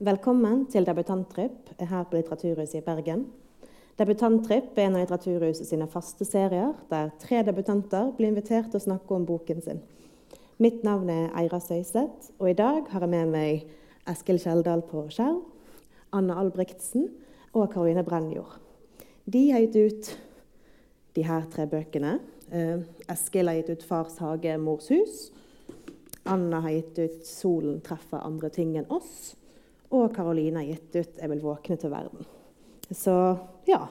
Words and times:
Velkommen 0.00 0.64
til 0.72 0.86
Debutanttripp 0.88 1.68
her 1.78 2.06
på 2.08 2.16
Litteraturhuset 2.16 2.78
i 2.80 2.82
Bergen. 2.82 3.26
Debutanttripp 4.00 4.78
er 4.78 4.86
en 4.88 4.96
av 4.96 5.02
Litteraturhuset 5.02 5.68
sine 5.68 5.86
faste 5.86 6.24
serier, 6.24 6.72
der 6.90 7.10
tre 7.20 7.42
debutanter 7.44 8.08
blir 8.16 8.32
invitert 8.32 8.70
til 8.72 8.80
å 8.80 8.86
snakke 8.86 9.14
om 9.14 9.26
boken 9.28 9.60
sin. 9.62 9.82
Mitt 10.58 10.80
navn 10.82 11.10
er 11.12 11.28
Eira 11.38 11.60
Søyseth, 11.60 12.32
og 12.40 12.48
i 12.50 12.56
dag 12.58 12.88
har 12.88 13.04
jeg 13.04 13.12
med 13.12 13.30
meg 13.34 13.66
Eskil 14.08 14.40
Kjeldal 14.42 14.82
på 14.88 15.04
skjerm, 15.12 15.42
Anna 16.16 16.38
Albrigtsen 16.40 17.10
og 17.52 17.68
Karoline 17.74 18.02
Brennjord. 18.02 18.56
De 19.28 19.44
har 19.52 19.60
gitt 19.66 19.76
ut 19.76 20.10
de 21.14 21.26
her 21.28 21.46
tre 21.52 21.68
bøkene. 21.68 22.16
Eh, 22.50 22.80
Eskil 23.12 23.46
har 23.46 23.60
gitt 23.60 23.70
ut 23.70 23.84
'Fars 23.84 24.18
hage, 24.18 24.56
mors 24.58 24.88
hus'. 24.88 25.30
Anna 26.24 26.60
har 26.60 26.70
gitt 26.70 26.98
ut 26.98 27.26
'Solen 27.26 27.80
treffer 27.84 28.24
andre 28.24 28.48
ting 28.48 28.74
enn 28.76 28.88
oss'. 28.88 29.36
Og 29.92 30.14
Karoline 30.14 30.62
har 30.62 30.70
gitt 30.70 30.96
ut 30.96 31.18
'Jeg 31.18 31.30
vil 31.30 31.42
våkne 31.42 31.76
til 31.76 31.90
verden'. 31.90 32.26
Så 32.90 33.38
ja. 33.66 33.88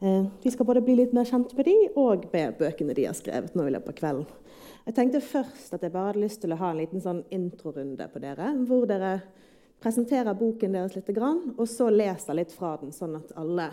Eh, 0.00 0.26
vi 0.42 0.50
skal 0.50 0.66
både 0.66 0.80
bli 0.80 0.96
litt 0.96 1.12
mer 1.12 1.24
kjent 1.24 1.56
med 1.56 1.64
de 1.64 1.88
og 1.96 2.24
med 2.32 2.58
bøkene 2.58 2.94
de 2.94 3.04
har 3.04 3.14
skrevet 3.14 3.54
nå 3.54 3.66
i 3.66 3.70
løpet 3.70 3.88
av 3.88 3.98
kvelden. 3.98 4.26
Jeg 4.86 4.94
tenkte 4.96 5.20
først 5.20 5.74
at 5.74 5.82
jeg 5.82 5.92
bare 5.92 6.12
hadde 6.12 6.22
lyst 6.22 6.40
til 6.40 6.54
å 6.54 6.56
ha 6.56 6.70
en 6.70 6.80
liten 6.80 7.02
sånn 7.04 7.20
introrunde 7.30 8.06
på 8.08 8.22
dere. 8.22 8.48
Hvor 8.66 8.86
dere 8.88 9.20
presenterer 9.80 10.34
boken 10.34 10.72
deres 10.72 10.96
litt, 10.96 11.10
og 11.18 11.68
så 11.68 11.90
leser 11.92 12.34
litt 12.34 12.52
fra 12.52 12.76
den, 12.80 12.92
sånn 12.92 13.16
at 13.16 13.32
alle, 13.36 13.70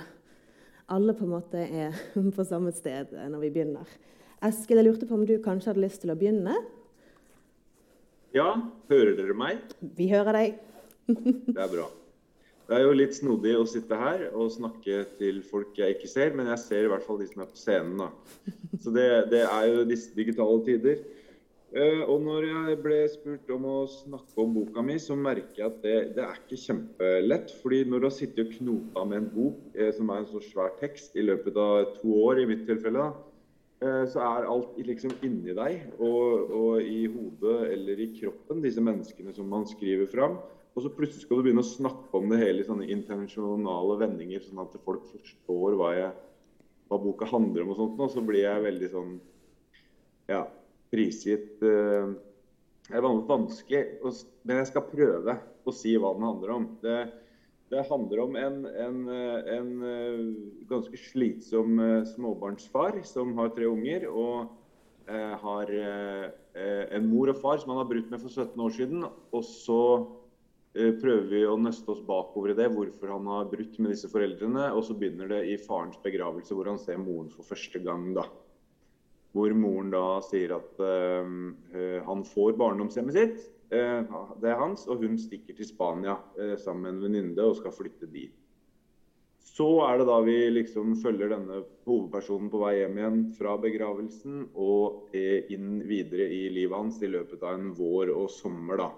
alle 0.88 1.16
på 1.16 1.24
en 1.24 1.34
måte 1.38 1.64
er 1.64 1.96
på 2.38 2.48
samme 2.48 2.72
sted 2.76 3.16
når 3.16 3.40
vi 3.40 3.54
begynner. 3.56 3.98
Eskil, 4.44 4.78
jeg 4.78 4.86
lurte 4.86 5.08
på 5.08 5.16
om 5.16 5.26
du 5.26 5.38
kanskje 5.42 5.72
hadde 5.72 5.86
lyst 5.88 6.04
til 6.04 6.12
å 6.14 6.20
begynne? 6.20 6.54
Ja, 8.36 8.52
hører 8.92 9.16
dere 9.18 9.34
meg? 9.34 9.64
Vi 9.80 10.12
hører 10.12 10.36
deg. 10.36 10.60
Det 11.08 11.58
er 11.58 11.72
bra. 11.72 11.88
Det 12.68 12.76
er 12.76 12.84
jo 12.84 12.96
litt 13.00 13.16
snodig 13.16 13.54
å 13.56 13.68
sitte 13.70 13.96
her 13.96 14.26
og 14.34 14.52
snakke 14.52 15.06
til 15.20 15.40
folk 15.48 15.78
jeg 15.80 15.96
ikke 15.96 16.10
ser, 16.12 16.34
men 16.36 16.50
jeg 16.52 16.64
ser 16.66 16.88
i 16.88 16.90
hvert 16.92 17.06
fall 17.06 17.22
de 17.22 17.30
som 17.30 17.46
er 17.46 17.52
på 17.52 17.62
scenen. 17.62 18.02
da. 18.02 18.10
Så 18.84 18.92
det, 18.96 19.08
det 19.32 19.46
er 19.46 19.70
jo 19.72 19.86
disse 19.88 20.12
digitale 20.18 20.60
tider. 20.68 21.06
Uh, 21.68 22.04
og 22.08 22.22
når 22.24 22.46
jeg 22.48 22.76
ble 22.80 22.98
spurt 23.12 23.50
om 23.52 23.66
å 23.68 23.78
snakke 23.92 24.40
om 24.40 24.54
boka 24.56 24.84
mi, 24.84 24.96
så 25.04 25.16
merker 25.20 25.62
jeg 25.62 25.68
at 25.68 25.80
det, 25.84 25.96
det 26.16 26.24
er 26.24 26.38
ikke 26.42 26.60
kjempelett. 26.62 27.52
fordi 27.62 27.82
når 27.88 28.04
du 28.04 28.08
har 28.08 28.16
sittet 28.16 28.44
og 28.46 28.54
knota 28.60 29.04
med 29.08 29.20
en 29.22 29.32
bok 29.36 29.80
eh, 29.80 29.92
som 29.96 30.12
er 30.12 30.24
en 30.24 30.30
så 30.32 30.44
svær 30.44 30.76
tekst 30.80 31.16
i 31.20 31.26
løpet 31.28 31.60
av 31.60 31.98
to 32.00 32.20
år, 32.24 32.44
i 32.44 32.48
mitt 32.52 32.64
tilfelle, 32.68 33.04
da, 33.04 33.28
Eh, 33.78 34.04
så 34.10 34.24
er 34.26 34.48
alt 34.50 34.78
liksom 34.82 35.12
inni 35.26 35.54
deg 35.54 35.84
og, 36.02 36.50
og, 36.50 36.80
i 36.82 37.04
hodet 37.14 37.58
eller 37.76 38.00
i 38.02 38.08
kroppen, 38.16 38.64
disse 38.64 38.82
menneskene 38.82 39.36
som 39.36 39.52
man 39.54 39.68
skriver 39.70 40.10
fram. 40.10 40.40
Og 40.78 40.84
så 40.86 40.92
plutselig 40.94 41.26
skal 41.26 41.40
du 41.40 41.48
begynne 41.48 41.64
å 41.64 41.66
snakke 41.66 42.20
om 42.20 42.28
det 42.30 42.38
hele 42.38 42.62
i 42.62 42.68
sånne 42.68 42.86
intensjonale 42.94 43.96
vendinger, 43.98 44.44
sånn 44.46 44.62
at 44.62 44.76
folk 44.86 45.08
forstår 45.10 45.74
hva, 45.80 45.88
jeg, 45.98 46.12
hva 46.86 47.00
boka 47.02 47.26
handler 47.32 47.64
om 47.64 47.72
og 47.74 47.80
sånt. 47.80 48.04
Og 48.06 48.12
så 48.14 48.22
blir 48.22 48.44
jeg 48.44 48.66
veldig 48.68 48.90
sånn 48.92 49.16
ja, 50.30 50.44
prisgitt 50.94 51.64
uh, 51.66 52.14
Det 52.86 52.94
er 52.94 53.08
vanskelig, 53.08 53.82
men 54.46 54.62
jeg 54.62 54.70
skal 54.70 54.86
prøve 54.92 55.40
å 55.66 55.74
si 55.74 55.96
hva 55.98 56.14
den 56.14 56.28
handler 56.30 56.54
om. 56.60 56.70
Det, 56.86 57.00
det 57.74 57.88
handler 57.90 58.22
om 58.28 58.38
en, 58.40 58.62
en, 58.70 59.00
en, 59.58 59.74
eh, 59.84 60.22
ganske 60.70 61.02
slitsom 61.10 61.82
eh, 61.84 62.06
småbarnsfar 62.14 63.02
som 63.04 63.34
har 63.42 63.50
tre 63.58 63.68
unger. 63.68 64.06
Og 64.08 64.46
eh, 65.10 65.34
har 65.42 65.74
eh, 65.76 66.86
en 66.96 67.10
mor 67.10 67.34
og 67.34 67.42
far 67.42 67.60
som 67.60 67.74
han 67.74 67.82
har 67.82 67.90
brutt 67.90 68.08
med 68.14 68.24
for 68.24 68.32
17 68.32 68.64
år 68.64 68.78
siden. 68.78 69.04
Og 69.36 69.44
så 69.44 69.82
eh, 69.98 70.17
prøver 71.02 71.28
vi 71.32 71.44
å 71.48 71.56
nøste 71.58 71.90
oss 71.94 72.02
bakover 72.06 72.52
i 72.54 72.58
det, 72.58 72.68
hvorfor 72.74 73.16
han 73.16 73.28
har 73.32 73.50
brutt 73.50 73.78
med 73.82 73.94
disse 73.94 74.10
foreldrene. 74.12 74.70
Og 74.78 74.84
så 74.86 74.96
begynner 74.98 75.32
det 75.32 75.44
i 75.50 75.58
farens 75.62 75.98
begravelse, 76.04 76.54
hvor 76.54 76.70
han 76.70 76.82
ser 76.82 77.00
moren 77.02 77.32
for 77.34 77.48
første 77.48 77.82
gang. 77.84 78.12
da. 78.18 78.28
Hvor 79.36 79.54
moren 79.58 79.92
da 79.94 80.06
sier 80.26 80.56
at 80.56 80.82
uh, 80.82 82.02
han 82.08 82.26
får 82.26 82.58
barndomshjemmet 82.58 83.18
sitt 83.18 83.40
uh, 83.74 84.34
det 84.42 84.52
er 84.52 84.62
hans, 84.62 84.88
og 84.88 85.04
hun 85.04 85.18
stikker 85.20 85.58
til 85.58 85.70
Spania 85.70 86.18
uh, 86.40 86.56
sammen 86.62 86.88
med 86.88 86.94
en 86.96 87.02
venninne 87.08 87.48
og 87.48 87.58
skal 87.60 87.76
flytte 87.76 88.10
dit. 88.14 88.34
Så 89.58 89.68
er 89.88 89.98
det 89.98 90.06
da 90.10 90.20
vi 90.22 90.36
liksom 90.54 90.94
følger 91.02 91.32
denne 91.34 91.64
hovedpersonen 91.88 92.50
på 92.54 92.62
vei 92.62 92.76
hjem 92.78 92.98
igjen 93.00 93.22
fra 93.38 93.56
begravelsen 93.62 94.44
og 94.54 95.16
inn 95.18 95.80
videre 95.88 96.28
i 96.30 96.44
livet 96.54 96.78
hans 96.78 97.00
i 97.02 97.10
løpet 97.10 97.42
av 97.42 97.56
en 97.58 97.72
vår 97.78 98.12
og 98.14 98.28
sommer. 98.30 98.84
da. 98.84 98.90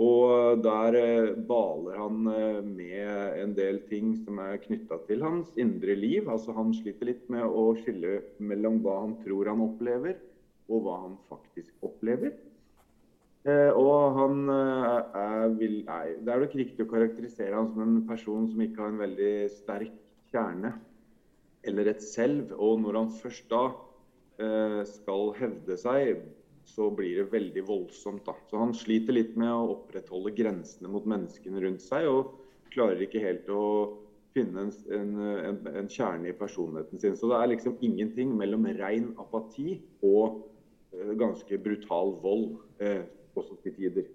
Og 0.00 0.62
der 0.64 0.96
eh, 0.96 1.34
baler 1.48 1.98
han 2.00 2.22
med 2.24 3.40
en 3.42 3.52
del 3.56 3.82
ting 3.90 4.14
som 4.22 4.38
er 4.40 4.60
knytta 4.62 5.02
til 5.08 5.24
hans 5.24 5.52
indre 5.60 5.96
liv. 5.98 6.30
Altså 6.32 6.54
Han 6.56 6.72
sliter 6.76 7.10
litt 7.10 7.28
med 7.32 7.44
å 7.44 7.72
skille 7.82 8.22
mellom 8.40 8.80
hva 8.84 9.02
han 9.02 9.18
tror 9.24 9.52
han 9.52 9.60
opplever, 9.66 10.16
og 10.72 10.86
hva 10.86 10.96
han 11.04 11.20
faktisk 11.28 11.84
opplever. 11.84 12.32
Eh, 13.42 13.74
og 13.74 14.16
han 14.20 14.42
eh, 14.54 14.98
er, 15.18 15.48
vil, 15.58 15.80
nei, 15.88 16.14
Det 16.22 16.30
er 16.30 16.42
nok 16.44 16.52
riktig 16.54 16.84
å 16.84 16.90
karakterisere 16.92 17.56
han 17.58 17.72
som 17.72 17.82
en 17.82 18.04
person 18.06 18.44
som 18.46 18.60
ikke 18.62 18.84
har 18.84 18.92
en 18.92 19.00
veldig 19.02 19.32
sterk 19.50 19.96
kjerne 20.30 20.76
eller 21.66 21.90
et 21.90 22.04
selv. 22.06 22.52
Og 22.54 22.78
når 22.84 23.00
han 23.00 23.10
først 23.18 23.48
da 23.50 23.64
eh, 24.38 24.78
skal 24.86 25.34
hevde 25.40 25.78
seg, 25.80 26.22
så 26.68 26.90
blir 26.94 27.22
det 27.22 27.32
veldig 27.32 27.64
voldsomt. 27.68 28.24
da. 28.26 28.36
Så 28.50 28.60
han 28.60 28.74
sliter 28.76 29.16
litt 29.16 29.34
med 29.40 29.50
å 29.52 29.74
opprettholde 29.76 30.34
grensene 30.36 30.90
mot 30.92 31.08
menneskene 31.08 31.62
rundt 31.64 31.84
seg, 31.84 32.08
og 32.08 32.38
klarer 32.72 33.04
ikke 33.04 33.24
helt 33.24 33.50
å 33.52 33.64
finne 34.32 34.64
en, 34.64 34.72
en, 34.96 35.10
en, 35.50 35.58
en 35.82 35.90
kjerne 35.92 36.30
i 36.30 36.36
personligheten 36.36 37.02
sin. 37.02 37.18
Så 37.18 37.28
det 37.28 37.40
er 37.40 37.52
liksom 37.52 37.76
ingenting 37.84 38.32
mellom 38.38 38.64
ren 38.78 39.10
apati 39.20 39.76
og 40.06 40.40
ganske 41.20 41.58
brutal 41.58 42.16
vold. 42.22 42.56
uh, 42.82 43.02
også 43.34 43.56
til 43.62 43.74
tider. 43.76 44.08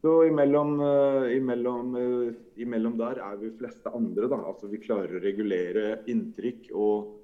Så 0.00 0.22
imellom, 0.24 0.78
uh, 0.80 1.28
imellom, 1.36 1.94
uh, 1.94 2.32
imellom, 2.56 2.96
der 2.98 3.20
er 3.20 3.36
vi 3.36 3.50
fleste 3.58 3.92
andre. 3.92 4.28
Da. 4.28 4.40
Altså, 4.48 4.70
vi 4.72 4.80
klarer 4.80 5.18
å 5.18 5.24
regulere 5.24 6.00
inntrykk 6.08 6.70
og 6.72 7.19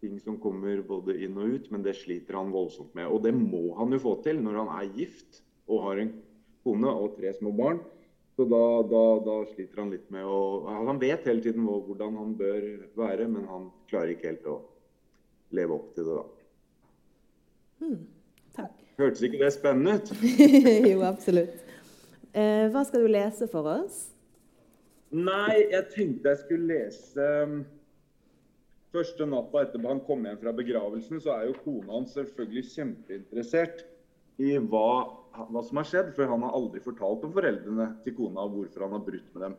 ting 0.00 0.16
som 0.20 0.38
kommer 0.40 0.80
både 0.86 1.16
inn 1.24 1.36
og 1.38 1.54
ut, 1.54 1.70
men 1.72 1.84
det 1.84 1.96
sliter 1.98 2.38
han 2.38 2.52
voldsomt 2.54 2.94
med. 2.96 3.08
Og 3.08 3.22
det 3.24 3.34
må 3.36 3.74
han 3.78 3.92
jo 3.94 4.00
få 4.02 4.16
til 4.24 4.40
når 4.42 4.62
han 4.62 4.74
er 4.78 4.92
gift 4.96 5.42
og 5.70 5.84
har 5.86 6.02
en 6.02 6.12
kone 6.64 6.92
og 6.92 7.16
tre 7.18 7.32
små 7.36 7.52
barn. 7.56 7.80
Så 8.36 8.46
da, 8.48 8.62
da, 8.88 9.02
da 9.24 9.36
sliter 9.50 9.82
han 9.82 9.90
litt 9.92 10.06
med 10.14 10.24
å 10.24 10.38
Han 10.86 11.00
vet 11.02 11.26
hele 11.28 11.42
tiden 11.44 11.66
hvordan 11.66 12.14
han 12.16 12.30
bør 12.38 12.62
være, 12.96 13.26
men 13.28 13.44
han 13.50 13.66
klarer 13.90 14.14
ikke 14.14 14.30
helt 14.30 14.46
å 14.48 14.60
leve 15.52 15.76
opp 15.76 15.90
til 15.96 16.06
det, 16.06 16.14
da. 16.20 16.24
Mm, 17.80 17.98
Takk. 18.56 18.78
Hørtes 19.00 19.24
ikke 19.26 19.42
det 19.42 19.50
spennende 19.56 19.98
ut? 19.98 20.14
jo, 20.92 21.02
absolutt. 21.08 21.60
Eh, 22.30 22.70
hva 22.70 22.84
skal 22.86 23.04
du 23.04 23.10
lese 23.10 23.48
for 23.50 23.66
oss? 23.68 24.06
Nei, 25.10 25.66
jeg 25.72 25.86
tenkte 25.90 26.30
jeg 26.30 26.42
skulle 26.44 26.68
lese 26.70 27.28
um, 27.42 27.62
Første 28.90 29.26
natta 29.28 29.62
etter 29.62 29.86
han 29.86 30.02
kom 30.06 30.24
hjem 30.26 30.38
fra 30.40 30.52
begravelsen, 30.56 31.20
så 31.22 31.36
er 31.36 31.48
jo 31.48 31.58
kona 31.62 31.92
hans 31.94 32.16
selvfølgelig 32.16 32.64
kjempeinteressert 32.72 33.84
i 34.42 34.56
hva, 34.58 34.86
hva, 35.36 35.62
som 35.62 35.78
har 35.78 35.86
skjedd. 35.86 36.08
For 36.16 36.30
han 36.30 36.42
har 36.46 36.56
aldri 36.58 36.82
fortalt 36.82 37.26
om 37.26 37.34
foreldrene 37.36 37.86
til 38.04 38.16
kona 38.16 38.48
og 38.48 38.56
hvorfor 38.56 38.86
han 38.86 38.96
har 38.96 39.04
brutt 39.06 39.28
med 39.36 39.46
dem. 39.46 39.54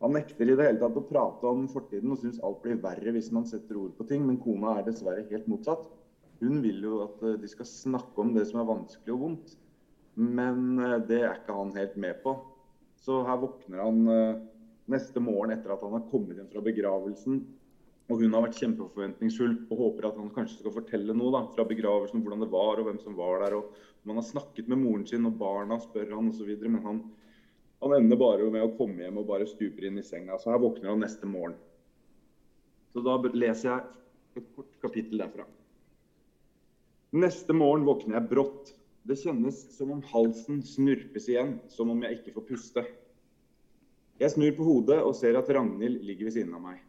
Han 0.00 0.14
nekter 0.16 0.48
i 0.48 0.56
det 0.56 0.66
hele 0.66 0.80
tatt 0.80 0.96
å 0.96 1.06
prate 1.08 1.48
om 1.48 1.66
fortiden 1.72 2.12
og 2.12 2.20
syns 2.20 2.40
alt 2.44 2.60
blir 2.64 2.78
verre 2.80 3.12
hvis 3.12 3.32
man 3.36 3.48
setter 3.48 3.80
ord 3.80 3.96
på 3.98 4.06
ting, 4.08 4.24
men 4.28 4.40
kona 4.40 4.78
er 4.78 4.86
dessverre 4.86 5.26
helt 5.28 5.48
motsatt. 5.48 5.88
Hun 6.40 6.60
vil 6.64 6.84
jo 6.84 7.02
at 7.04 7.24
eh, 7.24 7.36
de 7.40 7.48
skal 7.52 7.68
snakke 7.68 8.22
om 8.22 8.32
det 8.36 8.46
som 8.48 8.62
er 8.62 8.68
vanskelig 8.68 9.16
og 9.16 9.24
vondt. 9.24 9.56
Men 10.20 10.80
eh, 10.80 10.98
det 11.08 11.20
er 11.24 11.40
ikke 11.40 11.56
han 11.56 11.74
helt 11.76 11.96
med 12.00 12.20
på. 12.24 12.36
Så 13.00 13.22
her 13.24 13.40
våkner 13.40 13.84
han 13.84 14.00
eh, 14.12 14.40
neste 14.92 15.20
morgen 15.24 15.52
etter 15.54 15.72
at 15.72 15.84
han 15.84 15.96
har 15.96 16.08
kommet 16.12 16.40
hjem 16.40 16.48
fra 16.52 16.64
begravelsen. 16.64 17.42
Og 18.10 18.24
hun 18.24 18.34
har 18.34 18.42
vært 18.42 18.58
kjempeforventningsfull 18.58 19.52
og 19.70 19.80
håper 19.84 20.08
at 20.08 20.18
han 20.18 20.32
kanskje 20.34 20.58
skal 20.58 20.74
fortelle 20.74 21.14
noe 21.14 21.30
da, 21.36 21.44
fra 21.54 21.66
begravelsen. 21.68 22.24
Hvordan 22.24 22.42
det 22.42 22.50
var 22.50 22.80
og 22.80 22.88
hvem 22.88 22.98
som 23.02 23.14
var 23.18 23.44
der. 23.44 23.54
og 23.60 24.08
Man 24.08 24.18
har 24.18 24.26
snakket 24.26 24.70
med 24.70 24.82
moren 24.82 25.06
sin 25.06 25.28
og 25.28 25.38
barna 25.38 25.78
spør 25.78 26.16
han 26.16 26.32
osv. 26.32 26.50
Men 26.66 26.82
han, 26.86 27.00
han 27.84 27.96
ender 28.00 28.18
bare 28.18 28.50
med 28.50 28.66
å 28.66 28.74
komme 28.74 29.04
hjem 29.04 29.22
og 29.22 29.30
bare 29.30 29.46
stuper 29.46 29.86
inn 29.86 30.02
i 30.02 30.06
senga. 30.06 30.40
Så 30.42 30.50
her 30.50 30.62
våkner 30.62 30.90
han 30.90 31.04
neste 31.06 31.30
morgen. 31.30 31.54
Så 32.90 33.06
da 33.06 33.14
leser 33.30 33.70
jeg 33.70 34.40
et 34.40 34.52
kort 34.56 34.74
kapittel 34.82 35.22
derfra. 35.22 35.46
Neste 37.14 37.54
morgen 37.54 37.86
våkner 37.86 38.18
jeg 38.18 38.30
brått. 38.30 38.74
Det 39.06 39.16
kjennes 39.22 39.62
som 39.76 39.94
om 39.94 40.02
halsen 40.10 40.60
snurpes 40.66 41.30
igjen, 41.30 41.56
som 41.70 41.94
om 41.94 42.02
jeg 42.04 42.18
ikke 42.18 42.34
får 42.36 42.48
puste. 42.50 42.84
Jeg 44.20 44.34
snur 44.34 44.52
på 44.58 44.66
hodet 44.66 44.98
og 45.00 45.14
ser 45.16 45.38
at 45.38 45.48
Ragnhild 45.54 46.02
ligger 46.04 46.28
ved 46.28 46.36
siden 46.36 46.58
av 46.58 46.66
meg. 46.66 46.82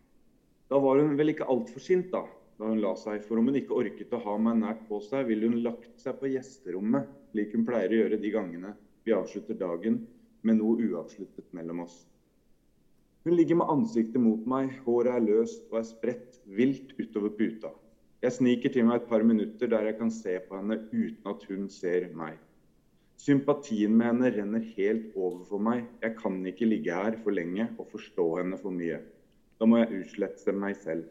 Da 0.72 0.80
var 0.80 1.02
hun 1.02 1.18
vel 1.20 1.34
ikke 1.34 1.50
altfor 1.52 1.84
sint 1.84 2.14
da, 2.14 2.22
da 2.56 2.70
hun 2.70 2.80
la 2.80 2.94
seg, 2.96 3.20
for 3.28 3.42
om 3.42 3.50
hun 3.50 3.58
ikke 3.60 3.76
orket 3.76 4.14
å 4.16 4.22
ha 4.24 4.38
meg 4.40 4.62
nært 4.62 4.86
på 4.88 5.02
seg, 5.04 5.26
ville 5.28 5.50
hun 5.50 5.60
lagt 5.66 6.00
seg 6.00 6.16
på 6.22 6.30
gjesterommet, 6.32 7.10
slik 7.34 7.58
hun 7.58 7.66
pleier 7.68 7.92
å 7.92 8.00
gjøre 8.06 8.20
de 8.22 8.32
gangene 8.32 8.72
vi 9.04 9.12
avslutter 9.18 9.60
dagen 9.60 10.00
med 10.48 10.62
noe 10.62 10.80
uavsluttet 10.88 11.52
mellom 11.58 11.84
oss. 11.84 11.98
Hun 13.28 13.36
ligger 13.36 13.60
med 13.60 13.74
ansiktet 13.76 14.24
mot 14.24 14.48
meg, 14.48 14.72
håret 14.86 15.18
er 15.18 15.28
løst 15.28 15.68
og 15.74 15.82
er 15.82 15.88
spredt 15.92 16.40
vilt 16.48 16.96
utover 17.02 17.36
puta. 17.36 17.76
Jeg 18.24 18.38
sniker 18.40 18.72
til 18.72 18.88
meg 18.88 19.02
et 19.02 19.12
par 19.12 19.28
minutter 19.28 19.70
der 19.70 19.92
jeg 19.92 20.00
kan 20.00 20.14
se 20.14 20.40
på 20.48 20.56
henne 20.56 20.80
uten 20.94 21.32
at 21.36 21.48
hun 21.52 21.68
ser 21.74 22.08
meg. 22.16 22.40
Sympatien 23.20 23.92
med 23.92 24.08
henne 24.08 24.32
renner 24.38 24.72
helt 24.78 25.12
over 25.18 25.44
for 25.52 25.62
meg. 25.62 25.84
Jeg 26.00 26.16
kan 26.24 26.40
ikke 26.48 26.70
ligge 26.70 26.96
her 26.96 27.20
for 27.26 27.36
lenge 27.36 27.68
og 27.76 27.92
forstå 27.92 28.28
henne 28.40 28.62
for 28.62 28.74
mye. 28.74 29.02
Da 29.62 29.68
må 29.70 29.78
jeg 29.78 30.00
utslette 30.00 30.54
meg 30.58 30.74
selv. 30.82 31.06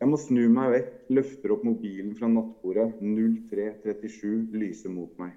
Jeg 0.00 0.08
må 0.08 0.16
snu 0.16 0.46
meg 0.48 0.70
vekk, 0.72 0.92
løfter 1.12 1.52
opp 1.52 1.64
mobilen 1.68 2.14
fra 2.16 2.30
nattbordet. 2.32 2.94
0337 3.04 4.56
lyser 4.56 4.94
mot 4.94 5.12
meg. 5.20 5.34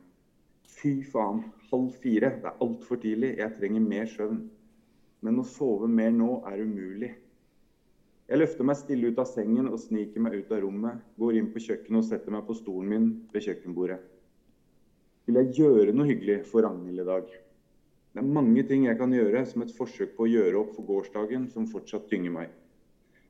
Fy 0.71 1.01
faen, 1.03 1.41
halv 1.67 1.89
fire. 1.99 2.29
Det 2.39 2.47
er 2.47 2.63
altfor 2.63 3.01
tidlig. 3.03 3.33
Jeg 3.41 3.57
trenger 3.57 3.83
mer 3.83 4.07
søvn. 4.07 4.39
Men 5.19 5.43
å 5.43 5.45
sove 5.47 5.91
mer 5.91 6.15
nå 6.15 6.37
er 6.47 6.63
umulig. 6.63 7.11
Jeg 8.31 8.39
løfter 8.39 8.71
meg 8.71 8.79
stille 8.79 9.11
ut 9.11 9.19
av 9.19 9.27
sengen 9.27 9.67
og 9.67 9.81
sniker 9.83 10.23
meg 10.23 10.39
ut 10.39 10.55
av 10.55 10.63
rommet. 10.63 11.03
Går 11.19 11.41
inn 11.41 11.51
på 11.51 11.59
kjøkkenet 11.65 11.99
og 11.99 12.07
setter 12.07 12.31
meg 12.31 12.47
på 12.47 12.55
stolen 12.55 12.93
min 12.93 13.09
ved 13.35 13.49
kjøkkenbordet. 13.49 13.99
Vil 15.27 15.41
jeg 15.41 15.57
gjøre 15.59 15.91
noe 15.91 16.07
hyggelig 16.07 16.45
for 16.47 16.63
Ragnhild 16.63 17.03
i 17.03 17.11
dag? 17.11 17.35
Det 18.13 18.21
er 18.21 18.33
mange 18.35 18.61
ting 18.69 18.83
jeg 18.85 18.97
kan 18.99 19.13
gjøre 19.13 19.39
som 19.49 19.63
et 19.65 19.71
forsøk 19.73 20.11
på 20.13 20.27
å 20.27 20.29
gjøre 20.29 20.59
opp 20.59 20.75
for 20.75 20.85
gårsdagen 20.85 21.47
som 21.49 21.65
fortsatt 21.69 22.05
tynger 22.11 22.35
meg. 22.35 22.51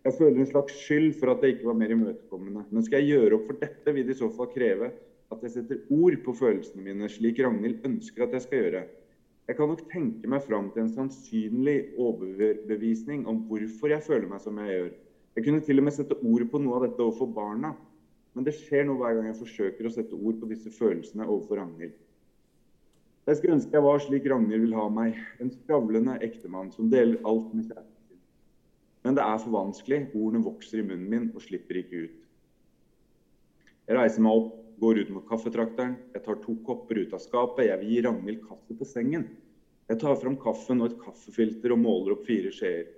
Jeg 0.03 0.18
føler 0.18 0.41
en 0.44 0.50
slags 0.50 0.75
skyld 0.75 1.13
for 1.21 1.31
at 1.31 1.45
jeg 1.45 1.56
ikke 1.56 1.69
var 1.69 1.77
mer 1.80 1.94
imøtekommende. 1.95 2.65
Men 2.68 2.83
skal 2.83 3.00
jeg 3.00 3.13
gjøre 3.15 3.38
opp 3.38 3.45
for 3.47 3.62
dette, 3.62 3.94
vil 3.95 4.03
det 4.09 4.18
i 4.18 4.19
så 4.19 4.27
fall 4.35 4.50
kreve 4.51 4.89
at 5.31 5.45
jeg 5.47 5.53
setter 5.53 5.95
ord 5.95 6.18
på 6.25 6.35
følelsene 6.35 6.83
mine, 6.83 7.07
slik 7.09 7.39
Ragnhild 7.39 7.88
ønsker 7.88 8.25
at 8.25 8.35
jeg 8.35 8.44
skal 8.44 8.59
gjøre. 8.59 8.83
Jeg 9.47 9.57
kan 9.57 9.71
nok 9.71 9.88
tenke 9.91 10.30
meg 10.35 10.44
fram 10.44 10.68
til 10.75 10.83
en 10.83 10.91
sannsynlig 10.91 11.77
overbevisning 12.00 13.24
om 13.27 13.39
hvorfor 13.47 13.95
jeg 13.95 14.03
føler 14.03 14.27
meg 14.29 14.44
som 14.44 14.59
jeg 14.59 14.75
gjør. 14.75 14.94
Jeg 15.33 15.47
kunne 15.47 15.63
til 15.65 15.79
og 15.79 15.88
med 15.88 15.95
sette 15.95 16.19
ord 16.19 16.45
på 16.51 16.62
noe 16.62 16.77
av 16.77 16.89
dette 16.89 17.03
overfor 17.07 17.31
barna. 17.39 17.71
Men 18.36 18.47
det 18.47 18.57
skjer 18.57 18.83
noe 18.89 19.00
hver 19.00 19.15
gang 19.15 19.31
jeg 19.31 19.39
forsøker 19.39 19.88
å 19.88 19.94
sette 19.95 20.19
ord 20.19 20.39
på 20.41 20.51
disse 20.51 20.71
følelsene 20.75 21.24
overfor 21.24 21.62
Ragnhild. 21.62 21.95
Jeg 23.24 23.40
skulle 23.40 23.56
ønske 23.56 23.78
jeg 23.78 23.84
var 23.86 24.02
slik 24.04 24.25
Ragnhild 24.28 24.66
vil 24.66 24.74
ha 24.75 24.90
meg, 24.92 25.20
en 25.40 25.52
skravlende 25.54 26.18
ektemann 26.25 26.74
som 26.74 26.90
deler 26.92 27.22
alt 27.30 27.54
med 27.56 27.70
kjærlighet. 27.70 28.18
Men 29.04 29.16
det 29.16 29.24
er 29.24 29.38
for 29.40 29.54
vanskelig. 29.54 30.00
Ordene 30.12 30.44
vokser 30.44 30.81
i 30.81 30.84
munnen 30.88 31.08
min 31.12 31.30
og 31.31 31.46
slipper 31.46 31.80
ikke 31.80 32.02
ut. 32.08 32.18
Jeg 33.88 34.00
reiser 34.00 34.25
meg 34.25 34.42
opp, 34.42 34.52
går 34.84 35.00
ut 35.00 35.14
mot 35.16 35.25
kaffetrakteren. 35.30 35.96
Jeg 36.16 36.25
tar 36.25 36.42
to 36.44 36.58
kopper 36.68 37.00
ut 37.00 37.16
av 37.16 37.24
skapet. 37.24 37.70
Jeg 37.70 37.80
vil 37.80 37.94
gi 37.94 38.02
Ragnhild 38.10 38.44
kaffe 38.50 38.75
på 38.80 38.90
sengen. 38.92 39.24
Jeg 39.88 40.00
tar 40.04 40.20
fram 40.20 40.36
kaffen 40.44 40.84
og 40.84 40.92
et 40.92 41.00
kaffefilter 41.00 41.75
og 41.75 41.81
måler 41.84 42.18
opp 42.18 42.28
fire 42.28 42.52
skjeer. 42.52 42.92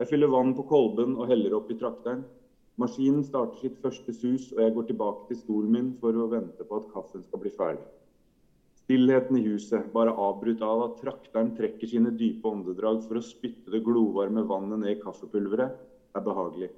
Jeg 0.00 0.12
fyller 0.12 0.32
vann 0.32 0.52
på 0.58 0.66
kolben 0.68 1.16
og 1.16 1.32
heller 1.32 1.56
opp 1.56 1.72
i 1.72 1.78
trakteren. 1.80 2.26
Maskinen 2.80 3.24
starter 3.24 3.60
sitt 3.60 3.80
første 3.80 4.12
sus, 4.16 4.50
og 4.52 4.62
jeg 4.64 4.76
går 4.76 4.88
tilbake 4.88 5.26
til 5.28 5.40
stolen 5.40 5.74
min 5.76 5.90
for 6.00 6.16
å 6.16 6.28
vente 6.32 6.64
på 6.68 6.80
at 6.80 6.88
kaffen 6.92 7.24
skal 7.24 7.40
bli 7.40 7.52
ferdig. 7.56 7.84
Stillheten 8.92 9.36
i 9.38 9.42
huset, 9.46 9.86
bare 9.92 10.12
avbrutt 10.20 10.60
av 10.60 10.82
at 10.84 10.98
trakteren 11.00 11.54
trekker 11.56 11.88
sine 11.88 12.10
dype 12.12 12.44
åndedrag 12.44 12.98
for 13.06 13.16
å 13.16 13.22
spytte 13.24 13.72
det 13.72 13.78
glovarme 13.86 14.42
vannet 14.50 14.82
ned 14.82 14.90
i 14.90 14.98
kaffepulveret, 15.00 15.78
er 16.12 16.24
behagelig. 16.26 16.68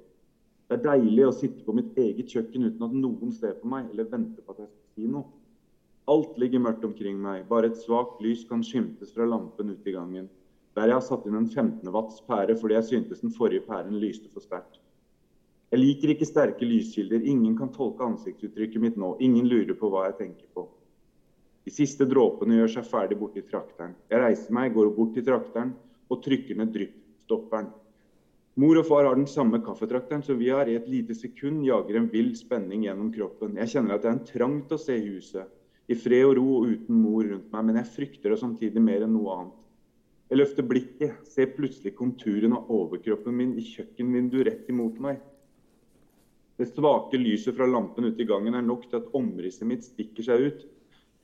Det 0.69 0.77
er 0.77 0.85
deilig 0.85 1.25
å 1.27 1.33
sitte 1.35 1.65
på 1.65 1.75
mitt 1.75 1.97
eget 1.99 2.31
kjøkken 2.31 2.69
uten 2.69 2.85
at 2.87 2.93
noen 3.01 3.33
ser 3.35 3.57
på 3.59 3.67
meg 3.67 3.89
eller 3.91 4.07
venter 4.13 4.45
på 4.45 4.55
at 4.55 4.61
jeg 4.63 4.69
skal 4.69 4.93
si 4.93 5.09
noe. 5.11 5.27
Alt 6.13 6.39
ligger 6.39 6.63
mørkt 6.63 6.87
omkring 6.87 7.19
meg, 7.19 7.43
bare 7.49 7.73
et 7.73 7.83
svakt 7.83 8.23
lys 8.23 8.45
kan 8.47 8.63
skimtes 8.63 9.11
fra 9.11 9.27
lampen 9.27 9.75
ute 9.75 9.91
i 9.91 9.97
gangen, 9.97 10.31
der 10.79 10.93
jeg 10.93 10.99
har 11.01 11.05
satt 11.09 11.27
inn 11.27 11.35
en 11.41 11.51
15 11.51 11.91
watts 11.97 12.23
pære 12.29 12.55
fordi 12.61 12.79
jeg 12.79 12.89
syntes 12.93 13.25
den 13.25 13.35
forrige 13.35 13.67
pæren 13.67 13.99
lyste 13.99 14.31
for 14.31 14.45
sterkt. 14.47 14.79
Jeg 15.67 15.83
liker 15.83 16.15
ikke 16.15 16.31
sterke 16.31 16.71
lyskilder, 16.71 17.27
ingen 17.27 17.59
kan 17.59 17.75
tolke 17.75 18.07
ansiktsuttrykket 18.07 18.87
mitt 18.87 19.03
nå, 19.03 19.17
ingen 19.19 19.51
lurer 19.51 19.75
på 19.75 19.91
hva 19.91 20.07
jeg 20.07 20.21
tenker 20.23 20.47
på. 20.55 20.69
De 21.65 21.73
siste 21.73 22.05
dråpene 22.05 22.59
gjør 22.59 22.75
seg 22.75 22.85
ferdig 22.85 23.17
borti 23.17 23.41
trakteren. 23.45 23.95
Jeg 24.11 24.21
reiser 24.21 24.53
meg, 24.53 24.73
går 24.75 24.91
bort 24.93 25.15
til 25.15 25.25
trakteren 25.25 25.73
og 26.13 26.21
trykker 26.21 26.59
ned 26.59 26.71
dryppstopperen. 26.75 27.71
Mor 28.61 28.77
og 28.79 28.85
far 28.87 29.03
har 29.03 29.17
den 29.17 29.27
samme 29.27 29.59
kaffetrakteren 29.65 30.21
som 30.23 30.37
vi 30.39 30.51
har. 30.53 30.69
I 30.69 30.77
et 30.77 30.87
lite 30.87 31.17
sekund 31.17 31.65
jager 31.65 31.97
en 31.99 32.07
vill 32.13 32.31
spenning 32.37 32.85
gjennom 32.85 33.09
kroppen. 33.11 33.57
Jeg 33.59 33.73
kjenner 33.73 33.97
at 33.97 34.05
det 34.05 34.11
er 34.11 34.15
en 34.15 34.27
trang 34.29 34.59
til 34.63 34.77
å 34.77 34.83
se 34.85 34.95
huset. 35.01 35.49
I 35.91 35.97
fred 35.97 36.23
og 36.29 36.37
ro 36.37 36.45
og 36.61 36.69
uten 36.71 37.01
mor 37.01 37.25
rundt 37.25 37.49
meg, 37.51 37.65
men 37.67 37.81
jeg 37.81 37.91
frykter 37.97 38.31
det 38.33 38.39
samtidig 38.41 38.81
mer 38.81 39.03
enn 39.05 39.13
noe 39.17 39.33
annet. 39.35 39.57
Jeg 40.31 40.39
løfter 40.39 40.65
blikket, 40.65 41.17
ser 41.29 41.51
plutselig 41.53 41.93
konturen 41.97 42.55
av 42.57 42.69
overkroppen 42.73 43.35
min 43.37 43.51
i 43.59 43.65
kjøkkenvinduet 43.65 44.47
rett 44.47 44.71
imot 44.73 45.01
meg. 45.03 45.19
Det 46.57 46.69
svake 46.71 47.19
lyset 47.19 47.57
fra 47.57 47.67
lampen 47.69 48.07
ute 48.07 48.23
i 48.23 48.29
gangen 48.29 48.55
er 48.55 48.65
nok 48.65 48.87
til 48.87 49.01
at 49.01 49.11
omrisset 49.17 49.67
mitt 49.69 49.85
stikker 49.85 50.25
seg 50.25 50.47
ut. 50.47 50.65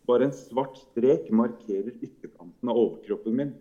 Bare 0.09 0.27
en 0.27 0.33
svart 0.33 0.79
strek 0.81 1.27
markerer 1.33 1.93
ytterkanten 2.01 2.71
av 2.71 2.79
overkroppen 2.79 3.37
min. 3.37 3.51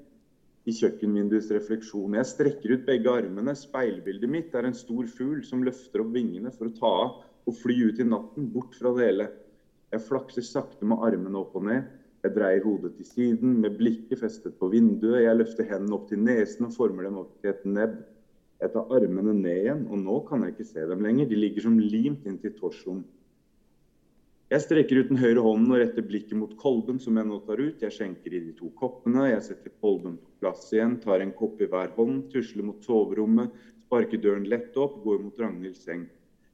I 0.68 0.72
kjøkkenvinduets 0.76 1.50
refleksjon. 1.56 2.16
Jeg 2.16 2.28
strekker 2.28 2.74
ut 2.76 2.86
begge 2.88 3.12
armene. 3.12 3.54
Speilbildet 3.56 4.30
mitt 4.30 4.56
er 4.56 4.68
en 4.68 4.76
stor 4.76 5.08
fugl 5.08 5.40
som 5.46 5.64
løfter 5.66 6.04
opp 6.04 6.12
vingene 6.14 6.52
for 6.54 6.68
å 6.68 6.74
ta 6.76 6.92
av 7.04 7.14
og 7.48 7.56
fly 7.56 7.76
ut 7.88 8.00
i 8.00 8.06
natten, 8.06 8.48
bort 8.52 8.76
fra 8.76 8.92
det 8.96 9.06
hele. 9.06 9.26
Jeg 9.90 10.04
flakser 10.06 10.44
sakte 10.46 10.86
med 10.86 11.02
armene 11.02 11.40
opp 11.40 11.56
og 11.58 11.64
ned. 11.66 11.88
Jeg 12.20 12.34
dreier 12.36 12.64
hodet 12.66 12.92
til 12.98 13.08
siden, 13.08 13.54
med 13.62 13.78
blikket 13.78 14.20
festet 14.20 14.58
på 14.60 14.68
vinduet. 14.72 15.22
Jeg 15.24 15.38
løfter 15.38 15.68
hendene 15.70 15.96
opp 15.96 16.10
til 16.10 16.20
nesen 16.20 16.68
og 16.68 16.74
former 16.76 17.08
dem 17.08 17.16
opp 17.22 17.32
til 17.40 17.54
et 17.54 17.64
nebb. 17.64 17.96
Jeg 18.60 18.74
tar 18.74 18.92
armene 18.92 19.32
ned 19.38 19.62
igjen, 19.62 19.86
og 19.88 20.02
nå 20.02 20.18
kan 20.28 20.44
jeg 20.44 20.52
ikke 20.54 20.68
se 20.68 20.84
dem 20.90 21.00
lenger. 21.04 21.30
De 21.30 21.38
ligger 21.40 21.64
som 21.64 21.78
limt 21.80 22.28
inntil 22.28 22.52
torsoen. 22.58 23.00
Jeg 24.50 24.64
strekker 24.64 24.98
ut 24.98 25.10
den 25.12 25.20
høyre 25.20 25.42
hånden 25.44 25.70
og 25.70 25.78
retter 25.78 26.02
blikket 26.02 26.34
mot 26.34 26.54
kolben 26.58 26.96
som 26.98 27.14
jeg 27.20 27.26
nå 27.28 27.36
tar 27.46 27.60
ut. 27.62 27.82
Jeg 27.84 27.94
skjenker 27.94 28.32
i 28.34 28.40
de 28.48 28.54
to 28.58 28.72
koppene, 28.74 29.28
jeg 29.28 29.44
setter 29.46 29.70
kolben 29.78 30.16
på 30.18 30.32
plass 30.42 30.64
igjen, 30.74 30.96
tar 30.98 31.22
en 31.22 31.30
kopp 31.38 31.60
i 31.62 31.68
hver 31.70 31.92
hånd, 31.94 32.24
tusler 32.32 32.66
mot 32.66 32.80
soverommet, 32.82 33.52
sparker 33.84 34.18
døren 34.18 34.48
lett 34.50 34.74
opp, 34.74 34.96
går 35.04 35.20
mot 35.22 35.38
Ragnhilds 35.38 35.84
seng. 35.86 36.08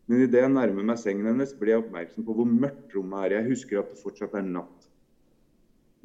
Men 0.07 0.27
idet 0.27 0.43
jeg 0.43 0.53
nærmer 0.53 0.85
meg 0.91 1.01
sengen 1.01 1.31
hennes, 1.31 1.55
blir 1.57 1.73
jeg 1.73 1.87
oppmerksom 1.87 2.27
på 2.27 2.37
hvor 2.37 2.51
mørkt 2.51 2.93
rommet 2.99 3.25
er. 3.31 3.35
Jeg 3.39 3.49
husker 3.49 3.81
at 3.81 3.89
det 3.95 4.01
fortsatt 4.03 4.37
er 4.37 4.45
natt. 4.45 4.91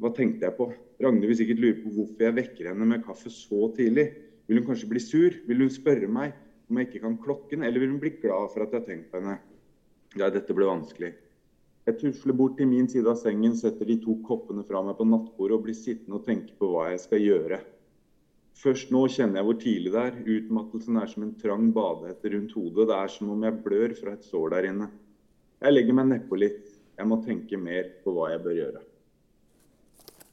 Hva 0.00 0.10
tenkte 0.16 0.48
jeg 0.48 0.56
på? 0.56 0.70
Ragnhild 1.04 1.28
vil 1.28 1.38
sikkert 1.42 1.60
lure 1.60 1.76
på 1.82 1.92
hvorfor 1.98 2.24
jeg 2.24 2.36
vekker 2.38 2.70
henne 2.70 2.88
med 2.88 3.04
kaffe 3.04 3.32
så 3.34 3.68
tidlig. 3.76 4.06
Vil 4.48 4.62
hun 4.62 4.70
kanskje 4.70 4.88
bli 4.94 5.02
sur? 5.04 5.36
Vil 5.44 5.60
hun 5.60 5.74
spørre 5.76 6.08
meg 6.08 6.32
om 6.72 6.80
jeg 6.80 6.88
ikke 6.88 7.04
kan 7.04 7.20
klokken? 7.28 7.68
Eller 7.68 7.84
vil 7.84 7.92
hun 7.92 8.00
bli 8.00 8.14
glad 8.16 8.48
for 8.56 8.64
at 8.64 8.72
jeg 8.72 8.80
har 8.80 8.88
tenkt 8.88 9.12
på 9.12 9.20
henne? 9.20 9.36
Ja, 10.16 10.32
dette 10.32 10.56
ble 10.56 10.72
vanskelig. 10.72 11.12
Jeg 11.82 11.98
tusler 11.98 12.36
bort 12.38 12.54
til 12.58 12.68
min 12.70 12.86
side 12.90 13.10
av 13.10 13.16
sengen, 13.18 13.56
setter 13.58 13.88
de 13.88 13.96
to 14.04 14.14
koppene 14.26 14.62
fra 14.66 14.84
meg 14.86 14.94
på 14.98 15.06
nattbordet 15.08 15.56
og 15.56 15.64
blir 15.64 15.74
sittende 15.74 16.20
og 16.20 16.26
tenke 16.28 16.54
på 16.58 16.68
hva 16.70 16.92
jeg 16.92 17.00
skal 17.02 17.24
gjøre. 17.24 17.58
Først 18.62 18.92
nå 18.94 19.00
kjenner 19.10 19.40
jeg 19.40 19.48
hvor 19.48 19.58
tidlig 19.58 19.90
det 19.94 20.02
er. 20.02 20.20
Utmattelsen 20.36 21.00
er 21.00 21.10
som 21.10 21.24
en 21.26 21.34
trang 21.40 21.72
badehette 21.74 22.30
rundt 22.36 22.54
hodet. 22.54 22.86
Det 22.86 22.98
er 22.98 23.10
som 23.10 23.32
om 23.34 23.42
jeg 23.48 23.58
blør 23.64 23.96
fra 23.98 24.14
et 24.14 24.28
sår 24.28 24.54
der 24.54 24.68
inne. 24.70 24.88
Jeg 25.62 25.74
legger 25.74 25.98
meg 25.98 26.10
nedpå 26.12 26.38
litt. 26.38 26.70
Jeg 26.98 27.08
må 27.10 27.18
tenke 27.24 27.58
mer 27.58 27.90
på 28.04 28.14
hva 28.14 28.30
jeg 28.30 28.44
bør 28.44 28.58
gjøre. 28.60 28.84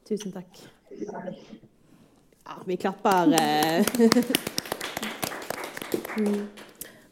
Tusen 0.09 0.35
takk. 0.35 0.61
Ja, 0.99 2.59
vi 2.69 2.77
klapper. 2.77 3.33
Eh. 3.39 3.81
Mm. 6.19 6.47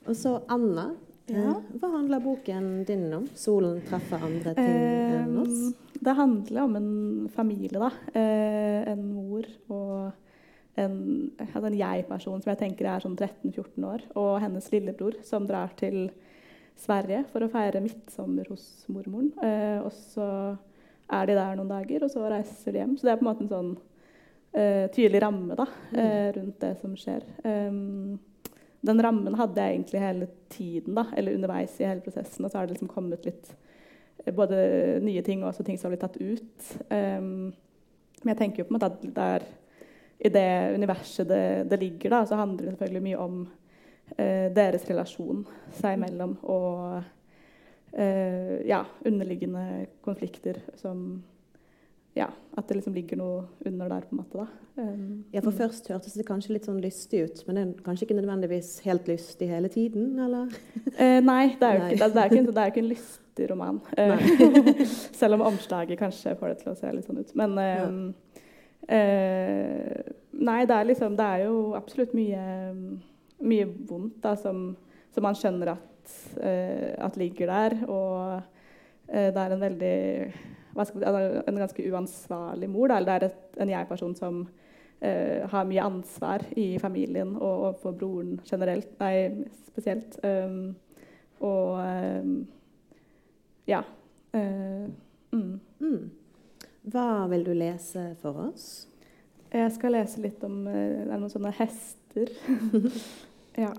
Og 0.06 0.16
så 0.16 0.34
Anna. 0.52 0.90
Ja. 1.28 1.58
Hva 1.80 1.90
handler 1.92 2.24
boken 2.24 2.86
din 2.88 3.10
om? 3.14 3.26
'Solen 3.36 3.82
treffer 3.88 4.24
andre 4.24 4.54
ting 4.56 4.66
enn 4.66 5.36
oss'? 5.42 5.74
Det 6.00 6.14
handler 6.16 6.62
om 6.64 6.76
en 6.76 7.30
familie, 7.34 7.80
da. 7.80 7.92
Eh, 8.14 8.92
en 8.92 9.04
mor 9.14 9.46
og 9.70 10.12
en, 10.78 11.32
altså 11.40 11.66
en 11.66 11.78
jeg-person 11.78 12.42
som 12.42 12.52
jeg 12.54 12.60
tenker 12.62 12.86
er 12.86 13.04
sånn 13.04 13.18
13-14 13.18 13.84
år, 13.84 14.06
og 14.16 14.40
hennes 14.40 14.72
lillebror 14.72 15.18
som 15.24 15.48
drar 15.48 15.74
til 15.76 16.12
Sverige 16.78 17.26
for 17.34 17.42
å 17.44 17.50
feire 17.50 17.82
midtsommer 17.82 18.48
hos 18.48 18.86
mormoren. 18.88 19.34
Eh, 19.44 19.82
og 19.82 19.92
så 19.92 20.30
er 21.10 21.26
de 21.26 21.36
der 21.36 21.58
noen 21.58 21.74
dager, 21.74 22.06
og 22.06 22.14
så 22.14 22.30
reiser 22.30 22.72
de 22.72 22.84
hjem. 22.84 22.96
Så 22.96 23.08
det 23.08 23.12
er 23.12 23.20
på 23.20 23.26
en 23.26 23.32
måte 23.34 23.48
en 23.48 23.56
sånn 23.56 23.78
tydelig 24.90 25.20
ramme 25.22 25.54
da, 25.54 25.68
uh, 25.68 26.30
rundt 26.34 26.56
det 26.64 26.72
som 26.80 26.96
skjer. 26.98 27.22
Um, 27.46 28.18
den 28.88 29.02
rammen 29.04 29.38
hadde 29.38 29.62
jeg 29.64 29.76
egentlig 29.76 30.02
hele 30.02 30.28
tiden, 30.54 30.98
da, 30.98 31.06
eller 31.18 31.38
underveis 31.38 31.78
i 31.82 31.88
hele 31.88 32.04
prosessen. 32.06 32.46
Og 32.46 32.52
så 32.52 32.60
har 32.60 32.68
det 32.68 32.76
liksom 32.76 32.92
kommet 32.92 33.28
litt 33.28 33.52
eh, 34.24 34.34
både 34.36 34.58
nye 35.04 35.24
ting 35.26 35.44
og 35.44 35.52
også 35.52 35.66
ting 35.68 35.80
som 35.80 35.90
har 35.90 35.96
blitt 35.96 36.06
tatt 36.06 36.20
ut. 36.22 36.72
Um, 36.90 37.54
men 38.24 38.34
jeg 38.34 38.40
tenker 38.42 38.64
jo 38.64 38.68
på 38.68 38.74
en 38.74 38.80
måte 38.80 38.92
at 38.92 39.06
der, 39.16 39.46
i 40.18 40.32
det 40.34 40.50
universet 40.76 41.30
det, 41.30 41.46
det, 41.72 41.80
ligger, 41.84 42.16
da, 42.16 42.24
så 42.26 42.40
handler 42.40 42.66
det 42.66 42.74
selvfølgelig 42.76 43.06
mye 43.06 43.22
om 43.28 43.40
uh, 43.46 44.48
deres 44.56 44.88
relasjon 44.90 45.46
seg 45.78 46.00
imellom 46.00 46.38
og 46.50 46.98
uh, 46.98 48.56
ja, 48.68 48.84
underliggende 49.06 49.88
konflikter 50.06 50.64
som 50.80 51.22
ja, 52.18 52.28
at 52.58 52.68
det 52.68 52.80
liksom 52.80 52.96
ligger 52.96 53.20
noe 53.20 53.44
under 53.66 53.90
der, 53.92 54.06
på 54.08 54.16
en 54.16 54.22
måte. 54.22 54.44
da. 54.44 54.48
Um, 54.78 55.24
Ja, 55.34 55.42
for 55.42 55.54
først 55.56 55.88
hørtes 55.92 56.14
det 56.18 56.26
kanskje 56.26 56.56
litt 56.56 56.68
sånn 56.68 56.82
lystig 56.82 57.24
ut, 57.26 57.44
men 57.48 57.58
det 57.58 57.64
er 57.64 57.86
kanskje 57.86 58.08
ikke 58.08 58.18
nødvendigvis 58.18 58.72
helt 58.86 59.08
lystig 59.10 59.50
hele 59.52 59.70
tiden, 59.74 60.12
eller? 60.22 60.52
Uh, 60.98 61.20
nei, 61.32 61.56
det 61.60 61.70
er 61.70 61.80
jo 61.80 61.84
Nei. 61.84 61.92
ikke, 61.94 62.00
det, 62.04 62.14
det 62.14 62.24
er 62.24 62.34
ikke, 62.34 62.52
det 62.52 62.64
er 62.64 62.74
ikke 62.74 62.84
en 62.84 62.92
lystig 62.92 63.50
roman. 63.52 63.82
Uh, 63.98 64.82
selv 65.20 65.38
om 65.38 65.46
omslaget 65.52 66.02
kanskje 66.02 66.36
får 66.40 66.54
det 66.54 66.58
til 66.64 66.74
å 66.74 66.78
se 66.80 66.94
litt 66.94 67.10
sånn 67.10 67.22
ut. 67.22 67.36
Men 67.38 67.58
eh, 67.64 67.86
uh, 68.94 70.16
Nei, 70.38 70.60
det 70.70 70.76
er 70.76 70.86
liksom 70.86 71.16
Det 71.18 71.26
er 71.26 71.48
jo 71.48 71.54
absolutt 71.74 72.12
mye, 72.14 72.42
mye 73.42 73.70
vondt 73.90 74.20
da, 74.22 74.36
som, 74.38 74.68
som 75.16 75.26
man 75.26 75.38
skjønner 75.38 75.72
at, 75.74 76.12
at 77.02 77.18
ligger 77.18 77.50
der. 77.50 77.76
Og 77.90 79.10
det 79.10 79.42
er 79.42 79.56
en 79.56 79.64
veldig 79.64 79.96
altså, 80.80 81.44
En 81.48 81.60
ganske 81.60 81.86
uansvarlig 81.92 82.70
mor. 82.70 82.88
Da, 82.88 82.98
eller 82.98 83.08
det 83.08 83.16
er 83.16 83.26
et, 83.32 83.62
en 83.62 83.72
jeg-person 83.74 84.16
som 84.16 84.42
uh, 84.48 85.50
har 85.52 85.70
mye 85.70 85.86
ansvar 85.86 86.46
i 86.56 86.68
familien 86.82 87.36
og 87.36 87.48
overfor 87.54 87.98
broren 87.98 88.40
generelt, 88.46 88.94
nei, 89.00 89.48
spesielt. 89.68 90.20
Um, 90.24 90.76
og 91.40 91.78
um, 92.24 92.48
ja. 93.68 93.84
Uh, 94.34 94.88
mm. 95.32 95.60
Mm. 95.80 96.10
Hva 96.88 97.10
vil 97.32 97.46
du 97.46 97.54
lese 97.58 98.10
for 98.22 98.48
oss? 98.48 98.88
Jeg 99.52 99.72
skal 99.76 99.96
lese 99.96 100.22
litt 100.24 100.42
om 100.44 100.66
er 100.68 101.14
noen 101.14 101.32
sånne 101.32 101.54
hester. 101.56 102.32
ja. 103.66 103.72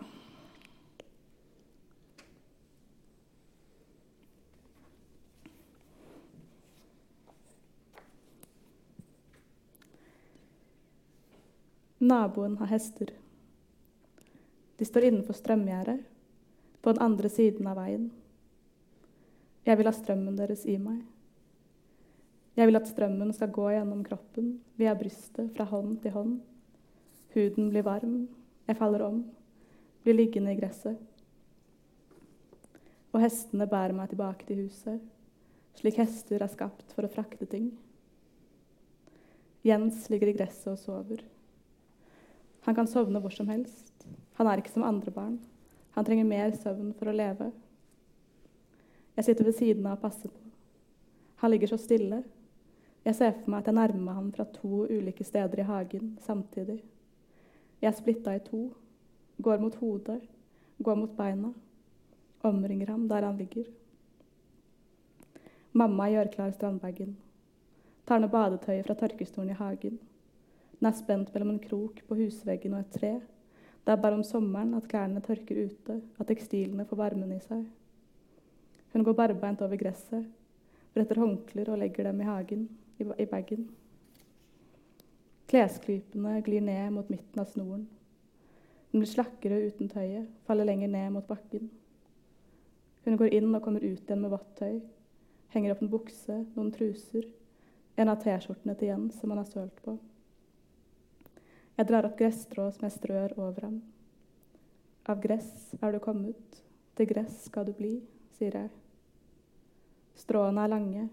Naboen 12.08 12.56
har 12.56 12.66
hester. 12.66 13.10
De 14.76 14.84
står 14.84 15.02
innenfor 15.02 15.36
strømgjerdet, 15.36 15.98
på 16.80 16.92
den 16.92 17.02
andre 17.02 17.28
siden 17.28 17.66
av 17.68 17.76
veien. 17.76 18.06
Jeg 19.66 19.76
vil 19.76 19.88
ha 19.90 19.92
strømmen 19.92 20.38
deres 20.38 20.62
i 20.64 20.78
meg. 20.80 21.02
Jeg 22.56 22.70
vil 22.70 22.78
at 22.78 22.88
strømmen 22.88 23.34
skal 23.36 23.52
gå 23.52 23.66
gjennom 23.74 24.00
kroppen, 24.06 24.54
via 24.80 24.94
brystet, 24.96 25.50
fra 25.52 25.66
hånd 25.68 25.98
til 26.00 26.14
hånd. 26.14 26.38
Huden 27.34 27.68
blir 27.74 27.84
varm, 27.84 28.22
jeg 28.70 28.78
faller 28.78 29.04
om, 29.04 29.20
blir 30.06 30.16
liggende 30.16 30.54
i 30.54 30.58
gresset. 30.58 30.96
Og 33.12 33.20
hestene 33.20 33.68
bærer 33.68 33.92
meg 33.98 34.14
tilbake 34.14 34.48
til 34.48 34.64
huset, 34.64 35.02
slik 35.76 36.00
hester 36.00 36.40
er 36.40 36.54
skapt 36.54 36.94
for 36.96 37.04
å 37.04 37.12
frakte 37.12 37.50
ting. 37.50 37.74
Jens 39.66 40.06
ligger 40.08 40.32
i 40.32 40.38
gresset 40.38 40.72
og 40.72 40.80
sover. 40.80 41.26
Han 42.68 42.74
kan 42.74 42.86
sovne 42.86 43.20
hvor 43.24 43.32
som 43.32 43.48
helst. 43.48 43.94
Han 44.36 44.46
er 44.46 44.60
ikke 44.60 44.74
som 44.74 44.82
andre 44.84 45.08
barn. 45.08 45.38
Han 45.96 46.04
trenger 46.04 46.26
mer 46.28 46.50
søvn 46.52 46.90
for 46.98 47.08
å 47.08 47.14
leve. 47.16 47.46
Jeg 49.16 49.24
sitter 49.24 49.48
ved 49.48 49.56
siden 49.56 49.86
av 49.88 49.94
og 49.96 50.02
passer 50.02 50.28
på. 50.28 50.42
Han 51.40 51.54
ligger 51.54 51.70
så 51.70 51.78
stille. 51.80 52.18
Jeg 53.06 53.16
ser 53.16 53.32
for 53.38 53.48
meg 53.48 53.62
at 53.62 53.70
jeg 53.70 53.78
nærmer 53.78 54.02
meg 54.02 54.18
ham 54.18 54.26
fra 54.36 54.44
to 54.52 54.82
ulike 54.84 55.24
steder 55.24 55.62
i 55.62 55.66
hagen 55.70 56.10
samtidig. 56.26 56.76
Jeg 57.80 57.88
er 57.88 57.96
splitta 57.96 58.36
i 58.36 58.44
to. 58.44 58.60
Går 59.40 59.64
mot 59.64 59.80
hodet, 59.80 60.18
går 60.84 61.00
mot 61.00 61.16
beina. 61.16 61.54
Omringer 62.44 62.92
ham 62.92 63.08
der 63.08 63.30
han 63.30 63.40
ligger. 63.40 63.64
Mamma 65.72 66.12
gjør 66.12 66.34
klar 66.36 66.52
strandbagen. 66.52 67.16
Tar 68.04 68.20
ned 68.20 68.28
badetøyet 68.36 68.84
fra 68.84 69.00
tørkestolen 69.06 69.56
i 69.56 69.60
hagen. 69.64 69.96
Den 70.78 70.90
er 70.90 70.94
spent 70.94 71.32
mellom 71.34 71.56
en 71.56 71.62
krok 71.62 72.00
på 72.06 72.18
husveggen 72.20 72.76
og 72.76 72.84
et 72.84 72.94
tre. 72.94 73.12
Det 73.84 73.92
er 73.94 74.02
bare 74.02 74.18
om 74.18 74.24
sommeren 74.26 74.74
at 74.78 74.86
klærne 74.88 75.20
tørker 75.24 75.64
ute, 75.64 76.00
at 76.18 76.28
tekstilene 76.28 76.86
får 76.86 77.00
varmen 77.00 77.32
i 77.34 77.40
seg. 77.42 77.64
Hun 78.92 79.04
går 79.04 79.16
barbeint 79.16 79.62
over 79.64 79.80
gresset, 79.80 80.26
bretter 80.94 81.18
håndklær 81.20 81.72
og 81.72 81.80
legger 81.82 82.08
dem 82.08 82.20
i 82.20 82.28
hagen, 82.28 82.68
i, 82.98 83.26
bagen. 83.26 83.68
Klesklypene 85.48 86.42
glir 86.44 86.60
ned 86.60 86.90
mot 86.92 87.10
midten 87.10 87.40
av 87.40 87.48
snoren. 87.48 87.86
Den 88.92 89.02
blir 89.02 89.10
slakkere 89.10 89.62
uten 89.68 89.88
tøyet, 89.88 90.28
faller 90.46 90.68
lenger 90.68 90.92
ned 90.92 91.10
mot 91.14 91.26
bakken. 91.28 91.70
Hun 93.04 93.16
går 93.16 93.34
inn 93.38 93.54
og 93.54 93.62
kommer 93.64 93.84
ut 93.84 94.04
igjen 94.04 94.20
med 94.20 94.32
vått 94.34 94.54
tøy. 94.60 94.80
Henger 95.54 95.74
opp 95.74 95.82
en 95.82 95.92
bukse, 95.92 96.38
noen 96.54 96.72
truser, 96.74 97.24
en 97.96 98.12
av 98.12 98.20
T-skjortene 98.20 98.76
til 98.76 98.92
Jens 98.92 99.16
som 99.20 99.32
han 99.32 99.40
har 99.40 99.48
sølt 99.48 99.80
på. 99.84 99.96
Jeg 101.78 101.86
drar 101.86 102.08
opp 102.08 102.16
gresstrå 102.18 102.64
som 102.74 102.88
jeg 102.88 102.96
strør 102.96 103.36
over 103.38 103.68
ham. 103.68 103.78
Av 105.06 105.20
gress 105.22 105.76
er 105.78 105.94
du 105.94 106.00
kommet, 106.02 106.56
til 106.98 107.06
gress 107.06 107.44
skal 107.46 107.68
du 107.68 107.70
bli, 107.78 107.92
sier 108.34 108.56
jeg. 108.58 108.72
Stråene 110.18 110.64
er 110.64 110.72
lange. 110.72 111.04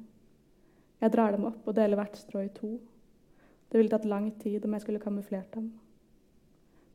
Jeg 1.04 1.14
drar 1.14 1.38
dem 1.38 1.46
opp 1.52 1.70
og 1.70 1.78
deler 1.78 2.02
hvert 2.02 2.18
strå 2.18 2.42
i 2.48 2.50
to. 2.58 2.72
Det 3.70 3.78
ville 3.78 3.94
tatt 3.94 4.10
lang 4.10 4.32
tid 4.42 4.66
om 4.66 4.74
jeg 4.74 4.88
skulle 4.88 5.06
kamuflert 5.06 5.54
dem. 5.54 5.70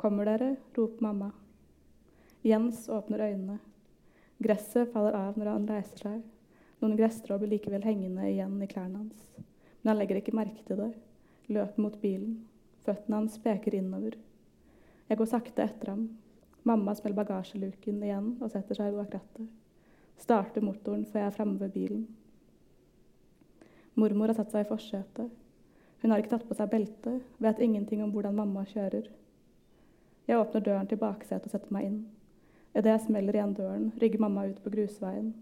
Kommer 0.03 0.27
dere? 0.27 0.57
roper 0.75 1.07
mamma. 1.07 1.31
Jens 2.43 2.89
åpner 2.91 3.23
øynene. 3.29 3.61
Gresset 4.43 4.91
faller 4.91 5.15
av 5.15 5.39
når 5.39 5.55
han 5.55 5.71
reiser 5.71 6.09
seg. 6.09 6.21
Noen 6.83 6.99
gresstrå 6.99 7.39
blir 7.39 7.55
likevel 7.55 7.87
hengende 7.87 8.27
igjen 8.33 8.59
i 8.59 8.71
klærne 8.71 9.05
hans. 9.05 9.27
Men 9.39 9.95
han 9.95 10.03
legger 10.03 10.19
ikke 10.19 10.35
merke 10.35 10.67
til 10.67 10.89
det. 10.89 10.95
Løper 11.53 11.87
mot 11.87 12.03
bilen. 12.03 12.41
Føttene 12.87 13.21
hans 13.21 13.39
peker 13.43 13.77
innover. 13.77 14.17
Jeg 15.11 15.19
går 15.19 15.29
sakte 15.29 15.65
etter 15.65 15.93
ham. 15.93 16.07
Mamma 16.69 16.95
smeller 16.95 17.19
bagasjeluken 17.19 18.03
igjen 18.05 18.35
og 18.41 18.53
setter 18.53 18.79
seg 18.79 18.97
bak 18.97 19.15
rattet. 19.17 19.49
Starter 20.21 20.65
motoren 20.65 21.07
før 21.09 21.25
jeg 21.25 21.31
er 21.31 21.37
framme 21.37 21.61
ved 21.61 21.73
bilen. 21.75 22.05
Mormor 24.01 24.31
har 24.31 24.39
satt 24.39 24.53
seg 24.53 24.67
i 24.67 24.69
forsetet. 24.69 25.31
Hun 26.01 26.13
har 26.13 26.23
ikke 26.23 26.33
tatt 26.33 26.47
på 26.49 26.57
seg 26.57 26.71
belte, 26.73 27.19
vet 27.45 27.61
ingenting 27.61 28.05
om 28.05 28.13
hvordan 28.15 28.37
mamma 28.37 28.65
kjører. 28.69 29.11
Jeg 30.29 30.39
åpner 30.39 30.65
døren 30.65 30.89
til 30.89 31.01
baksetet 31.01 31.49
og 31.49 31.53
setter 31.53 31.75
meg 31.75 31.89
inn. 31.89 32.01
Idet 32.71 32.93
jeg 32.93 33.05
smeller 33.09 33.37
igjen 33.37 33.57
døren, 33.57 33.89
rygger 34.01 34.23
mamma 34.23 34.47
ut 34.49 34.61
på 34.63 34.73
grusveien. 34.73 35.33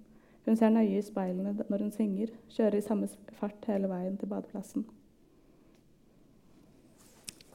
Hun 0.46 0.56
ser 0.56 0.72
nøye 0.72 0.96
i 0.96 1.04
speilene 1.04 1.52
når 1.68 1.84
hun 1.84 1.92
svinger, 1.92 2.32
kjører 2.54 2.78
i 2.78 2.86
samme 2.86 3.10
fart 3.36 3.68
hele 3.68 3.90
veien 3.90 4.16
til 4.16 4.30
badeplassen. 4.30 4.86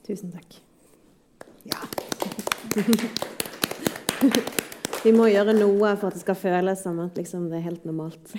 Tusen 0.03 0.33
takk. 0.33 0.57
Ja. 1.63 1.79
Vi 5.03 5.11
må 5.11 5.25
gjøre 5.27 5.51
noe 5.55 5.95
for 5.99 6.09
at 6.09 6.15
det 6.15 6.23
skal 6.23 6.37
føles 6.39 6.83
som 6.83 6.99
at 7.03 7.17
liksom, 7.19 7.49
det 7.51 7.57
er 7.59 7.69
helt 7.69 7.85
normalt. 7.87 8.33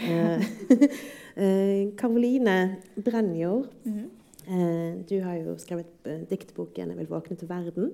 Eh, 1.35 1.43
eh, 1.43 1.89
Karoline 1.99 2.77
Brenjord, 2.95 3.65
eh, 3.89 4.93
du 5.03 5.17
har 5.25 5.41
jo 5.41 5.57
skrevet 5.59 6.07
diktboken 6.31 6.93
'Jeg 6.93 6.99
vil 6.99 7.09
våkne 7.11 7.37
til 7.37 7.49
verden'. 7.49 7.91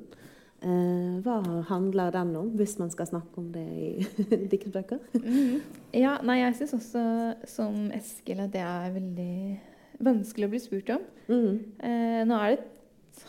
Hva 0.61 1.65
handler 1.71 2.11
den 2.11 2.37
om, 2.37 2.51
hvis 2.53 2.79
man 2.79 2.91
skal 2.91 3.07
snakke 3.07 3.39
om 3.39 3.53
det 3.53 3.65
i 3.65 4.07
diktbøker? 4.53 4.99
Mhm. 5.15 5.63
Ja, 5.95 6.19
nei, 6.23 6.43
jeg 6.43 6.55
syns 6.59 6.75
også, 6.75 7.35
som 7.47 7.91
Eskil, 7.97 8.41
at 8.41 8.53
det 8.53 8.61
er 8.61 8.93
veldig 8.93 9.61
vanskelig 10.05 10.47
å 10.47 10.53
bli 10.53 10.61
spurt 10.61 10.93
om. 10.97 11.07
Mm. 11.31 11.57
Eh, 11.81 12.21
nå 12.29 12.37
er 12.37 12.53
det 12.53 12.59
et 12.59 12.69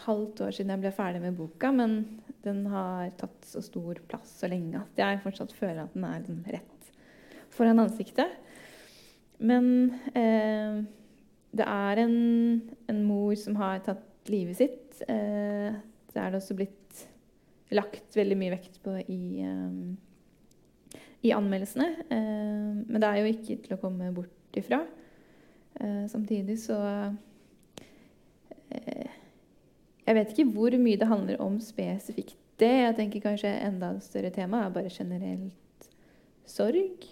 halvt 0.06 0.44
år 0.46 0.56
siden 0.56 0.74
jeg 0.74 0.84
ble 0.84 0.92
ferdig 0.96 1.22
med 1.24 1.38
boka, 1.38 1.72
men 1.76 1.98
den 2.46 2.64
har 2.72 3.12
tatt 3.20 3.46
så 3.46 3.62
stor 3.64 4.00
plass 4.10 4.34
så 4.42 4.50
lenge 4.52 4.80
at 4.82 5.02
jeg 5.02 5.22
fortsatt 5.24 5.54
føler 5.56 5.84
at 5.84 5.96
den 5.96 6.08
er 6.08 6.20
liksom 6.20 6.42
rett 6.56 6.92
foran 7.52 7.84
ansiktet. 7.84 8.38
Men 9.42 9.66
eh, 10.18 10.82
det 11.52 11.68
er 11.68 12.04
en, 12.04 12.16
en 12.90 13.02
mor 13.06 13.34
som 13.40 13.58
har 13.60 13.82
tatt 13.86 14.32
livet 14.32 14.60
sitt. 14.62 15.02
Eh, 15.10 15.74
det 16.12 16.22
er 16.22 16.32
det 16.32 16.40
også 16.40 16.58
blitt 16.58 17.04
lagt 17.72 18.16
veldig 18.18 18.38
mye 18.38 18.56
vekt 18.56 18.82
på 18.84 18.96
i 19.02 19.22
eh, 19.46 19.92
i 21.22 21.34
anmeldelsene. 21.36 21.90
Eh, 22.10 22.70
men 22.88 23.02
det 23.02 23.10
er 23.10 23.22
jo 23.22 23.32
ikke 23.32 23.58
til 23.66 23.76
å 23.76 23.82
komme 23.82 24.10
bort 24.16 24.58
ifra. 24.58 24.82
Eh, 25.80 26.06
samtidig 26.12 26.58
så 26.64 26.80
Jeg 30.12 30.18
vet 30.18 30.34
ikke 30.34 30.52
hvor 30.52 30.76
mye 30.76 31.00
det 31.00 31.08
handler 31.08 31.42
om 31.44 31.56
spesifikt 31.64 32.36
det. 32.60 32.72
Jeg 32.72 32.98
tenker 32.98 33.24
kanskje 33.24 33.54
enda 33.64 33.94
større 34.04 34.32
tema 34.36 34.66
er 34.66 34.74
bare 34.76 34.92
generelt 34.92 35.88
sorg. 36.46 37.08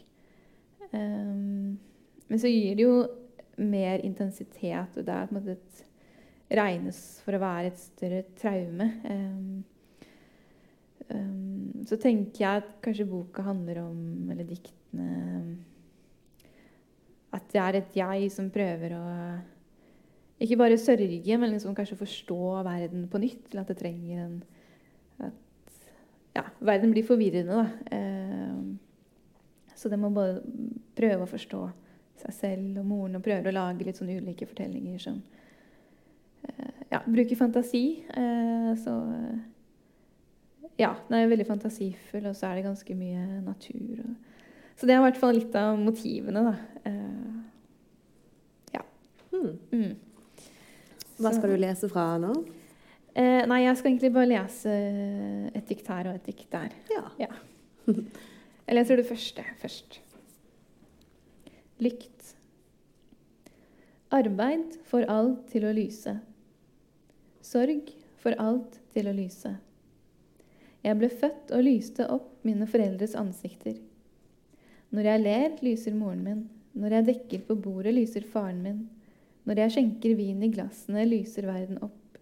Um, 0.92 1.80
men 2.28 2.42
så 2.42 2.52
gir 2.52 2.76
det 2.76 2.84
jo 2.84 2.98
mer 3.60 4.04
intensitet, 4.04 4.98
og 5.00 5.06
det 5.08 5.16
er 5.16 5.30
på 5.30 5.36
en 5.36 5.40
måte 5.40 5.56
et 5.56 6.58
regnes 6.60 7.00
for 7.24 7.38
å 7.38 7.42
være 7.42 7.72
et 7.72 7.80
større 7.80 8.24
traume. 8.36 8.92
Um, 9.08 9.64
Um, 11.10 11.86
så 11.90 11.98
tenker 11.98 12.44
jeg 12.44 12.62
at 12.62 12.74
kanskje 12.86 13.08
boka 13.10 13.42
handler 13.42 13.82
om, 13.82 14.30
eller 14.30 14.46
diktene 14.46 15.08
At 17.34 17.48
det 17.50 17.62
er 17.62 17.78
et 17.80 17.98
jeg 17.98 18.28
som 18.34 18.52
prøver 18.54 18.94
å 18.98 19.06
Ikke 20.40 20.58
bare 20.58 20.78
sørge, 20.80 21.38
men 21.38 21.52
liksom 21.52 21.76
kanskje 21.76 22.00
forstå 22.00 22.64
verden 22.64 23.08
på 23.12 23.20
nytt. 23.20 23.50
Eller 23.52 23.66
at 23.66 23.72
det 23.74 23.78
trenger 23.78 24.26
en 24.26 24.44
at, 25.20 25.34
Ja, 26.36 26.44
verden 26.60 26.92
blir 26.92 27.04
forvirrende, 27.04 27.54
da. 27.58 27.98
Eh, 27.98 28.78
så 29.76 29.90
det 29.90 30.00
må 30.00 30.10
både 30.10 30.42
prøve 30.96 31.24
å 31.24 31.30
forstå 31.30 31.62
seg 32.20 32.34
selv 32.36 32.80
og 32.82 32.88
moren 32.88 33.16
og 33.16 33.24
prøve 33.24 33.52
å 33.52 33.56
lage 33.56 33.86
litt 33.88 34.00
sånn 34.00 34.12
ulike 34.12 34.48
fortellinger 34.48 35.00
som 35.04 35.22
eh, 36.48 36.82
Ja, 36.92 37.04
bruker 37.06 37.40
fantasi. 37.40 38.04
Eh, 38.10 38.74
så 38.80 38.96
Ja, 40.80 40.94
den 41.10 41.18
er 41.18 41.28
veldig 41.28 41.48
fantasifull, 41.48 42.30
og 42.30 42.36
så 42.36 42.48
er 42.48 42.56
det 42.56 42.68
ganske 42.70 42.96
mye 42.96 43.42
natur. 43.44 44.04
Og, 44.06 44.14
så 44.80 44.88
det 44.88 44.96
er 44.96 45.02
i 45.02 45.08
hvert 45.10 45.20
fall 45.20 45.36
litt 45.36 45.56
av 45.60 45.76
motivene, 45.80 46.44
da. 46.46 46.54
Eh, 46.88 47.40
ja. 48.78 48.86
Hmm. 49.34 49.58
Mm. 49.74 49.98
Hva 51.20 51.34
skal 51.36 51.54
du 51.54 51.60
lese 51.60 51.90
fra 51.92 52.14
nå? 52.22 52.34
Eh, 53.14 53.46
nei, 53.50 53.64
jeg 53.66 53.78
skal 53.80 53.92
egentlig 53.92 54.12
bare 54.16 54.30
lese 54.30 54.74
et 55.58 55.66
dikt 55.68 55.88
her 55.92 56.12
og 56.12 56.20
et 56.20 56.28
dikt 56.30 56.52
der. 56.54 56.76
Ja. 57.20 57.32
Jeg 58.70 58.78
leser 58.78 59.00
det 59.00 59.08
første 59.10 59.44
først. 59.58 59.96
Lykt. 61.82 62.36
Arbeid 64.14 64.76
får 64.86 65.08
alt 65.10 65.48
til 65.50 65.66
å 65.66 65.72
lyse. 65.74 66.14
Sorg 67.42 67.90
får 68.22 68.38
alt 68.38 68.78
til 68.94 69.10
å 69.10 69.16
lyse. 69.18 69.56
Jeg 70.86 71.00
ble 71.00 71.10
født 71.10 71.50
og 71.56 71.66
lyste 71.66 72.06
opp 72.14 72.46
mine 72.46 72.68
foreldres 72.70 73.18
ansikter. 73.18 73.80
Når 74.94 75.10
jeg 75.10 75.24
ler, 75.24 75.50
lyser 75.66 75.98
moren 75.98 76.22
min. 76.26 76.46
Når 76.78 77.00
jeg 77.00 77.08
dekker 77.10 77.44
på 77.50 77.58
bordet, 77.58 77.96
lyser 77.98 78.26
faren 78.26 78.62
min. 78.64 78.80
Når 79.50 79.64
jeg 79.64 79.74
skjenker 79.74 80.12
vin 80.14 80.44
i 80.46 80.52
glassene, 80.54 81.08
lyser 81.10 81.48
verden 81.50 81.80
opp. 81.82 82.20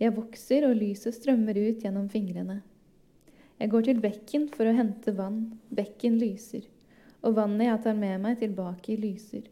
Jeg 0.00 0.14
vokser, 0.16 0.64
og 0.64 0.78
lyset 0.78 1.12
strømmer 1.12 1.58
ut 1.60 1.82
gjennom 1.84 2.06
fingrene. 2.08 2.62
Jeg 3.60 3.68
går 3.72 3.84
til 3.84 4.00
bekken 4.00 4.46
for 4.54 4.64
å 4.64 4.72
hente 4.78 5.12
vann. 5.18 5.42
Bekken 5.76 6.16
lyser. 6.22 6.64
Og 7.20 7.36
vannet 7.36 7.68
jeg 7.68 7.82
tar 7.84 7.98
med 7.98 8.22
meg 8.24 8.38
tilbake, 8.40 8.96
lyser. 8.96 9.44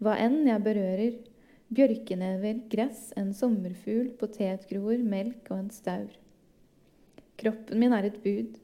Hva 0.00 0.14
enn 0.16 0.46
jeg 0.48 0.64
berører. 0.64 1.18
Bjørkenever, 1.76 2.62
gress, 2.72 3.10
en 3.20 3.34
sommerfugl, 3.36 4.14
potetgroer, 4.16 5.02
melk 5.04 5.50
og 5.52 5.58
en 5.58 5.68
staur. 5.76 6.14
Kroppen 7.36 7.84
min 7.84 7.92
er 7.92 8.08
et 8.08 8.16
bud. 8.24 8.56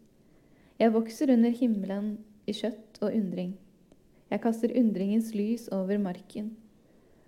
Jeg 0.80 0.97
vokser 0.97 1.35
under 1.37 1.52
himmelen 1.52 2.14
i 2.49 2.56
kjøtt 2.56 3.02
og 3.04 3.12
undring. 3.12 3.52
Jeg 4.33 4.40
kaster 4.43 4.73
undringens 4.78 5.35
lys 5.37 5.69
over 5.73 5.99
marken. 6.00 6.54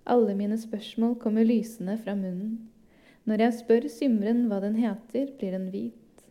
Alle 0.07 0.33
mine 0.35 0.57
spørsmål 0.57 1.15
kommer 1.21 1.45
lysende 1.45 1.97
fra 2.01 2.15
munnen. 2.15 2.69
Når 3.27 3.43
jeg 3.43 3.55
spør 3.59 3.87
symren 3.91 4.45
hva 4.47 4.61
den 4.63 4.77
heter, 4.79 5.33
blir 5.37 5.53
den 5.57 5.67
hvit. 5.73 6.23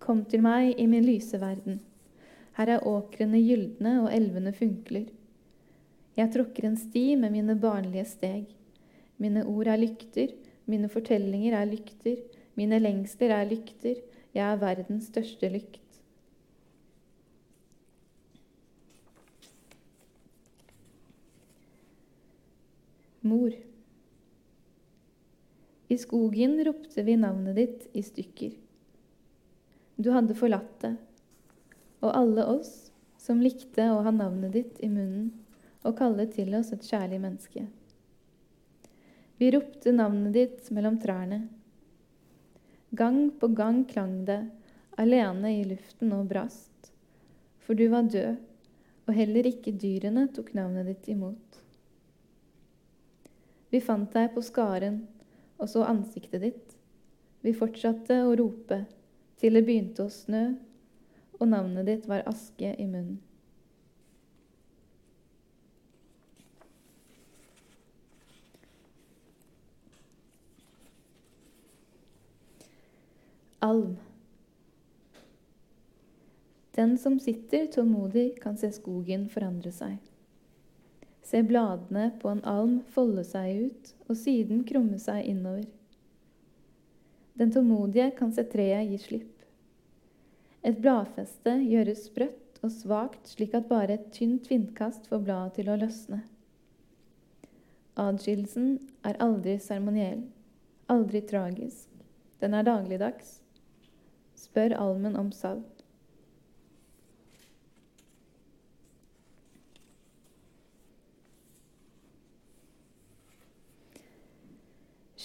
Kom 0.00 0.22
til 0.30 0.44
meg 0.46 0.78
i 0.78 0.86
min 0.86 1.04
lyse 1.04 1.40
verden. 1.42 1.80
Her 2.56 2.76
er 2.76 2.86
åkrene 2.86 3.40
gylne 3.42 3.96
og 4.04 4.12
elvene 4.14 4.52
funkler. 4.54 5.08
Jeg 6.16 6.32
tråkker 6.34 6.66
en 6.68 6.78
sti 6.78 7.04
med 7.18 7.34
mine 7.34 7.56
barnlige 7.58 8.06
steg. 8.08 8.46
Mine 9.20 9.44
ord 9.46 9.68
er 9.68 9.80
lykter, 9.80 10.32
mine 10.70 10.88
fortellinger 10.88 11.58
er 11.58 11.68
lykter, 11.68 12.16
mine 12.56 12.78
lengsler 12.80 13.34
er 13.36 13.46
lykter, 13.50 14.00
jeg 14.34 14.46
er 14.46 14.60
verdens 14.60 15.10
største 15.10 15.50
lykt. 15.50 15.89
Mor. 23.30 23.54
I 25.90 25.98
skogen 25.98 26.58
ropte 26.66 27.02
vi 27.06 27.16
navnet 27.16 27.56
ditt 27.56 27.86
i 27.92 28.02
stykker. 28.02 28.56
Du 29.96 30.10
hadde 30.14 30.34
forlatt 30.38 30.80
det, 30.82 30.94
og 32.00 32.14
alle 32.16 32.46
oss 32.56 32.72
som 33.20 33.42
likte 33.44 33.86
å 33.92 34.00
ha 34.06 34.12
navnet 34.14 34.54
ditt 34.56 34.80
i 34.82 34.88
munnen 34.90 35.30
og 35.84 35.96
kalle 35.98 36.26
til 36.32 36.54
oss 36.58 36.72
et 36.74 36.86
kjærlig 36.86 37.20
menneske. 37.22 37.64
Vi 39.40 39.48
ropte 39.54 39.92
navnet 39.94 40.34
ditt 40.36 40.70
mellom 40.74 40.98
trærne. 41.00 41.40
Gang 42.96 43.30
på 43.40 43.48
gang 43.56 43.84
klang 43.88 44.20
det, 44.28 44.42
alene 45.00 45.54
i 45.56 45.64
luften 45.64 46.12
og 46.12 46.26
brast, 46.32 46.90
for 47.64 47.78
du 47.78 47.86
var 47.92 48.10
død, 48.10 48.36
og 49.06 49.16
heller 49.16 49.48
ikke 49.48 49.72
dyrene 49.74 50.26
tok 50.34 50.52
navnet 50.54 50.90
ditt 50.90 51.08
imot. 51.14 51.49
Vi 53.70 53.80
fant 53.80 54.10
deg 54.12 54.32
på 54.34 54.42
skaren 54.42 55.04
og 55.60 55.68
så 55.70 55.84
ansiktet 55.86 56.42
ditt. 56.42 56.76
Vi 57.44 57.54
fortsatte 57.56 58.22
å 58.26 58.34
rope 58.36 58.82
til 59.40 59.56
det 59.56 59.64
begynte 59.64 60.04
å 60.04 60.12
snø, 60.12 60.44
og 61.40 61.48
navnet 61.48 61.86
ditt 61.88 62.08
var 62.10 62.26
aske 62.28 62.74
i 62.76 62.86
munnen. 62.86 63.20
Alm. 73.64 73.96
Den 76.76 76.96
som 76.98 77.18
sitter 77.20 77.66
tålmodig, 77.72 78.40
kan 78.40 78.56
se 78.56 78.72
skogen 78.72 79.28
forandre 79.28 79.72
seg. 79.72 80.09
Se 81.30 81.42
bladene 81.46 82.08
på 82.18 82.28
en 82.28 82.40
alm 82.48 82.80
folde 82.90 83.22
seg 83.26 83.68
ut 83.68 83.90
og 84.08 84.16
siden 84.18 84.64
krumme 84.66 84.98
seg 84.98 85.28
innover. 85.30 85.68
Den 87.38 87.52
tålmodige 87.54 88.08
kan 88.18 88.32
se 88.34 88.42
treet 88.50 88.90
gi 88.90 88.98
slipp. 88.98 89.36
Et 90.66 90.76
bladfeste 90.82 91.54
gjøres 91.62 92.02
sprøtt 92.08 92.58
og 92.66 92.74
svakt 92.74 93.30
slik 93.30 93.54
at 93.56 93.70
bare 93.70 93.94
et 93.94 94.10
tynt 94.16 94.50
vindkast 94.50 95.06
får 95.08 95.22
bladet 95.28 95.54
til 95.60 95.70
å 95.70 95.78
løsne. 95.78 96.18
Adskillelsen 98.00 98.74
er 99.06 99.22
aldri 99.22 99.54
seremoniell, 99.62 100.26
aldri 100.90 101.22
tragisk. 101.30 101.86
Den 102.42 102.58
er 102.58 102.66
dagligdags. 102.66 103.38
Spør 104.34 104.74
almen 104.82 105.14
om 105.20 105.30
salt. 105.36 105.69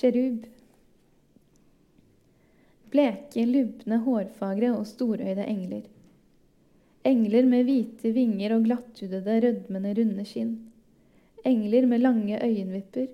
Kjerub. 0.06 0.44
Bleke, 2.94 3.46
lubne, 3.50 3.98
hårfagre 4.06 4.70
og 4.78 4.84
storøyde 4.86 5.48
engler. 5.50 5.88
Engler 7.10 7.48
med 7.50 7.66
hvite 7.66 8.12
vinger 8.14 8.54
og 8.54 8.68
glatthudede, 8.68 9.40
rødmende, 9.48 9.96
runde 9.98 10.26
skinn. 10.30 10.52
Engler 11.42 11.90
med 11.90 12.06
lange 12.06 12.38
øyenvipper 12.38 13.08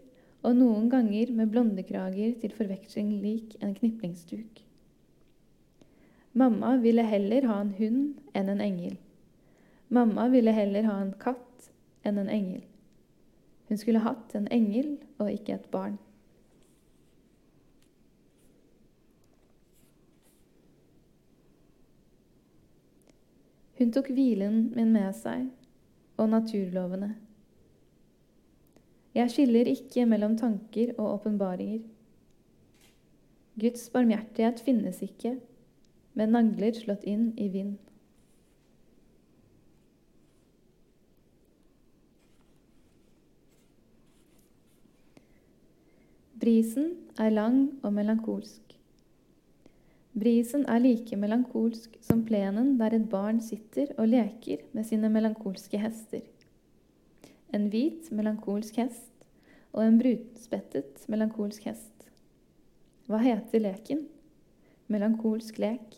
og 0.43 0.59
noen 0.59 0.91
ganger 0.91 1.31
med 1.31 1.53
blondekrager 1.55 2.35
til 2.43 2.57
forveksling 2.59 3.15
lik 3.23 3.55
en 3.63 3.71
kniplingsduk. 3.79 4.59
Mamma 6.33 6.75
ville 6.83 7.07
heller 7.07 7.47
ha 7.47 7.61
en 7.63 7.75
hund 7.79 8.35
enn 8.35 8.51
en 8.51 8.67
engel. 8.67 8.99
Mamma 9.87 10.27
ville 10.35 10.59
heller 10.59 10.91
ha 10.91 10.99
en 10.99 11.15
katt 11.23 11.71
enn 12.03 12.19
en 12.19 12.37
engel. 12.41 12.63
Hun 13.71 13.79
skulle 13.79 14.03
hatt 14.03 14.35
en 14.35 14.51
engel 14.51 14.97
og 15.23 15.31
ikke 15.31 15.55
et 15.55 15.71
barn. 15.71 16.01
Hun 23.81 23.89
tok 23.89 24.11
hvilen 24.13 24.67
min 24.75 24.91
med 24.93 25.09
seg 25.17 25.47
og 26.21 26.27
naturlovene. 26.29 27.15
Jeg 29.17 29.31
skiller 29.33 29.71
ikke 29.71 30.03
mellom 30.05 30.35
tanker 30.37 30.91
og 30.99 31.15
åpenbaringer. 31.15 31.79
Guds 33.57 33.87
barmhjertighet 33.89 34.61
finnes 34.61 35.01
ikke, 35.01 35.31
med 36.13 36.29
nagler 36.29 36.77
slått 36.77 37.07
inn 37.09 37.31
i 37.41 37.47
vind. 37.49 37.79
Brisen 46.37 46.93
er 47.17 47.33
lang 47.33 47.63
og 47.81 47.97
melankolsk. 47.97 48.70
Brisen 50.11 50.65
er 50.67 50.81
like 50.83 51.15
melankolsk 51.15 51.93
som 52.03 52.25
plenen 52.27 52.73
der 52.79 52.97
et 52.97 53.07
barn 53.09 53.39
sitter 53.41 53.93
og 53.97 54.09
leker 54.11 54.65
med 54.75 54.83
sine 54.83 55.07
melankolske 55.09 55.79
hester. 55.79 56.25
En 57.53 57.69
hvit, 57.71 58.11
melankolsk 58.11 58.75
hest 58.75 59.07
og 59.71 59.85
en 59.85 59.99
brunspettet, 59.99 61.05
melankolsk 61.07 61.63
hest. 61.69 62.09
Hva 63.07 63.21
heter 63.23 63.63
leken? 63.63 64.03
Melankolsk 64.91 65.59
lek. 65.63 65.95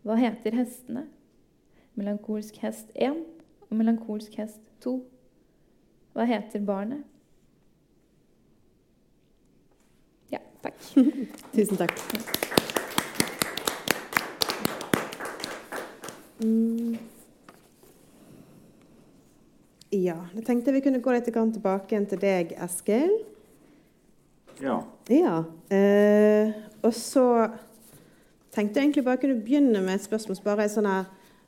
Hva 0.00 0.16
heter 0.16 0.56
hestene? 0.56 1.04
Melankolsk 1.96 2.56
hest 2.64 2.88
1 2.94 3.20
og 3.68 3.76
melankolsk 3.76 4.40
hest 4.40 4.64
2. 4.84 4.96
Hva 6.16 6.24
heter 6.24 6.64
barnet? 6.64 7.04
Ja, 10.32 10.40
takk. 10.64 10.80
Tusen 11.52 11.84
takk. 11.84 12.45
Mm. 16.42 16.96
Ja, 19.92 20.18
jeg 20.34 20.44
tenkte 20.44 20.74
vi 20.74 20.82
kunne 20.84 21.00
gå 21.00 21.14
litt 21.14 21.28
tilbake 21.30 22.00
til 22.10 22.20
deg, 22.20 22.52
Eskil. 22.60 23.12
Ja. 24.60 24.80
Ja. 25.12 25.36
Eh, 25.70 26.52
og 26.82 26.92
så 26.94 27.26
tenkte 28.52 28.80
jeg 28.80 28.88
egentlig 28.88 29.04
bare 29.04 29.20
kunne 29.22 29.40
begynne 29.40 29.80
med 29.84 29.94
et 29.94 30.04
spørsmål. 30.04 30.42
Bare 30.44 30.68
sånn 30.72 30.90
her, 30.90 31.06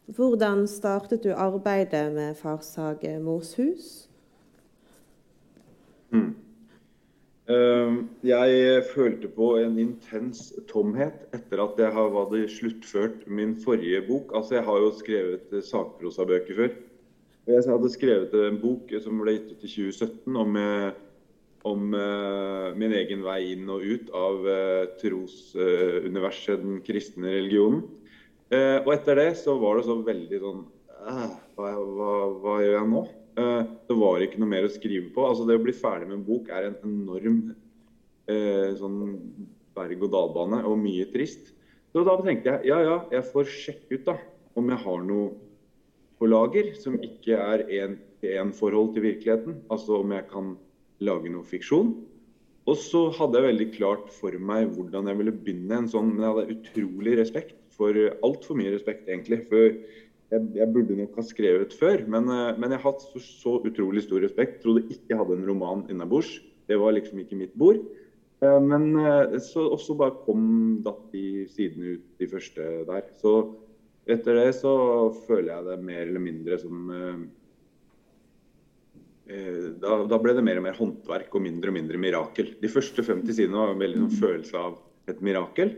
Hvordan 0.09 0.63
startet 0.69 1.21
du 1.25 1.35
arbeidet 1.37 2.13
med 2.15 2.35
Farshage 2.35 3.19
Mors 3.21 3.55
hus? 3.55 4.09
Mm. 6.11 6.33
Uh, 7.49 8.05
jeg 8.29 8.83
følte 8.91 9.31
på 9.33 9.55
en 9.57 9.79
intens 9.81 10.51
tomhet 10.69 11.23
etter 11.33 11.63
at 11.65 11.81
jeg 11.81 11.95
hadde 11.97 12.43
sluttført 12.53 13.25
min 13.25 13.57
forrige 13.63 14.03
bok. 14.09 14.35
Altså, 14.37 14.59
jeg 14.59 14.67
har 14.69 14.85
jo 14.85 14.93
skrevet 14.99 15.59
sakprosabøker 15.65 16.61
før. 16.61 16.75
Jeg 17.49 17.65
hadde 17.65 17.93
skrevet 17.95 18.35
en 18.45 18.59
bok 18.61 18.93
som 19.01 19.23
ble 19.23 19.39
gitt 19.39 19.55
ut 19.55 19.65
i 19.65 19.73
2017 19.73 20.37
om, 20.37 20.59
om 21.73 21.87
uh, 21.97 22.75
min 22.77 22.93
egen 23.01 23.25
vei 23.25 23.41
inn 23.55 23.71
og 23.73 23.87
ut 23.87 24.13
av 24.13 24.51
trosuniverset, 25.01 26.61
den 26.61 26.83
kristne 26.85 27.33
religionen. 27.39 27.87
Eh, 28.49 28.79
og 28.81 28.95
etter 28.95 29.19
det 29.21 29.31
så 29.43 29.59
var 29.61 29.77
det 29.77 29.85
så 29.85 29.99
veldig 30.01 30.39
sånn 30.41 30.61
hva, 31.59 31.73
hva, 31.77 32.13
hva, 32.41 32.55
gjør 32.63 32.79
jeg 32.79 32.89
nå? 32.95 33.03
Eh, 33.39 33.63
det 33.87 33.97
var 33.99 34.23
ikke 34.25 34.41
noe 34.41 34.51
mer 34.51 34.67
å 34.67 34.73
skrive 34.73 35.13
på. 35.15 35.25
Altså 35.27 35.47
Det 35.47 35.59
å 35.59 35.63
bli 35.63 35.75
ferdig 35.77 36.09
med 36.09 36.19
en 36.19 36.27
bok 36.27 36.51
er 36.51 36.69
en 36.69 36.79
enorm 36.87 37.43
eh, 38.31 38.73
sånn 38.79 38.99
berg-og-dal-bane 39.79 40.65
og 40.67 40.81
mye 40.83 41.07
trist. 41.13 41.53
Så 41.95 42.03
da 42.07 42.17
tenkte 42.21 42.57
jeg 42.57 42.73
ja, 42.73 42.81
ja, 42.85 42.97
jeg 43.15 43.29
får 43.31 43.53
sjekke 43.53 43.99
ut 43.99 44.09
da 44.11 44.17
om 44.59 44.73
jeg 44.73 44.83
har 44.83 45.05
noe 45.07 45.29
på 46.19 46.27
lager 46.27 46.73
som 46.77 46.97
ikke 46.99 47.39
er 47.39 47.63
én-til-én-forhold 47.69 48.93
til 48.97 49.07
virkeligheten. 49.07 49.61
Altså 49.71 50.01
om 50.03 50.13
jeg 50.17 50.27
kan 50.33 50.57
lage 51.05 51.31
noe 51.31 51.47
fiksjon. 51.47 51.95
Og 52.69 52.77
så 52.77 53.07
hadde 53.17 53.39
jeg 53.39 53.49
veldig 53.53 53.69
klart 53.79 54.11
for 54.13 54.35
meg 54.51 54.75
hvordan 54.75 55.07
jeg 55.09 55.21
ville 55.21 55.37
begynne 55.37 55.79
en 55.79 55.89
sånn, 55.89 56.11
men 56.11 56.27
jeg 56.27 56.35
hadde 56.35 56.57
utrolig 56.59 57.15
respekt 57.21 57.55
for 57.79 57.95
altfor 58.27 58.59
mye 58.59 58.75
respekt, 58.75 59.07
egentlig. 59.07 59.45
For 59.49 59.79
jeg, 60.29 60.49
jeg, 60.59 60.69
burde 60.75 60.97
nok 60.99 61.17
ha 61.17 61.25
skrevet 61.25 61.75
før, 61.77 62.03
men, 62.11 62.29
eh, 62.33 62.59
men 62.61 62.75
jeg 62.75 62.83
har 62.83 62.93
hatt 62.93 63.07
så, 63.07 63.23
så, 63.23 63.55
utrolig 63.69 64.05
stor 64.05 64.21
respekt. 64.25 64.61
Trodde 64.65 64.85
ikke 64.89 65.15
jeg 65.15 65.21
hadde 65.21 65.39
en 65.39 65.49
roman 65.49 65.87
innabords. 65.93 66.35
Det 66.69 66.77
var 66.81 66.95
liksom 66.97 67.23
ikke 67.23 67.39
mitt 67.41 67.55
bord. 67.59 67.81
Eh, 68.45 68.59
men 68.65 68.91
eh, 69.01 69.39
så 69.45 69.65
også 69.73 69.97
bare 69.99 70.19
kom 70.27 70.45
datt 70.85 71.09
de 71.15 71.47
sidene 71.53 71.97
ut, 71.97 72.07
de 72.21 72.29
første 72.29 72.69
der. 72.91 73.09
Så 73.23 73.35
etter 74.09 74.37
det 74.41 74.53
så 74.61 74.75
føler 75.25 75.55
jeg 75.55 75.69
det 75.71 75.83
mer 75.85 76.05
eller 76.07 76.25
mindre 76.25 76.61
som 76.61 76.89
da, 79.29 79.91
da, 80.09 80.17
ble 80.17 80.33
det 80.33 80.41
mer 80.41 80.57
og 80.57 80.65
mer 80.65 80.77
håndverk 80.79 81.35
og 81.37 81.43
mindre 81.45 81.69
og 81.69 81.75
mindre 81.77 81.99
mirakel. 82.01 82.55
De 82.63 82.71
første 82.73 83.03
50 83.05 83.37
sidene 83.37 83.61
var 83.61 83.75
en 83.75 83.83
veldig 83.83 83.99
sånn 84.07 84.21
følelse 84.23 84.63
av 84.63 84.79
et 85.13 85.21
mirakel. 85.21 85.75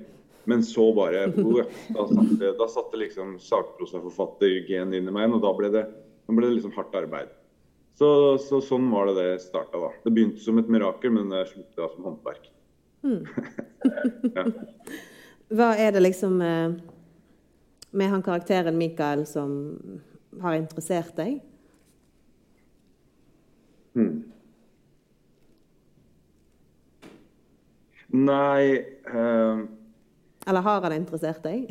Men 0.50 0.64
så 0.66 0.88
bare 0.96 1.26
Da 1.96 2.06
satt 2.10 2.32
det, 2.40 2.54
da 2.58 2.68
satte 2.68 2.98
liksom 2.98 3.36
sakprosaforfatter-gen 3.44 4.96
inn 4.96 5.10
i 5.10 5.14
meg, 5.14 5.30
og 5.30 5.44
da 5.44 5.52
ble 5.56 5.70
det, 5.74 5.84
da 6.26 6.34
ble 6.34 6.48
det 6.48 6.56
liksom 6.58 6.74
hardt 6.74 6.96
arbeid. 6.98 7.30
Så, 8.00 8.08
så, 8.40 8.62
sånn 8.64 8.88
var 8.90 9.10
det 9.10 9.18
det 9.18 9.42
starta, 9.44 9.76
da. 9.76 9.90
Det 10.04 10.12
begynte 10.16 10.40
som 10.40 10.58
et 10.58 10.70
mirakel, 10.72 11.12
men 11.12 11.28
det 11.30 11.44
slutta 11.50 11.90
som 11.92 12.06
håndverk. 12.08 12.48
Mm. 13.04 13.26
ja. 14.36 14.46
Hva 15.58 15.72
er 15.82 15.92
det 15.92 16.04
liksom 16.04 16.36
med, 16.40 16.78
med 17.90 18.12
han 18.12 18.22
karakteren 18.22 18.78
Mikael 18.78 19.26
som 19.28 19.52
har 20.40 20.56
interessert 20.56 21.12
deg? 21.18 21.40
Hmm. 23.98 24.22
Nei 28.14 28.62
uh, 29.10 29.66
eller 30.46 30.64
har 30.64 30.86
han 30.86 30.96
interessert 30.96 31.42
deg? 31.44 31.68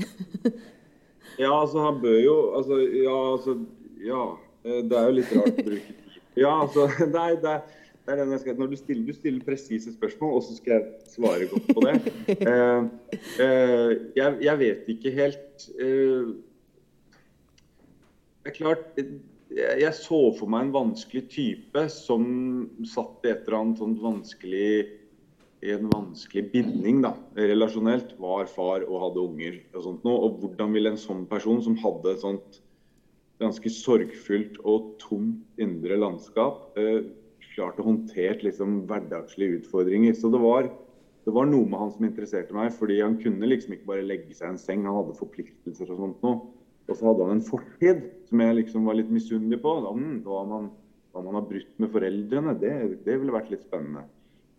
ja, 1.44 1.52
altså 1.54 1.82
han 1.84 2.00
bør 2.04 2.20
jo 2.22 2.38
altså, 2.58 2.80
Ja, 2.80 3.18
altså 3.34 3.58
Ja. 4.04 4.24
Eh, 4.64 4.82
det 4.86 4.98
er 4.98 5.08
jo 5.08 5.16
litt 5.18 5.36
rart 5.36 5.62
å 5.62 5.68
bruke 5.70 5.94
tid 5.94 6.18
Ja, 6.40 6.54
altså 6.64 6.88
Nei, 7.18 7.30
det 7.42 7.54
er, 7.56 7.80
det 8.06 8.14
er 8.14 8.22
den 8.22 8.36
jeg 8.36 8.44
skal, 8.44 8.60
når 8.60 8.74
du 8.74 8.78
stiller, 8.80 9.06
du 9.08 9.16
stiller 9.18 9.46
presise 9.46 9.94
spørsmål, 9.94 10.38
og 10.40 10.46
så 10.46 10.56
skal 10.58 10.76
jeg 10.76 11.10
svare 11.12 11.48
godt 11.52 11.68
på 11.78 11.84
det. 11.86 12.14
Uh, 12.42 12.88
uh, 13.44 13.92
jeg, 14.18 14.38
jeg, 14.48 14.56
vet 14.64 14.88
ikke 14.96 15.12
helt 15.14 15.68
uh, 15.78 16.32
Det 18.40 18.50
er 18.50 18.56
klart 18.56 18.88
jeg, 18.98 19.12
jeg 19.84 19.94
så 19.98 20.22
for 20.40 20.50
meg 20.50 20.68
en 20.68 20.74
vanskelig 20.74 21.28
type 21.34 21.86
som 21.94 22.26
satt 22.88 23.26
i 23.26 23.34
et 23.34 23.46
eller 23.46 23.60
annet 23.60 23.84
sånt 23.84 24.02
vanskelig 24.02 24.72
i 25.66 25.74
en 25.76 25.90
vanskelig 25.92 26.46
binding 26.54 27.02
da, 27.04 27.14
relasjonelt, 27.36 28.14
var 28.22 28.48
far 28.52 28.86
og 28.88 29.02
hadde 29.04 29.24
unger. 29.26 29.62
Og 29.76 29.86
sånt 29.86 30.06
noe, 30.08 30.26
og 30.28 30.42
hvordan 30.44 30.76
ville 30.76 30.94
en 30.94 31.00
sånn 31.00 31.26
person 31.30 31.60
som 31.66 31.78
hadde 31.82 32.14
et 32.14 32.24
sånt 32.24 32.60
ganske 33.40 33.72
sorgfullt 33.72 34.60
og 34.68 34.94
tomt 35.00 35.62
indre 35.64 35.98
landskap, 36.00 36.78
eh, 36.80 37.08
klart 37.54 37.80
å 37.80 37.88
håndtere 37.88 38.40
liksom, 38.44 38.84
hverdagslige 38.88 39.62
utfordringer. 39.62 40.16
Så 40.16 40.32
det 40.32 40.42
var, 40.44 40.70
det 41.26 41.34
var, 41.36 41.48
noe 41.48 41.68
med 41.68 41.80
han 41.80 41.92
som 41.96 42.08
interesserte 42.08 42.56
meg, 42.56 42.72
fordi 42.76 43.00
han 43.02 43.18
kunne 43.22 43.52
liksom 43.52 43.76
ikke 43.76 43.90
bare 43.94 44.08
legge 44.08 44.36
seg 44.36 44.48
i 44.48 44.52
en 44.54 44.62
seng. 44.62 44.86
Han 44.88 45.02
hadde 45.02 45.18
forpliktelser 45.20 45.92
og 45.92 46.04
sånt 46.04 46.24
noe. 46.26 46.40
Og 46.90 46.98
så 46.98 47.06
hadde 47.06 47.26
han 47.26 47.38
en 47.38 47.46
fortid 47.46 48.06
som 48.30 48.44
jeg 48.44 48.62
liksom 48.64 48.88
var 48.90 48.98
litt 48.98 49.12
misunnelig 49.14 49.60
på. 49.64 49.76
Da, 49.86 49.92
mm, 49.96 50.16
da, 50.26 50.44
man, 50.50 50.72
da 51.14 51.26
man 51.26 51.38
har 51.40 51.50
brutt 51.52 51.76
med 51.78 51.92
foreldrene, 51.94 52.56
det, 52.64 52.74
det 53.06 53.20
ville 53.22 53.36
vært 53.36 53.52
litt 53.54 53.68
spennende. 53.68 54.08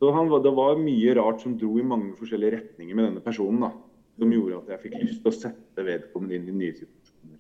Så 0.01 0.11
han, 0.17 0.31
Det 0.43 0.53
var 0.57 0.81
mye 0.81 1.15
rart 1.19 1.43
som 1.45 1.59
dro 1.61 1.75
i 1.79 1.85
mange 1.85 2.15
forskjellige 2.17 2.57
retninger 2.57 2.97
med 2.97 3.05
denne 3.11 3.25
personen. 3.25 3.61
da, 3.61 3.71
Som 4.19 4.33
gjorde 4.33 4.63
at 4.63 4.73
jeg 4.73 4.83
fikk 4.87 4.97
lyst 5.03 5.21
til 5.21 5.33
å 5.33 5.37
sette 5.37 5.85
vedkommende 5.85 6.39
inn 6.39 6.49
i 6.49 6.57
nye 6.57 6.77
situasjoner. 6.79 7.37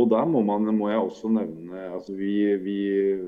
Og 0.00 0.10
der 0.12 0.28
må, 0.28 0.42
man, 0.44 0.68
må 0.76 0.88
jeg 0.88 1.00
også 1.00 1.28
nevne 1.32 1.88
altså 1.90 2.14
vi, 2.16 2.34
vi, 2.62 2.76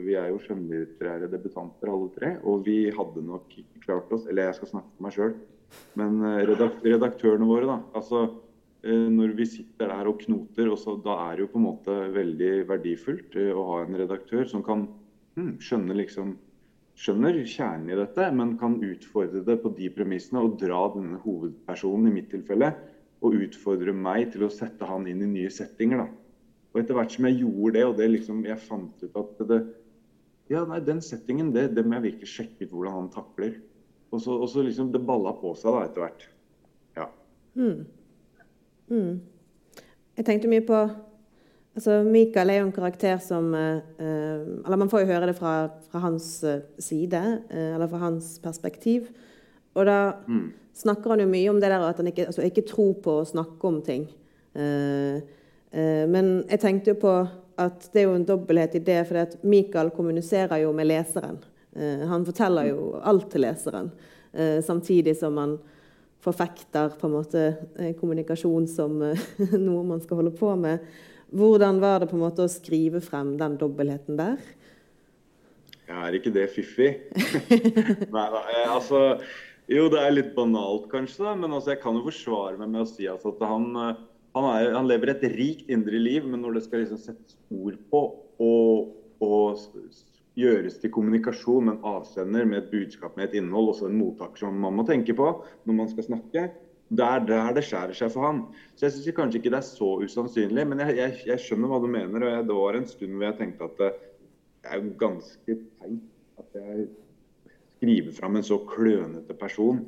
vi 0.05 0.15
er 0.17 0.31
jo 0.31 0.39
skjønnlitterære 0.45 1.29
debutanter 1.33 1.91
alle 1.93 2.13
tre. 2.15 2.35
Og 2.45 2.63
vi 2.69 2.77
hadde 2.93 3.25
nok 3.25 3.57
ikke 3.57 3.85
klart 3.87 4.13
oss 4.13 4.29
Eller 4.29 4.51
jeg 4.51 4.61
skal 4.61 4.73
snakke 4.75 4.93
for 4.93 5.09
meg 5.09 5.17
sjøl. 5.17 5.35
Men 5.97 6.21
eh, 6.29 6.55
redaktørene 6.85 7.49
våre, 7.49 7.65
da. 7.69 7.79
altså 7.97 8.27
eh, 8.85 9.09
når 9.09 9.33
vi 9.39 9.49
sitter 9.49 9.89
der 9.89 10.09
og 10.11 10.21
knoter, 10.21 10.69
og 10.69 10.77
så, 10.81 10.99
da 11.01 11.17
er 11.27 11.39
det 11.39 11.47
jo 11.47 11.53
på 11.55 11.61
en 11.61 11.69
måte 11.71 11.95
veldig 12.13 12.51
verdifullt 12.69 13.39
eh, 13.41 13.53
å 13.57 13.65
ha 13.71 13.79
en 13.87 13.97
redaktør 14.03 14.45
som 14.51 14.65
kan 14.67 14.85
hmm, 15.39 15.55
skjønne 15.65 15.97
liksom 15.97 16.35
skjønner 17.03 17.41
kjernen 17.49 17.91
i 17.91 17.99
dette, 17.99 18.29
men 18.37 18.57
kan 18.61 18.79
utfordre 18.87 19.43
det 19.47 19.59
på 19.63 19.73
de 19.75 19.91
premissene 19.95 20.43
og 20.45 20.59
dra 20.61 20.85
denne 20.95 21.19
hovedpersonen, 21.25 22.11
i 22.11 22.17
mitt 22.21 22.31
tilfelle, 22.31 22.71
og 23.23 23.39
utfordre 23.39 23.95
meg 23.95 24.31
til 24.35 24.47
å 24.47 24.53
sette 24.53 24.87
han 24.87 25.09
inn 25.11 25.23
i 25.25 25.31
nye 25.31 25.51
settinger. 25.51 26.05
da. 26.05 26.09
Og 26.73 26.81
etter 26.81 26.97
hvert 26.97 27.15
som 27.15 27.27
jeg 27.29 27.41
gjorde 27.43 27.75
det, 27.77 27.85
og 27.89 27.97
det 27.99 28.09
liksom, 28.13 28.45
jeg 28.47 28.65
fant 28.65 29.03
ut 29.03 29.19
at 29.19 29.43
det, 29.51 29.61
ja, 30.51 30.63
nei, 30.69 30.81
den 30.85 31.03
settingen, 31.05 31.53
det, 31.55 31.71
det 31.77 31.85
må 31.87 31.99
jeg 31.99 32.07
virkelig 32.09 32.31
sjekke 32.33 32.67
ut 32.67 32.75
hvordan 32.75 32.99
han 33.01 33.13
takler. 33.15 33.59
Og 34.13 34.21
så, 34.21 34.37
og 34.37 34.49
så 34.53 34.65
liksom 34.65 34.91
det 34.93 35.03
balla 35.09 35.33
på 35.39 35.55
seg 35.59 35.75
da 35.75 35.85
etter 35.87 36.05
hvert. 36.05 36.27
Ja. 36.99 37.07
Mm. 37.57 37.85
Mm. 38.93 39.15
Jeg 40.19 40.29
tenkte 40.29 40.51
mye 40.53 40.65
på 40.69 40.83
Altså, 41.73 42.03
Mikael 42.05 42.51
er 42.53 42.59
jo 42.61 42.67
en 42.67 42.75
karakter 42.75 43.21
som 43.25 43.53
eh, 43.57 43.81
eh, 43.97 44.41
Eller 44.65 44.77
man 44.81 44.91
får 44.93 45.05
jo 45.05 45.13
høre 45.15 45.31
det 45.31 45.37
fra, 45.39 45.71
fra 45.89 46.03
hans 46.05 46.27
eh, 46.45 46.65
side, 46.77 47.21
eller 47.49 47.89
fra 47.89 48.03
hans 48.03 48.35
perspektiv. 48.45 49.09
Og 49.73 49.87
da 49.89 49.99
mm. 50.29 50.43
snakker 50.77 51.15
han 51.15 51.23
jo 51.25 51.31
mye 51.31 51.49
om 51.49 51.61
det 51.63 51.71
der 51.73 51.85
at 51.87 52.01
han 52.01 52.11
ikke, 52.11 52.27
altså, 52.29 52.45
ikke 52.45 52.67
tror 52.69 52.99
på 53.05 53.15
å 53.23 53.29
snakke 53.29 53.69
om 53.71 53.79
ting. 53.85 54.05
Eh, 54.53 55.23
eh, 55.73 56.03
men 56.13 56.43
jeg 56.51 56.61
tenkte 56.61 56.93
jo 56.93 57.01
på 57.07 57.15
at 57.63 57.89
det 57.93 58.03
er 58.03 58.09
jo 58.11 58.19
en 58.19 58.29
dobbelthet 58.29 58.77
i 58.77 58.85
det, 58.85 58.99
for 59.09 59.23
at 59.23 59.39
Mikael 59.45 59.93
kommuniserer 59.97 60.65
jo 60.65 60.73
med 60.77 60.89
leseren. 60.91 61.41
han 61.73 62.25
forteller 62.25 62.67
jo 62.69 62.99
alt 63.01 63.31
til 63.33 63.45
leseren, 63.45 63.87
samtidig 64.65 65.15
som 65.17 65.37
han 65.41 65.55
forfekter 66.21 66.97
på 67.01 67.07
en 67.09 67.15
måte 67.15 67.45
kommunikasjon 68.01 68.67
som 68.69 68.99
noe 69.69 69.85
man 69.85 70.03
skal 70.03 70.21
holde 70.21 70.35
på 70.37 70.51
med. 70.57 70.85
Hvordan 71.33 71.81
var 71.81 72.03
det 72.03 72.11
på 72.11 72.19
en 72.19 72.27
måte 72.27 72.45
å 72.45 72.51
skrive 72.53 73.01
frem 73.05 73.35
den 73.41 73.57
dobbeltheten 73.61 74.19
der? 74.19 74.41
Ja, 75.89 76.05
er 76.07 76.17
ikke 76.17 76.33
det 76.33 76.51
fiffig? 76.53 76.91
Nei 78.15 78.27
da. 78.35 78.43
Altså, 78.73 79.01
jo, 79.73 79.87
det 79.93 80.01
er 80.01 80.15
litt 80.15 80.33
banalt 80.37 80.89
kanskje, 80.93 81.25
da, 81.25 81.35
men 81.39 81.53
altså, 81.53 81.73
jeg 81.73 81.83
kan 81.83 81.97
jo 81.97 82.05
forsvare 82.07 82.59
meg 82.61 82.73
med 82.75 82.85
å 82.85 82.89
si 82.89 83.09
altså, 83.09 83.33
at 83.33 83.45
han, 83.49 83.69
eh, 83.81 84.01
han, 84.37 84.49
er, 84.51 84.73
han, 84.77 84.89
lever 84.91 85.15
et 85.15 85.27
rikt 85.35 85.71
indre 85.73 86.01
liv, 86.01 86.27
men 86.29 86.45
når 86.45 86.59
det 86.59 86.65
skal 86.67 86.85
liksom 86.85 87.01
settes 87.01 87.39
ord 87.53 87.79
på 87.93 88.03
og, 88.43 88.93
og 89.23 89.63
gjøres 90.39 90.79
til 90.81 90.93
kommunikasjon 90.93 91.69
med 91.69 91.79
en 91.79 91.89
avsender 91.97 92.49
med 92.49 92.63
et 92.63 92.71
budskap 92.73 93.17
med 93.17 93.29
et 93.29 93.39
innhold, 93.41 93.73
også 93.73 93.89
en 93.89 93.99
mottaker 94.01 94.45
som 94.45 94.61
man 94.65 94.77
må 94.77 94.85
tenke 94.89 95.17
på 95.17 95.33
når 95.69 95.79
man 95.81 95.91
skal 95.93 96.09
snakke. 96.09 96.47
Det 96.93 97.05
er 97.09 97.23
der 97.25 97.55
det 97.57 97.65
skjærer 97.65 97.97
seg 97.97 98.11
for 98.13 98.27
han. 98.29 98.41
Så 98.77 98.87
jeg 98.87 98.95
syns 98.97 99.17
kanskje 99.17 99.41
ikke 99.41 99.53
det 99.55 99.61
er 99.63 99.69
så 99.69 99.91
usannsynlig, 100.03 100.65
men 100.69 100.83
jeg, 100.85 100.97
jeg, 100.99 101.21
jeg 101.31 101.45
skjønner 101.45 101.71
hva 101.73 101.79
du 101.81 101.89
mener. 101.89 102.27
og 102.27 102.35
jeg, 102.35 102.49
Det 102.49 102.57
var 102.59 102.79
en 102.79 102.91
stund 102.91 103.15
hvor 103.17 103.29
jeg 103.29 103.39
tenkte 103.39 103.69
at 103.71 103.79
det 103.81 103.93
er 104.73 104.91
ganske 105.01 105.57
teit 105.57 106.03
at 106.43 106.59
jeg 106.59 106.87
skriver 107.77 108.13
fram 108.15 108.37
en 108.39 108.47
så 108.47 108.61
klønete 108.69 109.35
person 109.39 109.81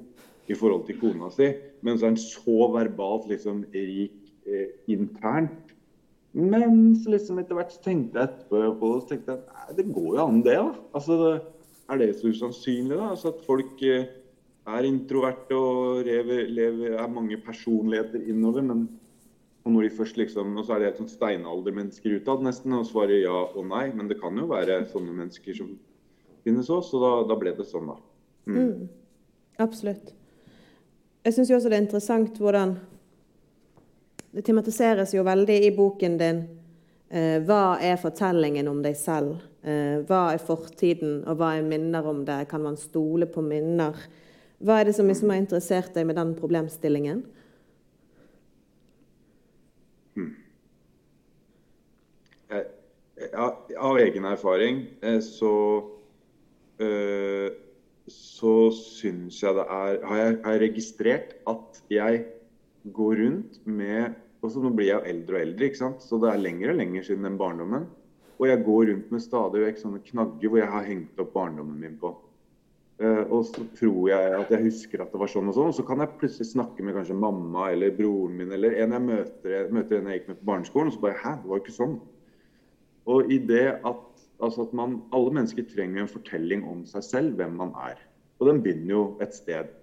i 0.51 0.57
forhold 0.57 0.87
til 0.89 0.99
kona 1.01 1.31
si, 1.33 1.47
men 1.85 1.97
så 1.97 2.07
er 2.07 2.13
han 2.13 2.21
så 2.21 2.69
verbalt 2.75 3.29
liksom 3.31 3.63
rik 3.73 4.33
eh, 4.49 4.73
internt. 4.93 5.73
Men 6.35 6.97
så 6.99 7.15
liksom 7.15 7.39
etter 7.39 7.57
hvert 7.57 7.77
tenkte 7.85 8.19
jeg 8.19 8.29
etterpå 8.33 8.75
på 8.81 8.91
det, 8.91 9.03
så 9.05 9.11
tenkte 9.13 9.37
jeg 9.37 9.69
at 9.69 9.77
det 9.79 9.87
går 9.95 10.11
jo 10.19 10.25
an, 10.25 10.43
det. 10.45 10.57
da. 10.59 10.73
Altså, 10.97 11.41
Er 11.93 11.99
det 12.01 12.15
så 12.17 12.33
usannsynlig, 12.33 12.97
da? 12.97 13.11
Altså 13.13 13.29
At 13.29 13.45
folk 13.47 13.83
eh, 13.85 14.07
er 14.65 14.87
introverte 14.89 15.57
og 15.57 16.05
lever, 16.07 16.47
lever, 16.49 16.97
er 16.97 17.11
mange 17.13 17.37
personligheter 17.37 18.23
innover. 18.29 18.63
men 18.63 18.87
når 19.65 19.83
de 19.83 19.91
først 19.97 20.17
liksom, 20.17 20.57
og 20.57 20.67
så 20.67 20.75
er 20.75 20.81
det 20.81 20.89
helt 20.91 20.99
sånn 21.01 21.13
steinaldermennesker 21.13 22.19
utad 22.19 22.43
nesten, 22.45 22.75
og 22.77 22.85
svarer 22.85 23.23
ja 23.23 23.37
og 23.47 23.65
nei. 23.71 23.87
Men 23.97 24.11
det 24.11 24.19
kan 24.21 24.37
jo 24.37 24.51
være 24.51 24.83
sånne 24.91 25.15
mennesker 25.17 25.57
som 25.57 25.71
finnes 26.45 26.69
òg, 26.69 26.83
så 26.85 27.01
da, 27.01 27.13
da, 27.31 27.39
ble 27.41 27.55
det 27.57 27.65
sånn, 27.69 27.89
da. 27.89 27.97
Mm. 28.45 28.59
Mm, 28.59 28.91
absolutt. 29.65 30.13
Jeg 31.25 31.37
syns 31.37 31.55
også 31.57 31.73
det 31.73 31.79
er 31.79 31.87
interessant 31.87 32.37
hvordan 32.37 32.75
det 34.35 34.45
tematiseres 34.45 35.15
jo 35.15 35.25
veldig 35.25 35.57
i 35.65 35.71
boken 35.73 36.19
din 36.21 36.43
eh, 37.09 37.39
hva 37.47 37.79
er 37.81 37.97
fortellingen 38.03 38.69
om 38.69 38.83
deg 38.85 38.99
selv? 39.01 39.39
Eh, 39.65 40.03
hva 40.05 40.27
er 40.35 40.45
fortiden, 40.45 41.23
og 41.25 41.41
hva 41.41 41.55
er 41.57 41.65
minner 41.65 42.05
om 42.11 42.21
det? 42.29 42.43
Kan 42.51 42.67
man 42.67 42.77
stole 42.77 43.31
på 43.31 43.41
minner? 43.47 43.97
Hva 44.65 44.79
er 44.81 44.89
det 44.89 44.95
som 44.97 45.09
liksom 45.11 45.33
har 45.33 45.43
interessert 45.43 45.93
deg 45.97 46.07
med 46.09 46.17
den 46.17 46.33
problemstillingen? 46.39 47.25
Hmm. 50.15 50.31
Eh, 52.49 52.65
av 53.35 53.99
egen 54.01 54.25
erfaring 54.31 54.87
eh, 55.03 55.21
så 55.25 55.53
øh, 56.81 57.51
så 58.11 58.55
syns 58.77 59.41
jeg 59.41 59.57
det 59.57 59.65
er 59.65 60.01
Har 60.05 60.19
jeg, 60.19 60.39
har 60.45 60.53
jeg 60.53 60.61
registrert 60.61 61.37
at 61.49 61.83
jeg 61.91 62.25
går 62.93 63.15
rundt 63.25 63.61
med 63.67 64.15
og 64.45 64.51
så 64.53 64.61
Nå 64.61 64.75
blir 64.77 64.91
jeg 64.91 65.09
eldre 65.09 65.39
og 65.39 65.41
eldre, 65.41 65.69
ikke 65.71 65.81
sant? 65.81 66.03
så 66.05 66.19
det 66.21 66.29
er 66.29 66.41
lenger 66.41 66.75
og 66.75 66.77
lenger 66.77 67.07
siden 67.07 67.25
den 67.25 67.39
barndommen. 67.41 67.87
Og 68.37 68.49
jeg 68.49 68.61
går 68.67 68.91
rundt 68.91 69.13
med 69.15 69.23
stadig 69.25 69.63
vekk 69.63 69.79
sånne 69.81 70.01
knagger 70.05 70.53
hvor 70.53 70.61
jeg 70.61 70.69
har 70.69 70.85
hengt 70.85 71.23
opp 71.23 71.31
barndommen 71.33 71.79
min 71.81 71.95
på. 71.97 72.11
Uh, 73.03 73.25
og 73.27 73.41
så 73.49 73.65
tror 73.75 74.05
jeg 74.07 74.35
at 74.39 74.51
jeg 74.55 74.63
husker 74.69 75.01
at 75.03 75.11
det 75.11 75.19
var 75.19 75.31
sånn 75.31 75.49
og 75.51 75.57
sånn, 75.57 75.71
og 75.73 75.75
så 75.75 75.83
kan 75.87 75.99
jeg 75.99 76.15
plutselig 76.21 76.47
snakke 76.53 76.85
med 76.87 76.95
kanskje 76.95 77.17
mamma 77.19 77.73
eller 77.73 77.91
broren 77.97 78.37
min 78.39 78.55
eller 78.55 78.77
en 78.85 78.95
jeg 78.95 79.03
møter, 79.03 79.49
jeg 79.51 79.73
møter 79.75 79.99
en 79.99 80.11
jeg 80.13 80.21
gikk 80.21 80.29
med 80.31 80.39
på 80.39 80.49
barneskolen, 80.53 80.93
og 80.93 80.95
så 80.95 81.03
bare 81.03 81.19
Hæ, 81.19 81.33
det 81.41 81.51
var 81.51 81.59
jo 81.59 81.65
ikke 81.65 81.75
sånn. 81.75 81.97
Og 83.11 83.33
i 83.35 83.41
det 83.51 83.65
at, 83.91 84.05
altså 84.39 84.69
at 84.69 84.77
man, 84.79 85.01
alle 85.17 85.35
mennesker 85.35 85.67
trenger 85.73 86.05
en 86.05 86.13
fortelling 86.13 86.63
om 86.71 86.87
seg 86.87 87.07
selv, 87.09 87.35
hvem 87.41 87.59
man 87.59 87.75
er. 87.83 87.99
Og 88.39 88.47
den 88.49 88.63
begynner 88.63 88.95
jo 88.95 89.03
et 89.27 89.35
sted. 89.35 89.75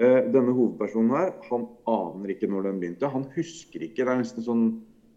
Eh, 0.00 0.20
denne 0.32 0.54
hovedpersonen 0.56 1.14
her, 1.14 1.32
han 1.50 1.66
aner 1.90 2.34
ikke 2.34 2.50
når 2.50 2.66
den 2.66 2.82
begynte. 2.82 3.14
Han 3.14 3.30
husker 3.34 3.86
ikke. 3.86 4.02
det 4.02 4.10
er 4.10 4.22
nesten 4.24 4.46
sånn, 4.46 4.68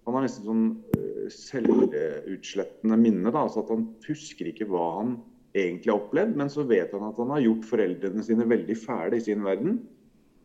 Han 0.04 0.18
har 0.18 0.26
nesten 0.26 0.44
sånn 0.44 0.64
uh, 1.00 1.28
selvutslettende 1.32 2.98
minne. 3.00 3.32
da, 3.32 3.46
altså 3.46 3.62
at 3.64 3.70
Han 3.72 3.86
husker 4.04 4.50
ikke 4.50 4.68
hva 4.68 4.88
han 4.98 5.14
egentlig 5.54 5.92
har 5.92 6.00
opplevd, 6.02 6.38
men 6.40 6.50
så 6.52 6.66
vet 6.68 6.94
han 6.96 7.06
at 7.08 7.20
han 7.22 7.34
har 7.36 7.44
gjort 7.44 7.68
foreldrene 7.70 8.26
sine 8.26 8.48
veldig 8.50 8.78
fæle 8.80 9.20
i 9.20 9.26
sin 9.26 9.44
verden. 9.46 9.82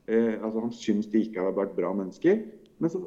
Eh, 0.08 0.34
altså 0.36 0.64
Han 0.64 0.74
syns 0.74 1.08
de 1.12 1.22
ikke 1.24 1.44
har 1.44 1.56
vært 1.56 1.76
bra 1.76 1.92
mennesker. 1.96 2.42
Men 2.78 2.92
så, 2.92 3.02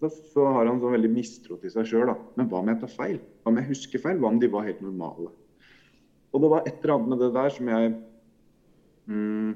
så, 0.00 0.10
så 0.32 0.48
har 0.56 0.68
han 0.68 0.80
sånn 0.82 0.96
veldig 0.96 1.12
mistro 1.12 1.58
til 1.60 1.72
seg 1.72 1.88
sjøl. 1.90 2.14
Men 2.38 2.48
hva 2.50 2.62
om 2.62 2.72
jeg 2.72 2.80
tar 2.82 2.94
feil? 2.96 3.20
Hva 3.42 3.52
om 3.52 3.60
jeg 3.60 3.70
husker 3.70 4.02
feil? 4.02 4.20
Hva 4.22 4.32
om 4.32 4.40
de 4.42 4.50
var 4.52 4.66
helt 4.68 4.82
normale? 4.84 5.30
Og 6.34 6.42
det 6.42 6.50
var 6.50 6.64
et 6.64 6.80
eller 6.80 6.96
annet 6.96 7.12
med 7.12 7.22
det 7.22 7.30
der 7.36 7.54
som 7.54 7.70
jeg 7.70 7.92
mm, 9.06 9.50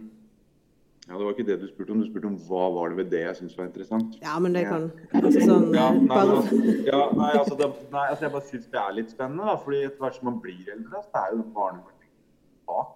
ja, 1.08 1.16
Det 1.16 1.24
var 1.24 1.32
ikke 1.32 1.46
det 1.48 1.54
du 1.62 1.68
spurte 1.70 1.94
om. 1.94 2.00
Du 2.02 2.08
spurte 2.08 2.28
om 2.28 2.36
hva 2.48 2.64
var 2.74 2.90
det 2.92 2.98
ved 2.98 3.12
det 3.14 3.20
jeg 3.22 3.36
syntes 3.38 3.56
var 3.58 3.68
interessant. 3.70 4.16
Ja, 4.20 4.34
men 4.44 4.52
det 4.56 4.66
kan 4.68 4.90
altså 5.16 5.40
sånn, 5.40 5.70
ja, 5.72 5.86
nei, 5.96 6.18
altså, 6.20 6.58
ja, 6.84 7.00
nei, 7.16 7.30
altså, 7.32 7.56
det, 7.56 7.68
nei, 7.94 8.02
altså, 8.10 8.26
Jeg 8.26 8.34
bare 8.34 8.48
syns 8.50 8.66
det 8.74 8.82
er 8.82 8.96
litt 8.98 9.14
spennende. 9.14 9.46
da, 9.48 9.54
fordi 9.62 9.80
etter 9.86 10.04
hvert 10.04 10.18
som 10.18 10.28
man 10.28 10.40
blir 10.44 10.68
eldre, 10.74 11.00
så 11.06 11.22
er 11.22 11.32
jo 11.32 11.46
barnebarnet 11.56 12.10
bak. 12.68 12.94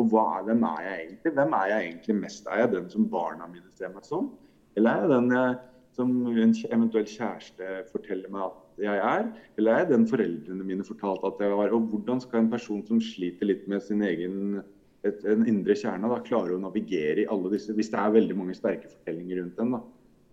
Og 0.00 0.12
hva 0.12 0.24
er, 0.36 0.44
hvem 0.48 0.62
er 0.68 0.84
jeg 0.84 0.98
egentlig? 1.00 1.32
Hvem 1.38 1.56
er 1.56 1.70
jeg 1.70 1.86
egentlig 1.88 2.16
mest? 2.20 2.46
Er 2.48 2.62
jeg 2.62 2.72
den 2.74 2.88
som 2.92 3.08
barna 3.12 3.48
mine 3.48 3.72
ser 3.76 3.92
meg 3.94 4.04
som? 4.08 4.30
Eller 4.76 4.90
er 4.90 5.04
jeg 5.04 5.12
den 5.12 5.34
jeg, 5.36 5.54
som 5.96 6.12
en 6.30 6.52
eventuell 6.76 7.08
kjæreste 7.10 7.70
forteller 7.92 8.32
meg 8.32 8.44
at 8.46 8.84
jeg 8.84 9.00
er? 9.10 9.24
Eller 9.58 9.72
er 9.72 9.82
jeg 9.82 9.90
den 9.90 10.06
foreldrene 10.08 10.64
mine 10.64 10.86
fortalte 10.86 11.32
at 11.32 11.40
jeg 11.44 11.56
var? 11.56 11.72
Og 11.76 11.88
hvordan 11.92 12.20
skal 12.20 12.44
en 12.44 12.52
person 12.52 12.84
som 12.88 13.00
sliter 13.04 13.48
litt 13.48 13.66
med 13.68 13.84
sin 13.84 14.04
egen 14.06 14.60
et, 15.06 15.24
en 15.24 15.46
indre 15.48 15.76
kjerne 15.78 16.10
da, 16.10 16.20
klarer 16.24 16.56
å 16.56 16.62
navigere 16.62 17.24
i 17.24 17.28
alle 17.30 17.52
disse 17.54 17.74
Hvis 17.76 17.90
det 17.92 18.00
er 18.00 18.16
veldig 18.16 18.36
mange 18.36 18.56
sterke 18.58 18.90
fortellinger 18.90 19.40
rundt 19.40 19.60
den. 19.60 19.76
da. 19.76 19.82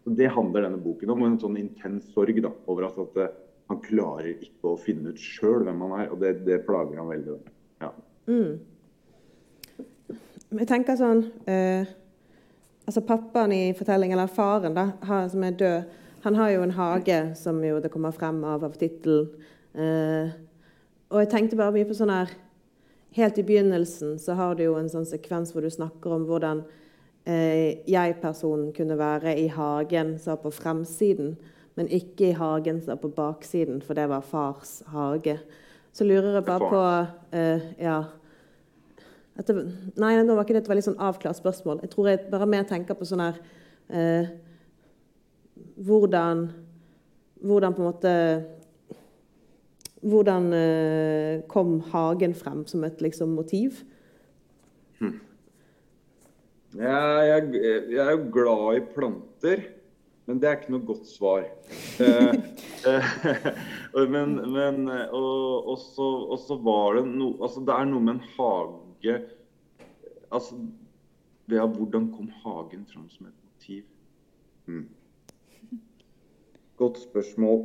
Så 0.03 0.15
Det 0.15 0.32
handler 0.32 0.67
denne 0.67 0.82
boken 0.84 1.13
om. 1.13 1.23
En 1.27 1.38
sånn 1.39 1.60
intens 1.60 2.10
sorg 2.13 2.41
da, 2.43 2.51
over 2.67 2.89
at, 2.89 2.97
at, 3.03 3.21
eh, 3.23 3.36
han 3.67 3.84
klarer 3.84 4.32
ikke 4.32 4.71
å 4.71 4.80
finne 4.80 5.12
ut 5.12 5.19
sjøl 5.19 5.65
hvem 5.67 5.86
han 5.86 5.95
er. 6.01 6.10
Og 6.12 6.19
det, 6.23 6.34
det 6.47 6.62
plager 6.67 6.99
han 6.99 7.12
veldig. 7.12 7.38
Ja. 7.84 7.91
Mm. 8.27 8.60
Jeg 10.58 10.67
tenker 10.69 10.95
sånn 10.95 11.25
eh, 11.51 11.88
altså 12.88 13.03
Pappaen 13.03 13.51
i 13.51 13.63
fortellingen, 13.75 14.15
eller 14.15 14.32
faren 14.32 14.75
da, 14.75 14.88
som 15.32 15.43
er 15.43 15.58
død, 15.60 15.95
han 16.23 16.36
har 16.39 16.51
jo 16.53 16.63
en 16.63 16.75
hage, 16.75 17.19
som 17.39 17.60
jo 17.63 17.80
det 17.84 17.91
kommer 17.93 18.15
frem 18.15 18.39
av, 18.47 18.63
av 18.63 18.75
tittelen. 18.80 19.27
Eh, 19.77 20.32
og 21.12 21.21
jeg 21.21 21.30
tenkte 21.32 21.60
bare 21.60 21.75
mye 21.75 21.88
på 21.88 21.95
sånn 21.95 22.12
her 22.12 22.32
Helt 23.15 23.38
i 23.38 23.43
begynnelsen 23.43 24.20
så 24.20 24.36
har 24.38 24.56
du 24.56 24.65
jo 24.65 24.76
en 24.78 24.89
sånn 24.91 25.08
sekvens 25.08 25.54
hvor 25.54 25.65
du 25.65 25.72
snakker 25.74 26.13
om 26.13 26.26
hvordan 26.28 26.63
eh, 27.26 27.80
jeg-personen 27.89 28.74
kunne 28.76 28.98
være 29.00 29.36
i 29.39 29.48
hagen 29.52 30.17
som 30.20 30.36
var 30.36 30.41
på 30.43 30.54
fremsiden, 30.60 31.36
men 31.78 31.89
ikke 31.93 32.32
i 32.32 32.38
hagen 32.38 32.82
som 32.82 32.96
var 32.96 33.02
på 33.06 33.13
baksiden, 33.15 33.82
for 33.86 33.98
det 33.98 34.08
var 34.12 34.26
fars 34.26 34.82
hage. 34.93 35.38
Så 35.93 36.06
lurer 36.06 36.38
jeg 36.38 36.46
bare 36.46 36.72
på 36.72 36.84
eh, 37.38 37.67
Ja. 37.82 38.00
Det, 39.38 39.54
nei, 40.02 40.15
nå 40.26 40.34
var 40.34 40.48
ikke 40.48 40.56
det 40.56 40.63
et 40.63 40.70
veldig 40.72 40.84
sånn 40.88 41.02
avklart 41.08 41.38
spørsmål. 41.38 41.84
Jeg 41.84 41.91
tror 41.91 42.08
jeg 42.10 42.24
bare 42.32 42.48
mer 42.50 42.63
tenker 42.65 42.98
på 42.98 43.06
sånn 43.06 43.22
her 43.22 43.36
eh, 43.93 44.32
hvordan, 45.86 46.48
hvordan 47.46 47.76
på 47.78 47.84
en 47.84 47.88
måte 47.88 48.13
hvordan 50.01 50.51
eh, 50.53 51.43
kom 51.49 51.79
hagen 51.91 52.36
frem 52.38 52.65
som 52.69 52.83
et 52.88 53.01
liksom, 53.01 53.33
motiv? 53.38 53.81
Hmm. 54.99 55.19
Jeg, 56.77 57.27
jeg, 57.27 57.63
jeg, 57.91 58.03
er 58.03 58.12
jo 58.12 58.29
glad 58.33 58.77
i 58.77 58.83
planter, 58.93 59.63
men 60.27 60.41
det 60.41 60.49
er 60.49 60.60
ikke 60.60 60.73
noe 60.75 60.86
godt 60.86 61.07
svar. 61.10 61.47
eh, 62.03 62.36
eh, 62.91 63.15
men, 64.13 64.36
men 64.53 64.83
og, 64.89 65.71
og, 65.73 65.77
så, 65.81 66.10
og, 66.27 66.38
så, 66.43 66.60
var 66.62 66.99
det 66.99 67.07
noe 67.10 67.39
altså 67.41 67.63
Det 67.65 67.73
er 67.73 67.89
noe 67.89 68.03
med 68.03 68.17
en 68.17 68.27
hage 68.36 69.17
altså, 70.29 70.60
ja, 71.47 71.65
Hvordan 71.65 72.12
kom 72.12 72.29
hagen 72.43 72.86
fram 72.91 73.10
som 73.10 73.29
et 73.29 73.38
motiv? 73.47 73.83
Hmm. 74.67 74.88
Godt 76.77 76.99
spørsmål. 77.01 77.63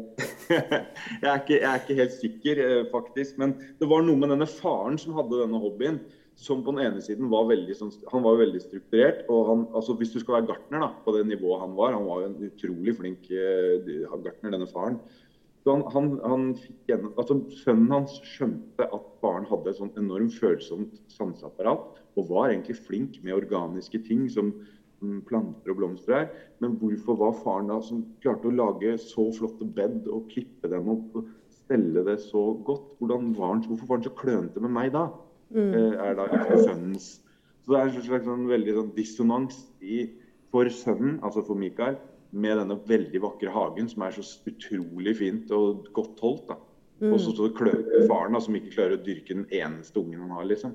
jeg, 0.48 1.28
er 1.28 1.40
ikke, 1.42 1.58
jeg, 1.58 1.68
er 1.68 1.80
ikke, 1.82 1.96
helt 1.98 2.14
sikker, 2.16 2.60
eh, 2.64 2.84
faktisk. 2.92 3.36
Men 3.38 3.54
det 3.80 3.88
var 3.90 4.04
noe 4.06 4.16
med 4.16 4.32
denne 4.32 4.48
faren 4.48 4.96
som 5.00 5.18
hadde 5.18 5.42
denne 5.42 5.60
hobbyen, 5.60 5.98
som 6.40 6.62
på 6.64 6.72
den 6.72 6.86
ene 6.86 7.02
siden 7.04 7.28
var 7.28 7.44
veldig, 7.50 7.74
sånn, 7.76 7.92
han 8.08 8.24
var 8.24 8.40
veldig 8.40 8.62
strukturert. 8.64 9.26
og 9.28 9.50
han, 9.50 9.66
altså 9.76 9.98
Hvis 10.00 10.14
du 10.14 10.20
skal 10.22 10.38
være 10.38 10.48
gartner 10.54 10.86
da, 10.86 10.88
på 11.04 11.12
det 11.18 11.26
nivået 11.28 11.60
han 11.60 11.76
var 11.76 11.92
Han 11.92 12.08
var 12.08 12.22
jo 12.22 12.30
en 12.30 12.38
utrolig 12.48 12.96
flink 12.96 13.28
uh, 13.28 14.16
gartner, 14.24 14.54
denne 14.56 14.70
faren. 14.72 14.96
Så 15.62 15.76
han, 15.76 15.84
han, 15.92 16.08
han 16.26 16.46
fikk 16.58 16.88
gjennom, 16.88 17.12
altså 17.20 17.36
Sønnen 17.60 17.92
hans 17.92 18.16
skjønte 18.26 18.88
at 18.88 19.10
faren 19.20 19.44
hadde 19.52 19.70
et 19.70 19.78
sånn 19.78 19.92
enormt 20.00 20.40
følsomt 20.40 20.96
sanseapparat 21.12 22.00
og 22.16 22.32
var 22.32 22.48
egentlig 22.48 22.80
flink 22.80 23.20
med 23.22 23.36
organiske 23.36 24.00
ting 24.08 24.24
som 24.32 24.54
planter 25.28 25.72
og 25.72 25.78
blomster 25.80 26.16
her. 26.16 26.28
Men 26.62 26.76
hvorfor 26.80 27.18
var 27.20 27.38
faren 27.42 27.70
da 27.72 27.78
som 27.84 28.04
klarte 28.24 28.50
å 28.50 28.54
lage 28.54 28.94
så 29.02 29.28
flotte 29.36 29.68
bed 29.78 30.08
og 30.08 30.28
klippe 30.32 30.70
dem 30.72 30.90
opp 30.92 31.18
og 31.20 31.28
stelle 31.52 32.04
det 32.06 32.18
så 32.24 32.44
godt? 32.66 32.94
Var 33.00 33.18
han, 33.18 33.64
hvorfor 33.66 33.88
var 33.88 34.00
han 34.00 34.06
så 34.06 34.14
klønete 34.18 34.62
med 34.64 34.74
meg 34.74 34.92
da? 34.94 35.08
Mm. 35.52 35.74
Eh, 35.76 35.98
er 36.00 36.16
da 36.16 36.28
sønnens 36.56 37.18
Så 37.62 37.74
det 37.74 37.78
er 37.78 37.90
en 37.90 38.04
slags 38.06 38.24
sånn 38.26 38.48
veldig 38.48 38.72
sånn 38.78 38.94
dissonans 38.96 39.58
i, 39.84 40.06
for 40.50 40.66
sønnen, 40.72 41.18
altså 41.22 41.44
for 41.46 41.58
Mikael, 41.58 41.98
med 42.32 42.56
denne 42.58 42.78
veldig 42.88 43.20
vakre 43.22 43.52
hagen 43.52 43.90
som 43.90 44.02
er 44.06 44.16
så 44.16 44.24
utrolig 44.48 45.14
fint 45.20 45.52
og 45.54 45.86
godt 45.94 46.22
holdt. 46.24 46.48
da. 46.48 46.56
Og 47.10 47.18
så 47.20 47.32
det 47.34 47.54
klønete 47.58 48.04
faren 48.06 48.36
da, 48.36 48.40
som 48.42 48.54
ikke 48.54 48.74
klarer 48.76 48.94
å 48.94 49.02
dyrke 49.02 49.34
den 49.34 49.46
eneste 49.50 49.98
ungen 49.98 50.22
han 50.22 50.34
har, 50.36 50.46
liksom. 50.46 50.74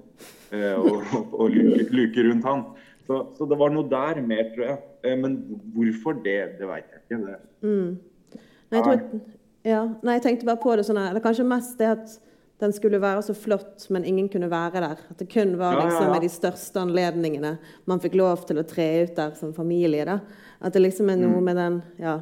Eh, 0.51 0.75
og 0.75 0.99
og, 1.15 1.35
og 1.39 1.55
luke, 1.55 1.87
luke 1.95 2.25
rundt 2.27 2.47
han. 2.47 2.65
Så, 3.07 3.21
så 3.37 3.47
det 3.47 3.57
var 3.59 3.71
noe 3.71 3.87
der 3.89 4.21
mer, 4.21 4.49
tror 4.53 4.65
jeg. 4.67 4.77
Eh, 5.07 5.17
men 5.17 5.39
hvorfor 5.75 6.19
det, 6.23 6.37
det 6.59 6.67
veit 6.69 6.87
jeg 6.91 7.03
ikke. 7.05 7.19
Det. 7.23 7.39
Nei, 7.63 8.77
jeg, 8.77 8.83
tror, 8.83 9.19
ja. 9.67 9.83
Nei, 10.03 10.17
jeg 10.17 10.25
tenkte 10.27 10.49
bare 10.49 10.61
på 10.63 10.75
det 10.75 10.87
sånn. 10.87 10.99
Eller 10.99 11.23
kanskje 11.23 11.47
mest 11.47 11.77
det 11.79 11.91
at 11.95 12.17
den 12.59 12.73
skulle 12.73 12.97
være 13.01 13.21
så 13.21 13.35
flott, 13.37 13.85
men 13.93 14.05
ingen 14.09 14.29
kunne 14.33 14.49
være 14.49 14.81
der. 14.81 15.01
At 15.13 15.19
det 15.21 15.29
kun 15.29 15.55
var 15.59 15.75
Ja, 15.75 15.79
ja, 15.79 15.85
liksom 15.85 16.07
ja. 16.07 16.13
med 16.15 16.23
de 16.25 16.31
største 16.33 16.81
anledningene 16.81 17.51
man 17.85 18.01
fikk 18.01 18.17
lov 18.17 18.47
til 18.49 18.57
å 18.57 18.65
tre 18.65 18.87
ut 19.05 19.13
der 19.15 19.35
som 19.37 19.53
familie. 19.53 20.05
da. 20.09 20.19
At 20.61 20.73
det 20.73 20.81
liksom 20.81 21.11
er 21.13 21.21
noe 21.21 21.41
med 21.45 21.55
den 21.59 21.81
ja, 22.01 22.19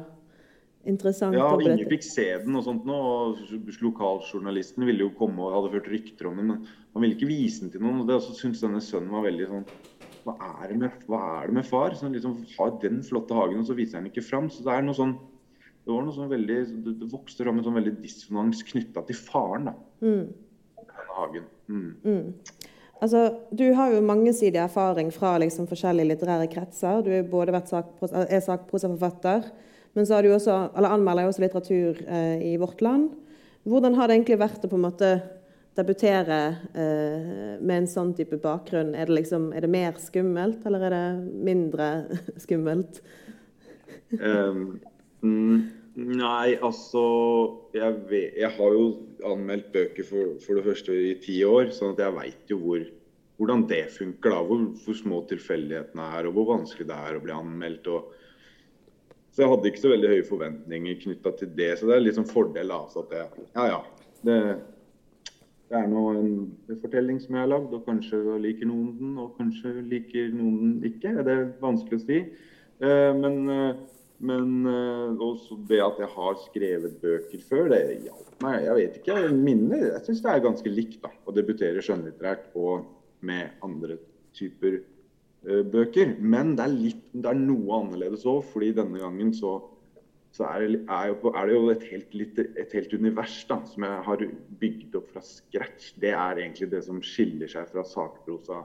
interessant 0.84 1.34
Mm. 1.34 1.40
Ja, 1.40 1.72
ingen 1.72 1.88
fikk 1.88 2.04
se 2.04 2.26
den 2.44 2.56
og 2.56 2.66
sånt 2.68 2.84
nå. 2.86 2.94
Og 2.94 3.80
lokaljournalisten 3.82 4.84
ville 4.86 5.08
jo 5.08 5.10
komme 5.16 5.40
og 5.42 5.56
hadde 5.56 5.74
hørt 5.78 5.88
rykter 5.90 6.28
om 6.28 6.36
den, 6.36 6.52
men 6.52 6.66
han 6.94 7.02
ville 7.02 7.16
ikke 7.16 7.32
vise 7.32 7.64
den 7.64 7.72
til 7.72 7.80
noen. 7.80 8.00
og 8.00 8.06
det 8.06 8.20
også 8.20 8.36
syntes 8.36 8.60
denne 8.60 8.80
sønnen 8.84 9.10
var 9.10 9.24
veldig 9.26 9.48
sånn 9.50 9.66
hva 10.26 10.34
er, 10.42 10.72
det 10.72 10.76
med, 10.80 11.00
hva 11.06 11.22
er 11.38 11.48
det 11.48 11.56
med 11.60 11.66
far 11.68 11.94
som 11.98 12.12
liksom 12.14 12.40
har 12.56 12.76
den 12.82 13.00
flotte 13.06 13.36
hagen, 13.36 13.62
og 13.62 13.68
så 13.68 13.76
viser 13.78 14.00
han 14.00 14.08
ikke 14.10 14.24
fram? 14.26 14.50
Så 14.50 14.66
det 14.66 14.74
er 14.74 14.86
noe 14.86 14.98
sånn 14.98 15.16
det 15.86 15.94
var 15.94 16.02
noe 16.02 16.16
sånn 16.16 16.32
veldig, 16.32 16.54
det 16.82 16.92
det 16.98 17.06
vokste 17.12 17.44
fram 17.46 17.60
en 17.60 17.66
sånn 17.68 17.76
veldig 17.78 17.92
dissonans 18.02 18.64
knytta 18.66 19.04
til 19.06 19.18
faren. 19.20 19.68
da, 19.68 19.74
denne 20.02 21.14
hagen. 21.14 21.44
Mm. 21.70 22.32
Altså, 23.02 23.20
du 23.54 23.68
har 23.76 23.92
jo 23.92 24.00
mangesidig 24.02 24.58
erfaring 24.58 25.12
fra 25.14 25.36
liksom, 25.38 25.68
forskjellige 25.70 26.10
litterære 26.10 26.48
kretser. 26.50 27.04
Du 27.06 27.12
er 27.12 27.28
både 27.28 27.54
sakpros- 27.68 28.14
er 28.16 28.42
sakprosaforfatter, 28.42 29.46
men 29.94 30.06
så 30.06 30.16
har 30.16 30.26
du 30.26 30.32
også, 30.32 30.56
eller 30.76 30.96
anmelder 30.96 31.28
også 31.28 31.44
litteratur 31.44 32.02
eh, 32.02 32.42
i 32.52 32.56
Vårt 32.60 32.82
Land. 32.82 33.10
Hvordan 33.62 33.94
har 33.94 34.08
det 34.08 34.16
egentlig 34.16 34.40
vært 34.40 34.64
å 34.64 34.70
på 34.70 34.78
en 34.78 34.86
måte 34.88 35.10
debutere 35.76 36.40
eh, 36.74 37.54
med 37.60 37.82
en 37.82 37.88
sånn 37.90 38.12
type 38.16 38.38
bakgrunn? 38.42 38.94
Er 38.96 39.08
det, 39.08 39.20
liksom, 39.20 39.50
er 39.56 39.66
det 39.66 39.72
mer 39.72 39.96
skummelt, 40.00 40.64
eller 40.68 40.86
er 40.88 40.96
det 40.96 41.06
mindre 41.48 41.88
skummelt? 42.44 43.00
Mm, 44.16 45.56
nei, 45.96 46.56
altså 46.64 47.06
jeg, 47.74 47.96
vet, 48.10 48.36
jeg 48.38 48.52
har 48.58 48.76
jo 48.76 48.84
anmeldt 49.26 49.72
bøker 49.74 50.06
for, 50.06 50.36
for 50.44 50.58
det 50.58 50.66
første 50.68 50.94
i 50.94 51.16
ti 51.22 51.40
år, 51.46 51.72
sånn 51.74 51.96
at 51.96 52.04
jeg 52.04 52.16
veit 52.18 52.52
jo 52.52 52.60
hvor, 52.62 52.84
hvordan 53.40 53.66
det 53.70 53.86
funker. 53.94 54.32
da, 54.32 54.44
hvor, 54.46 54.68
hvor 54.84 55.00
små 55.00 55.24
tilfeldighetene 55.30 56.12
er, 56.20 56.28
og 56.28 56.38
hvor 56.38 56.52
vanskelig 56.54 56.88
det 56.88 57.00
er 57.08 57.18
å 57.18 57.24
bli 57.24 57.36
anmeldt. 57.36 57.90
og 57.92 58.12
så 59.36 59.44
jeg 59.44 59.52
hadde 59.52 59.68
ikke 59.68 59.80
så 59.82 59.90
veldig 59.92 60.10
høye 60.14 60.24
forventninger 60.24 60.94
knytta 61.02 61.30
til 61.36 61.50
det. 61.58 61.74
Så 61.76 61.88
det 61.90 61.98
er 61.98 62.06
litt 62.06 62.16
sånn 62.16 62.30
fordel. 62.30 62.70
da, 62.72 62.78
at 62.88 63.10
det, 63.10 63.24
Ja 63.52 63.66
ja. 63.68 63.80
Det, 64.24 64.36
det 65.66 65.78
er 65.80 65.88
nå 65.90 66.02
en 66.14 66.30
fortelling 66.82 67.18
som 67.22 67.34
jeg 67.34 67.42
har 67.42 67.50
lagd, 67.50 67.74
og 67.74 67.86
kanskje 67.88 68.20
liker 68.42 68.68
noen 68.70 68.92
den, 69.00 69.12
og 69.18 69.34
kanskje 69.38 69.72
liker 69.90 70.30
noen 70.34 70.58
den 70.62 70.90
ikke. 70.92 71.10
Det 71.26 71.34
er 71.34 71.44
vanskelig 71.62 71.98
å 71.98 72.04
si. 72.04 72.22
Eh, 72.86 73.12
men 73.18 73.38
eh, 73.52 73.84
men 74.16 74.64
eh, 74.64 75.18
også 75.20 75.58
det 75.68 75.76
at 75.84 75.98
jeg 76.00 76.08
har 76.08 76.36
skrevet 76.40 76.94
bøker 77.02 77.40
før, 77.44 77.66
det 77.68 77.98
hjalp 78.06 78.38
meg. 78.40 78.62
Jeg 78.64 78.76
vet 78.78 78.94
ikke. 78.96 79.16
Minner 79.36 79.82
Jeg 79.90 80.04
syns 80.06 80.22
det 80.24 80.30
er 80.32 80.44
ganske 80.46 80.72
likt 80.72 81.02
da, 81.02 81.10
å 81.28 81.34
debutere 81.36 81.82
skjønnlitterært 81.84 82.46
og 82.56 82.86
med 83.28 83.58
andre 83.66 83.98
typer 84.36 84.78
bøker. 85.44 86.14
Men 86.16 86.54
det 86.56 86.64
er, 86.64 86.78
litt, 86.86 87.02
det 87.12 87.28
er 87.28 87.42
noe 87.42 87.82
annerledes 87.82 88.24
òg, 88.24 88.40
fordi 88.54 88.72
denne 88.78 89.02
gangen 89.02 89.34
så, 89.36 89.58
så 90.36 90.44
er, 90.50 90.66
det, 90.68 90.80
er, 90.92 91.06
jo, 91.08 91.30
er 91.32 91.48
det 91.48 91.54
jo 91.54 91.68
et 91.72 91.84
helt, 91.88 92.40
et 92.60 92.74
helt 92.76 92.92
univers 92.92 93.36
da, 93.48 93.56
som 93.70 93.86
jeg 93.86 94.00
har 94.08 94.24
bygd 94.60 94.98
opp 94.98 95.08
fra 95.14 95.22
scratch. 95.24 95.94
Det 96.02 96.12
er 96.12 96.42
egentlig 96.42 96.68
det 96.74 96.82
som 96.84 97.00
skiller 97.04 97.48
seg 97.48 97.70
fra 97.72 97.84
sakprosa. 97.88 98.60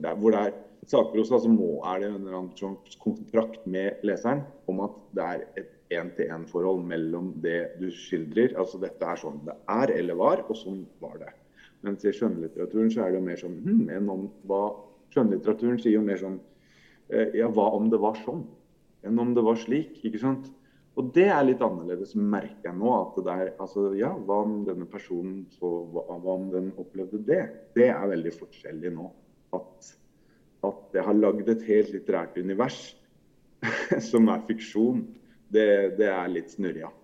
Der, 0.00 0.16
hvor 0.16 0.32
det 0.32 0.40
er 0.40 0.56
sakprosa, 0.88 1.42
så 1.44 1.52
må, 1.52 1.82
er 1.92 2.00
det 2.00 2.08
en 2.08 2.22
eller 2.22 2.38
annen 2.40 2.78
kontrakt 3.02 3.68
med 3.68 4.00
leseren 4.08 4.46
om 4.72 4.80
at 4.86 4.96
det 5.18 5.26
er 5.26 5.44
et 5.60 5.72
én-til-én-forhold 5.96 6.80
mellom 6.88 7.34
det 7.44 7.76
du 7.80 7.90
skildrer. 7.92 8.56
Altså 8.56 8.80
dette 8.82 9.04
er 9.04 9.20
sånn 9.20 9.42
det 9.46 9.56
er 9.76 9.92
eller 10.00 10.18
var, 10.18 10.46
og 10.48 10.56
sånn 10.58 10.84
var 11.04 11.20
det. 11.20 11.32
Mens 11.84 12.08
i 12.08 12.16
skjønnlitteraturen 12.16 12.90
så 12.90 13.04
er 13.04 13.12
det 13.12 13.20
jo 13.20 13.26
mer 13.28 13.40
sånn 13.40 13.56
hm, 13.62 13.88
enn 13.98 14.12
om 14.12 14.28
hva 14.48 14.64
Skjønnlitteraturen 15.14 15.78
sier 15.78 15.94
jo 15.94 16.04
mer 16.04 16.18
sånn 16.20 16.40
eh, 17.14 17.36
Ja, 17.38 17.46
hva 17.52 17.68
om 17.76 17.86
det 17.92 18.00
var 18.02 18.16
sånn? 18.24 18.42
Enn 19.06 19.20
om 19.22 19.36
det 19.36 19.44
var 19.46 19.60
slik, 19.60 20.00
ikke 20.04 20.20
sant? 20.24 20.48
Og 20.96 21.10
det 21.12 21.26
er 21.28 21.42
litt 21.44 21.60
annerledes, 21.64 22.14
merker 22.16 22.70
jeg 22.70 22.78
nå. 22.78 22.92
at 22.96 23.18
det 23.18 23.24
der, 23.26 23.50
altså 23.60 23.90
Ja, 23.98 24.14
hva 24.16 24.40
om 24.46 24.62
denne 24.64 24.86
personen 24.88 25.42
så 25.58 25.70
hva, 25.92 26.06
hva 26.08 26.36
om 26.38 26.48
den 26.54 26.70
opplevde 26.80 27.20
det? 27.26 27.42
Det 27.76 27.90
er 27.92 28.12
veldig 28.14 28.32
forskjellig 28.38 28.94
nå. 28.96 29.10
At, 29.56 29.90
at 30.64 30.96
jeg 30.96 31.04
har 31.04 31.18
lagd 31.18 31.52
et 31.52 31.66
helt 31.68 31.92
litterært 31.92 32.40
univers 32.40 32.80
som 34.10 34.32
er 34.32 34.46
fiksjon. 34.48 35.04
Det, 35.52 35.68
det 36.00 36.08
er 36.10 36.32
litt 36.32 36.56
snurra. 36.56 36.90
ja. 36.90 36.94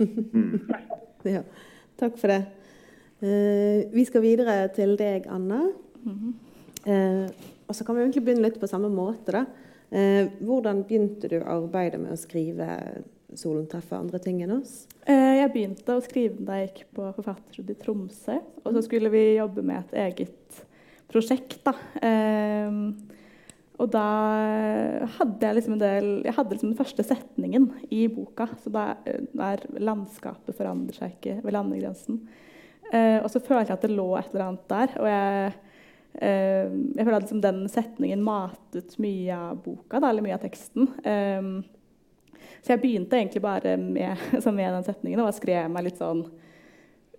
Ja, 1.28 1.42
takk 2.00 2.14
for 2.16 2.32
det. 2.32 2.38
Eh, 3.20 3.90
vi 3.92 4.06
skal 4.08 4.22
videre 4.24 4.62
til 4.72 4.94
deg, 4.96 5.26
Anna. 5.28 5.66
Eh, 6.88 7.26
og 7.68 7.76
så 7.76 7.84
kan 7.84 7.92
vi 7.98 8.06
egentlig 8.06 8.22
begynne 8.24 8.46
litt 8.46 8.56
på 8.62 8.70
samme 8.70 8.88
måte. 8.88 9.34
da. 9.34 9.42
Eh, 9.90 10.30
hvordan 10.40 10.80
begynte 10.88 11.28
du 11.28 11.42
arbeidet 11.42 12.00
med 12.00 12.14
å 12.14 12.20
skrive 12.20 12.70
'Solen 13.34 13.66
treffer 13.70 13.98
andre 13.98 14.18
ting 14.18 14.42
enn 14.42 14.56
oss'? 14.60 14.86
Eh, 15.06 15.40
Jeg 15.40 15.52
begynte 15.52 15.96
å 15.96 16.02
skrive 16.02 16.44
da 16.44 16.58
jeg 16.58 16.70
gikk 16.70 16.84
på 16.94 17.14
Forfatterstudiet 17.14 17.78
i 17.78 17.84
Tromsø. 17.84 18.40
Og 18.64 18.74
så 18.74 18.82
skulle 18.82 19.10
vi 19.10 19.36
jobbe 19.38 19.62
med 19.62 19.84
et 19.84 19.96
eget 20.06 20.64
prosjekt. 21.08 21.62
da. 21.64 21.74
Eh, 22.02 22.70
og 23.80 23.88
da 23.90 25.06
hadde 25.16 25.40
jeg 25.40 25.56
liksom 25.56 25.72
en 25.72 25.80
del 25.80 26.22
Jeg 26.24 26.34
hadde 26.36 26.52
liksom 26.52 26.74
den 26.74 26.84
første 26.84 27.02
setningen 27.06 27.70
i 27.90 28.06
boka. 28.08 28.48
Så 28.62 28.70
da 28.70 28.96
er 29.06 29.58
'landskapet 29.78 30.54
forandrer 30.54 30.94
seg 30.94 31.16
ikke 31.16 31.42
ved 31.42 31.52
landegrensen'. 31.52 32.20
Eh, 32.92 33.22
og 33.22 33.30
så 33.30 33.40
følte 33.40 33.70
jeg 33.70 33.78
at 33.78 33.82
det 33.82 33.90
lå 33.96 34.18
et 34.18 34.34
eller 34.34 34.44
annet 34.44 34.68
der. 34.68 34.88
Og 34.98 35.06
jeg, 35.06 35.52
eh, 36.20 36.70
jeg 36.96 37.04
føler 37.06 37.16
at 37.16 37.22
liksom 37.22 37.40
den 37.40 37.68
setningen 37.68 38.22
matet 38.22 38.98
mye 38.98 39.36
av 39.36 39.62
boka, 39.62 40.00
da, 40.00 40.10
eller 40.10 40.22
mye 40.22 40.34
av 40.34 40.42
teksten. 40.42 40.88
Eh, 41.04 41.62
så 42.60 42.74
jeg 42.74 42.82
begynte 42.82 43.16
egentlig 43.16 43.42
bare 43.42 43.76
med, 43.80 44.20
med 44.58 44.74
den 44.76 44.86
setningen 44.86 45.22
og 45.24 45.34
skrev 45.36 45.70
meg 45.72 45.88
litt 45.88 46.00
sånn 46.00 46.24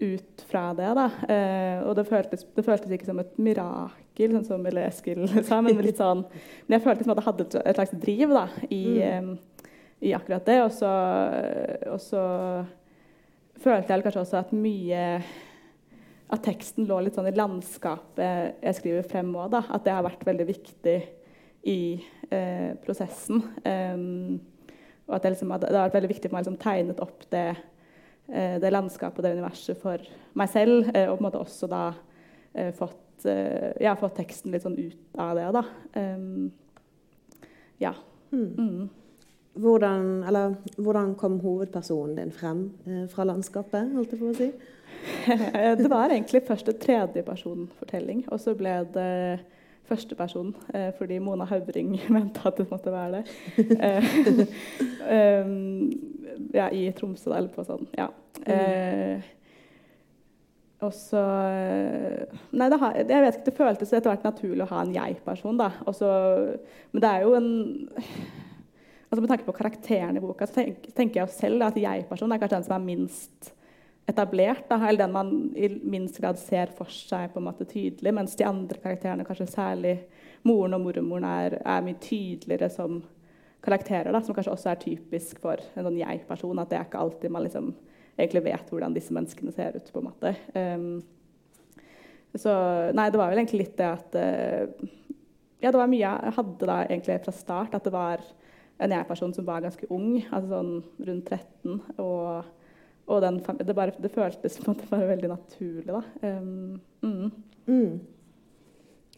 ut 0.02 0.44
fra 0.50 0.72
det. 0.74 0.90
da. 0.98 1.08
Eh, 1.30 1.84
og 1.86 1.96
det 1.98 2.08
føltes, 2.10 2.46
det 2.56 2.66
føltes 2.66 2.94
ikke 2.94 3.10
som 3.10 3.22
et 3.22 3.38
mirakel, 3.42 4.34
sånn 4.34 4.48
som 4.48 4.66
Eskil 4.82 5.28
sa, 5.48 5.62
men 5.62 5.78
litt 5.82 6.02
sånn 6.02 6.24
Men 6.66 6.78
jeg 6.78 6.86
følte 6.86 7.06
som 7.06 7.14
at 7.14 7.22
jeg 7.22 7.28
hadde 7.30 7.48
et, 7.62 7.78
slags 7.78 7.96
driv 8.02 8.34
da, 8.34 8.48
i, 8.70 8.84
eh, 9.06 9.32
i 10.10 10.16
akkurat 10.18 10.46
det. 10.50 10.58
Og 10.66 10.74
så, 10.74 10.92
og 11.94 12.02
så 12.02 12.26
følte 13.62 13.94
jeg 13.94 14.06
kanskje 14.08 14.26
også 14.26 14.42
at 14.42 14.54
mye 14.58 15.06
at 16.32 16.46
teksten 16.46 16.88
lå 16.88 17.02
litt 17.04 17.18
sånn 17.18 17.28
i 17.28 17.36
landskapet 17.36 18.62
jeg 18.64 18.78
skriver 18.78 19.08
frem 19.08 19.34
òg. 19.36 19.58
At 19.62 19.84
det 19.86 19.94
har 19.94 20.06
vært 20.06 20.24
veldig 20.26 20.48
viktig 20.48 20.98
i 21.68 21.82
eh, 22.32 22.72
prosessen. 22.82 23.44
Um, 23.68 24.40
og 25.08 25.18
at 25.18 25.26
det, 25.26 25.34
liksom, 25.36 25.52
det 25.60 25.74
har 25.74 25.90
vært 25.90 26.00
veldig 26.00 26.12
viktig 26.14 26.30
for 26.30 26.38
meg 26.38 26.42
å 26.42 26.46
liksom, 26.46 26.62
tegnet 26.62 27.04
opp 27.04 27.26
det, 27.34 27.48
eh, 28.32 28.56
det 28.62 28.72
landskapet 28.72 29.20
og 29.20 29.28
det 29.28 29.36
universet 29.38 29.82
for 29.82 30.08
meg 30.40 30.52
selv. 30.54 30.90
eh, 30.94 31.10
og 31.10 31.18
på 31.18 31.22
en 31.22 31.28
måte 31.28 31.42
også 31.42 31.70
da 31.72 31.84
eh, 32.54 32.72
fått, 32.78 33.28
ja, 33.78 33.94
fått 34.00 34.16
teksten 34.18 34.50
litt 34.50 34.64
sånn 34.66 34.80
ut 34.80 35.20
av 35.22 35.36
det. 35.38 35.44
da. 35.54 35.62
Um, 35.94 36.48
ja. 37.78 37.92
Mm. 38.34 38.88
Hvordan, 39.62 40.08
eller, 40.26 40.56
hvordan 40.80 41.12
kom 41.20 41.36
hovedpersonen 41.44 42.16
din 42.18 42.32
frem 42.34 42.64
fra 43.12 43.28
landskapet? 43.30 43.92
holdt 43.94 44.16
jeg 44.16 44.22
på 44.24 44.32
å 44.32 44.38
si? 44.40 44.48
det 45.84 45.92
var 45.92 46.10
egentlig 46.10 46.42
først 46.48 46.72
en 46.72 46.80
tredjepersonfortelling, 46.82 48.24
og 48.32 48.42
så 48.42 48.56
ble 48.58 48.74
det 48.96 49.12
førsteperson 49.92 50.54
eh, 50.74 50.90
fordi 50.98 51.20
Mona 51.24 51.46
Haubring 51.50 51.94
mente 52.16 52.44
at 52.48 52.58
det 52.60 52.70
måtte 52.72 52.94
være 52.94 53.22
det. 53.22 53.28
Eh, 55.12 55.44
um, 55.44 55.92
ja, 56.54 56.70
I 56.72 56.92
Tromsø, 56.96 57.32
da, 57.32 57.40
eller 57.40 57.52
på 57.52 57.64
sånn. 57.66 57.88
Ja. 57.98 58.08
Eh, 58.48 59.24
og 60.82 60.94
så 60.96 61.22
Nei, 62.56 62.68
det, 62.72 62.80
har, 62.82 62.96
jeg 62.98 63.26
vet 63.26 63.38
ikke, 63.38 63.48
det 63.50 63.58
føltes 63.58 63.92
etter 63.94 64.14
hvert 64.14 64.26
naturlig 64.26 64.66
å 64.66 64.70
ha 64.72 64.84
en 64.86 64.94
jeg-person. 64.96 65.60
da. 65.60 65.72
Også, 65.90 66.10
men 66.94 67.04
det 67.04 67.12
er 67.12 67.26
jo 67.28 67.36
en 67.38 67.52
altså 69.12 69.20
Med 69.20 69.32
tanke 69.34 69.48
på 69.48 69.58
karakteren 69.58 70.16
i 70.18 70.24
boka, 70.24 70.48
så 70.48 70.62
tenk, 70.62 70.86
tenker 70.96 71.20
jeg 71.20 71.28
jo 71.28 71.34
selv 71.36 71.66
at 71.68 71.80
jeg-personen 71.82 72.38
er 72.38 72.40
kanskje 72.42 72.62
den 72.62 72.70
som 72.70 72.78
er 72.78 72.86
minst 72.86 73.52
etablert. 74.10 74.66
Da, 74.70 74.80
eller 74.88 75.06
den 75.06 75.16
man 75.16 75.32
i 75.56 75.70
minst 75.84 76.18
grad 76.22 76.40
ser 76.40 76.74
for 76.78 76.92
seg 76.92 77.32
på 77.34 77.42
en 77.42 77.48
måte 77.48 77.68
tydelig. 77.70 78.14
Mens 78.16 78.36
de 78.40 78.48
andre 78.48 78.82
karakterene, 78.82 79.26
kanskje 79.28 79.50
særlig 79.52 79.96
moren 80.48 80.78
og 80.78 80.86
mormoren, 80.86 81.28
er, 81.28 81.60
er 81.62 81.86
mye 81.86 82.00
tydeligere 82.02 82.72
som 82.74 83.02
karakterer. 83.62 84.12
Da, 84.12 84.22
som 84.26 84.36
kanskje 84.36 84.56
også 84.56 84.72
er 84.72 84.82
typisk 84.82 85.42
for 85.44 85.62
en 85.76 85.88
sånn 85.88 86.02
jeg-person. 86.02 86.62
At 86.62 86.72
det 86.72 86.80
er 86.80 86.90
ikke 86.90 87.02
alltid 87.06 87.34
man 87.34 87.46
liksom 87.46 87.74
egentlig 88.18 88.46
vet 88.50 88.72
hvordan 88.72 88.96
disse 88.96 89.16
menneskene 89.16 89.54
ser 89.56 89.78
ut. 89.78 89.92
på 89.94 90.02
en 90.02 90.10
måte. 90.10 90.36
Um, 90.54 91.02
så 92.36 92.52
nei, 92.96 93.10
det 93.12 93.20
var 93.20 93.32
vel 93.32 93.42
egentlig 93.42 93.66
litt 93.66 93.78
det 93.80 93.90
at 93.90 94.16
uh, 94.16 94.90
Ja, 95.62 95.70
det 95.70 95.78
var 95.78 95.90
mye 95.92 96.02
jeg 96.02 96.34
hadde 96.38 96.68
da 96.70 96.78
egentlig 96.88 97.20
fra 97.26 97.34
start. 97.36 97.76
At 97.78 97.86
det 97.86 97.94
var 97.94 98.24
en 98.82 98.96
jeg-person 98.96 99.34
som 99.36 99.46
var 99.46 99.62
ganske 99.62 99.86
ung, 99.94 100.24
altså 100.32 100.56
sånn 100.56 100.72
rundt 101.06 101.30
13. 101.30 101.82
Og, 102.02 102.50
og 103.12 103.22
den, 103.24 103.42
det, 103.60 103.76
bare, 103.76 103.94
det, 104.00 104.14
føltes 104.14 104.58
på 104.58 104.66
en 104.66 104.74
måte 104.74 104.90
bare 104.92 105.10
veldig 105.12 105.30
naturlig, 105.34 105.92
da. 105.92 106.02
Um, 106.40 106.80
mm. 107.68 107.92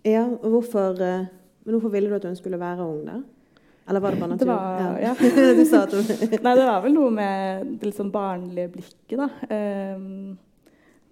Ja, 0.04 0.26
hvorfor, 0.42 0.98
men 0.98 1.76
hvorfor 1.76 1.94
ville 1.94 2.10
du 2.10 2.18
at 2.18 2.26
hun 2.28 2.36
skulle 2.36 2.60
være 2.60 2.88
ung, 2.88 3.06
da? 3.08 3.22
Eller 3.90 4.00
var 4.00 4.12
det 4.12 4.20
bare 4.20 4.30
naturlig? 4.30 4.48
Det 4.48 4.56
var, 4.56 5.00
ja. 5.00 5.08
ja. 5.08 5.14
at 6.32 6.44
Nei, 6.46 6.56
det 6.56 6.66
var 6.68 6.82
vel 6.86 6.96
noe 6.96 7.12
med 7.12 7.72
det 7.80 7.90
litt 7.90 8.00
sånn 8.00 8.14
barnlige 8.14 8.72
blikket, 8.78 9.20
da. 9.20 9.30
Um, 9.52 10.36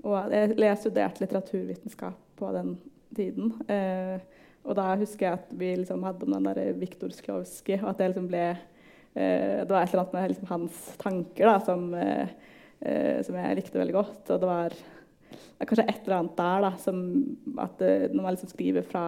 og 0.01 0.31
jeg, 0.33 0.53
jeg, 0.57 0.77
studerte 0.81 1.23
litteraturvitenskap 1.23 2.19
på 2.39 2.51
den 2.55 2.75
tiden. 3.15 3.51
Uh, 3.67 4.17
og 4.61 4.77
da 4.77 4.91
husker 5.01 5.27
jeg 5.27 5.39
at 5.39 5.51
vi 5.57 5.73
liksom 5.81 6.05
hadde 6.05 6.27
om 6.27 6.35
den 6.37 6.47
der 6.47 6.77
Viktor 6.79 7.11
Sklovskij, 7.13 7.81
og 7.81 7.91
at 7.91 7.99
det 7.99 8.11
liksom 8.13 8.29
ble 8.31 8.45
uh, 8.55 9.17
Det 9.19 9.69
var 9.73 9.81
et 9.81 9.91
eller 9.91 10.05
annet 10.05 10.15
med 10.15 10.33
liksom 10.33 10.51
hans 10.53 10.81
tanker 11.01 11.51
da, 11.51 11.57
som, 11.65 11.89
uh, 11.91 12.50
som, 12.81 13.35
jeg 13.37 13.57
likte 13.59 13.77
veldig 13.77 13.93
godt. 13.93 14.21
Og 14.33 14.39
det 14.41 14.47
var, 14.49 14.73
det 15.29 15.67
kanskje 15.69 15.85
et 15.85 15.99
eller 16.01 16.15
annet 16.17 16.39
der 16.39 16.63
da, 16.65 16.71
som 16.81 17.01
at 17.61 17.83
når 17.83 18.21
man 18.23 18.33
liksom 18.33 18.49
skriver 18.49 18.87
fra 18.87 19.03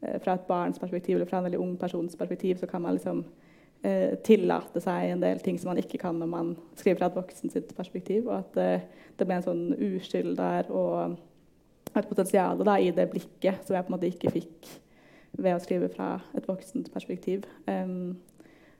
Eh, 0.00 0.18
fra 0.22 0.34
et 0.34 0.46
barns 0.46 0.78
perspektiv 0.78 1.16
eller 1.16 1.26
fra 1.26 1.40
en 1.40 1.48
veldig 1.48 1.60
ung 1.60 1.76
persons 1.78 2.16
perspektiv, 2.16 2.56
så 2.56 2.66
kan 2.66 2.82
man 2.82 2.94
liksom 2.94 3.24
eh, 3.82 4.14
tillate 4.24 4.80
seg 4.82 5.12
en 5.12 5.24
del 5.24 5.40
ting 5.42 5.58
som 5.58 5.72
man 5.72 5.80
ikke 5.82 5.98
kan 5.98 6.18
når 6.20 6.30
man 6.30 6.52
skriver 6.78 7.00
fra 7.00 7.08
et 7.10 7.18
voksen 7.18 7.50
sitt 7.50 7.74
perspektiv. 7.76 8.28
Og 8.28 8.36
at 8.38 8.60
eh, 8.62 8.86
det 9.18 9.26
ble 9.26 9.40
en 9.40 9.48
sånn 9.48 9.64
uskyld 9.74 10.36
der 10.38 10.70
og 10.70 11.18
et 11.96 12.06
potensial 12.06 12.62
da, 12.62 12.76
i 12.78 12.92
det 12.94 13.08
blikket 13.10 13.66
som 13.66 13.74
jeg 13.74 13.86
på 13.86 13.90
en 13.90 13.96
måte 13.96 14.12
ikke 14.12 14.34
fikk 14.36 14.70
ved 15.38 15.56
å 15.56 15.62
skrive 15.62 15.88
fra 15.90 16.16
et 16.36 16.46
voksent 16.46 16.90
perspektiv. 16.92 17.44
Um, 17.66 18.16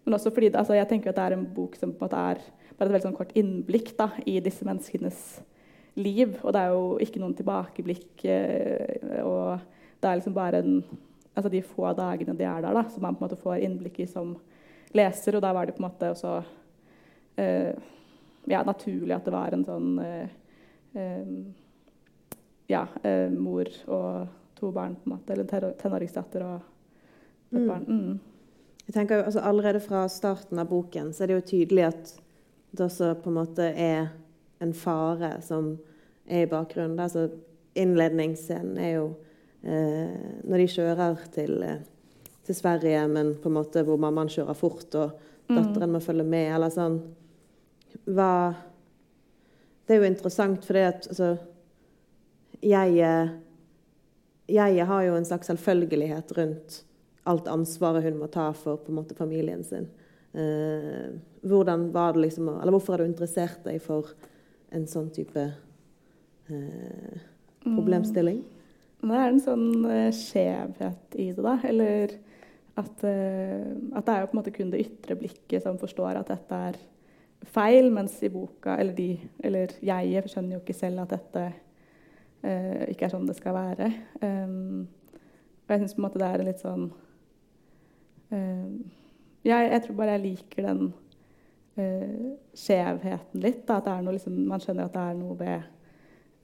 men 0.04 0.16
også 0.16 0.30
fordi 0.34 0.50
altså, 0.52 0.76
jeg 0.76 0.88
tenker 0.90 1.10
at 1.10 1.18
det 1.18 1.24
er 1.24 1.34
en 1.36 1.46
bok 1.54 1.76
som 1.78 1.90
på 1.92 1.98
en 1.98 2.06
måte 2.06 2.22
er 2.32 2.40
bare 2.78 2.88
et 2.88 2.94
veldig 2.94 3.06
sånn 3.08 3.18
kort 3.18 3.34
innblikk 3.38 3.92
da, 3.98 4.12
i 4.26 4.38
disse 4.44 4.66
menneskenes 4.66 5.22
liv. 5.98 6.38
Og 6.44 6.54
det 6.54 6.62
er 6.62 6.74
jo 6.74 6.84
ikke 7.02 7.22
noen 7.22 7.36
tilbakeblikk. 7.38 8.24
Eh, 8.24 9.20
og 9.26 9.58
det 9.98 10.10
er 10.10 10.20
liksom 10.20 10.36
bare 10.36 10.62
en 10.62 10.80
altså 11.38 11.50
de 11.52 11.62
få 11.62 11.92
dagene 11.94 12.34
de 12.34 12.46
er 12.46 12.62
der, 12.64 12.74
da, 12.74 12.82
som 12.90 13.04
man 13.04 13.14
på 13.14 13.22
en 13.22 13.28
måte 13.28 13.38
får 13.38 13.62
innblikk 13.62 14.00
i 14.02 14.08
som 14.10 14.34
leser. 14.96 15.36
Og 15.38 15.44
da 15.44 15.52
var 15.54 15.68
det 15.68 15.76
på 15.76 15.82
en 15.82 15.86
måte 15.86 16.10
også 16.10 16.32
uh, 16.42 17.72
ja, 18.50 18.62
naturlig 18.66 19.14
at 19.14 19.28
det 19.28 19.34
var 19.34 19.54
en 19.54 19.62
sånn 19.68 19.92
uh, 20.02 20.32
um, 20.98 21.36
ja, 22.66 22.82
uh, 23.04 23.28
mor 23.30 23.70
og 23.86 24.34
to 24.58 24.72
barn, 24.74 24.96
på 24.98 25.06
en 25.06 25.14
måte, 25.14 25.34
eller 25.34 25.46
en 25.46 25.78
tenåringsdatter 25.78 26.42
og 26.42 26.56
et 27.52 27.60
mm. 27.60 27.68
barn. 27.68 27.86
Mm. 27.86 28.18
Jeg 28.88 28.96
tenker 28.96 29.22
altså 29.22 29.44
Allerede 29.44 29.84
fra 29.84 30.06
starten 30.10 30.58
av 30.58 30.70
boken 30.70 31.12
så 31.14 31.22
er 31.22 31.30
det 31.30 31.38
jo 31.38 31.48
tydelig 31.52 31.84
at 31.92 32.14
det 32.70 32.84
også 32.84 33.14
på 33.22 33.30
en 33.30 33.38
måte 33.38 33.70
er 33.72 34.10
en 34.62 34.74
fare 34.74 35.38
som 35.44 35.76
er 36.28 36.44
i 36.44 36.50
bakgrunnen. 36.50 36.98
Altså, 37.00 37.28
innledningsscenen 37.78 38.78
er 38.82 38.94
jo 38.96 39.08
Eh, 39.62 40.18
når 40.46 40.62
de 40.62 40.66
kjører 40.70 41.22
til, 41.34 41.62
eh, 41.62 41.80
til, 42.46 42.54
Sverige, 42.54 43.08
men 43.08 43.34
på 43.34 43.50
en 43.50 43.56
måte 43.58 43.82
hvor 43.82 43.98
mammaen 43.98 44.30
kjører 44.30 44.54
fort, 44.54 44.94
og 44.94 45.18
mm. 45.48 45.56
datteren 45.56 45.92
må 45.92 46.00
følge 46.00 46.24
med, 46.24 46.52
eller 46.54 46.70
sånn 46.70 47.00
Hva 48.06 48.54
Det 49.88 49.96
er 49.96 50.02
jo 50.02 50.10
interessant, 50.10 50.64
fordi 50.68 50.80
at 50.84 51.06
altså 51.08 51.30
jeg, 52.62 52.98
eh, 53.00 53.30
jeg 54.48 54.86
har 54.86 55.02
jo 55.02 55.16
en 55.16 55.24
slags 55.24 55.48
selvfølgelighet 55.48 56.32
rundt 56.38 56.82
alt 57.28 57.48
ansvaret 57.48 58.04
hun 58.04 58.18
må 58.20 58.28
ta 58.32 58.52
for 58.52 58.76
på 58.76 58.92
en 58.92 58.98
måte 59.00 59.16
familien 59.16 59.64
sin. 59.64 59.88
Eh, 60.32 61.16
hvordan 61.43 61.89
var 61.95 62.12
det 62.16 62.26
liksom, 62.26 62.49
eller 62.49 62.74
Hvorfor 62.74 62.97
har 62.97 63.05
du 63.05 63.11
interessert 63.11 63.64
deg 63.64 63.80
for 63.82 64.12
en 64.74 64.86
sånn 64.91 65.11
type 65.14 65.45
eh, 66.49 67.26
problemstilling? 67.62 68.43
Mm. 68.43 68.59
Det 68.99 69.14
er 69.14 69.28
en 69.30 69.43
sånn 69.43 69.66
uh, 69.86 70.09
skjevhet 70.14 71.18
i 71.22 71.28
det, 71.30 71.43
da. 71.45 71.55
Eller 71.68 72.16
at, 72.78 73.05
uh, 73.05 73.68
at, 73.95 74.05
det 74.07 74.14
er 74.14 74.22
jo 74.22 74.30
på 74.30 74.34
en 74.34 74.41
måte 74.41 74.55
kun 74.55 74.72
det 74.74 74.82
ytre 74.89 75.16
blikket 75.20 75.64
som 75.64 75.78
forstår 75.78 76.18
at 76.18 76.32
dette 76.32 76.61
er 76.72 76.80
feil, 77.55 77.93
mens 77.95 78.16
i 78.26 78.30
boka 78.34 78.74
Eller 78.74 78.97
de, 78.97 79.12
eller 79.47 79.76
jeg 79.84 80.24
skjønner 80.26 80.57
jo 80.57 80.62
ikke 80.64 80.74
selv 80.76 81.05
at 81.05 81.14
dette 81.14 81.45
uh, 82.43 82.84
ikke 82.91 83.07
er 83.07 83.14
sånn 83.14 83.28
det 83.30 83.39
skal 83.39 83.55
være. 83.55 83.93
Um, 84.18 84.89
og 85.62 85.74
jeg 85.74 85.84
syns 85.84 85.95
på 85.95 86.03
en 86.03 86.09
måte 86.09 86.22
det 86.22 86.28
er 86.28 86.43
en 86.43 86.49
litt 86.49 86.64
sånn 86.64 86.89
jeg, 88.28 89.53
jeg, 89.57 89.80
tror 89.84 89.95
bare 89.97 90.14
jeg 90.18 90.20
liker 90.20 90.66
den 90.66 90.80
skjevheten 91.78 93.42
litt. 93.42 93.64
Da, 93.68 93.78
at 93.78 94.02
noe, 94.02 94.16
liksom, 94.16 94.34
man 94.50 94.62
skjønner 94.62 94.88
at 94.88 94.96
det 94.96 95.04
er 95.04 95.18
noe 95.18 95.36
ved 95.38 95.66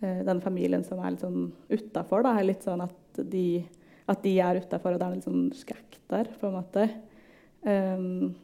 Eh, 0.04 0.24
den 0.24 0.40
familien 0.40 0.84
som 0.84 1.00
er 1.00 1.14
litt 1.14 1.24
sånn 1.24 1.50
utafor. 1.70 2.26
Litt 2.44 2.64
sånn 2.66 2.82
at 2.84 3.20
de, 3.30 3.64
at 4.10 4.22
de 4.24 4.34
er 4.42 4.60
utafor, 4.60 4.94
og 4.94 5.00
det 5.00 5.06
er 5.06 5.16
litt 5.16 5.28
sånn 5.28 5.50
skrekk 5.56 6.00
der, 6.10 6.30
på 6.40 6.48
en 6.48 6.56
måte. 6.58 6.88
Um, 7.64 8.34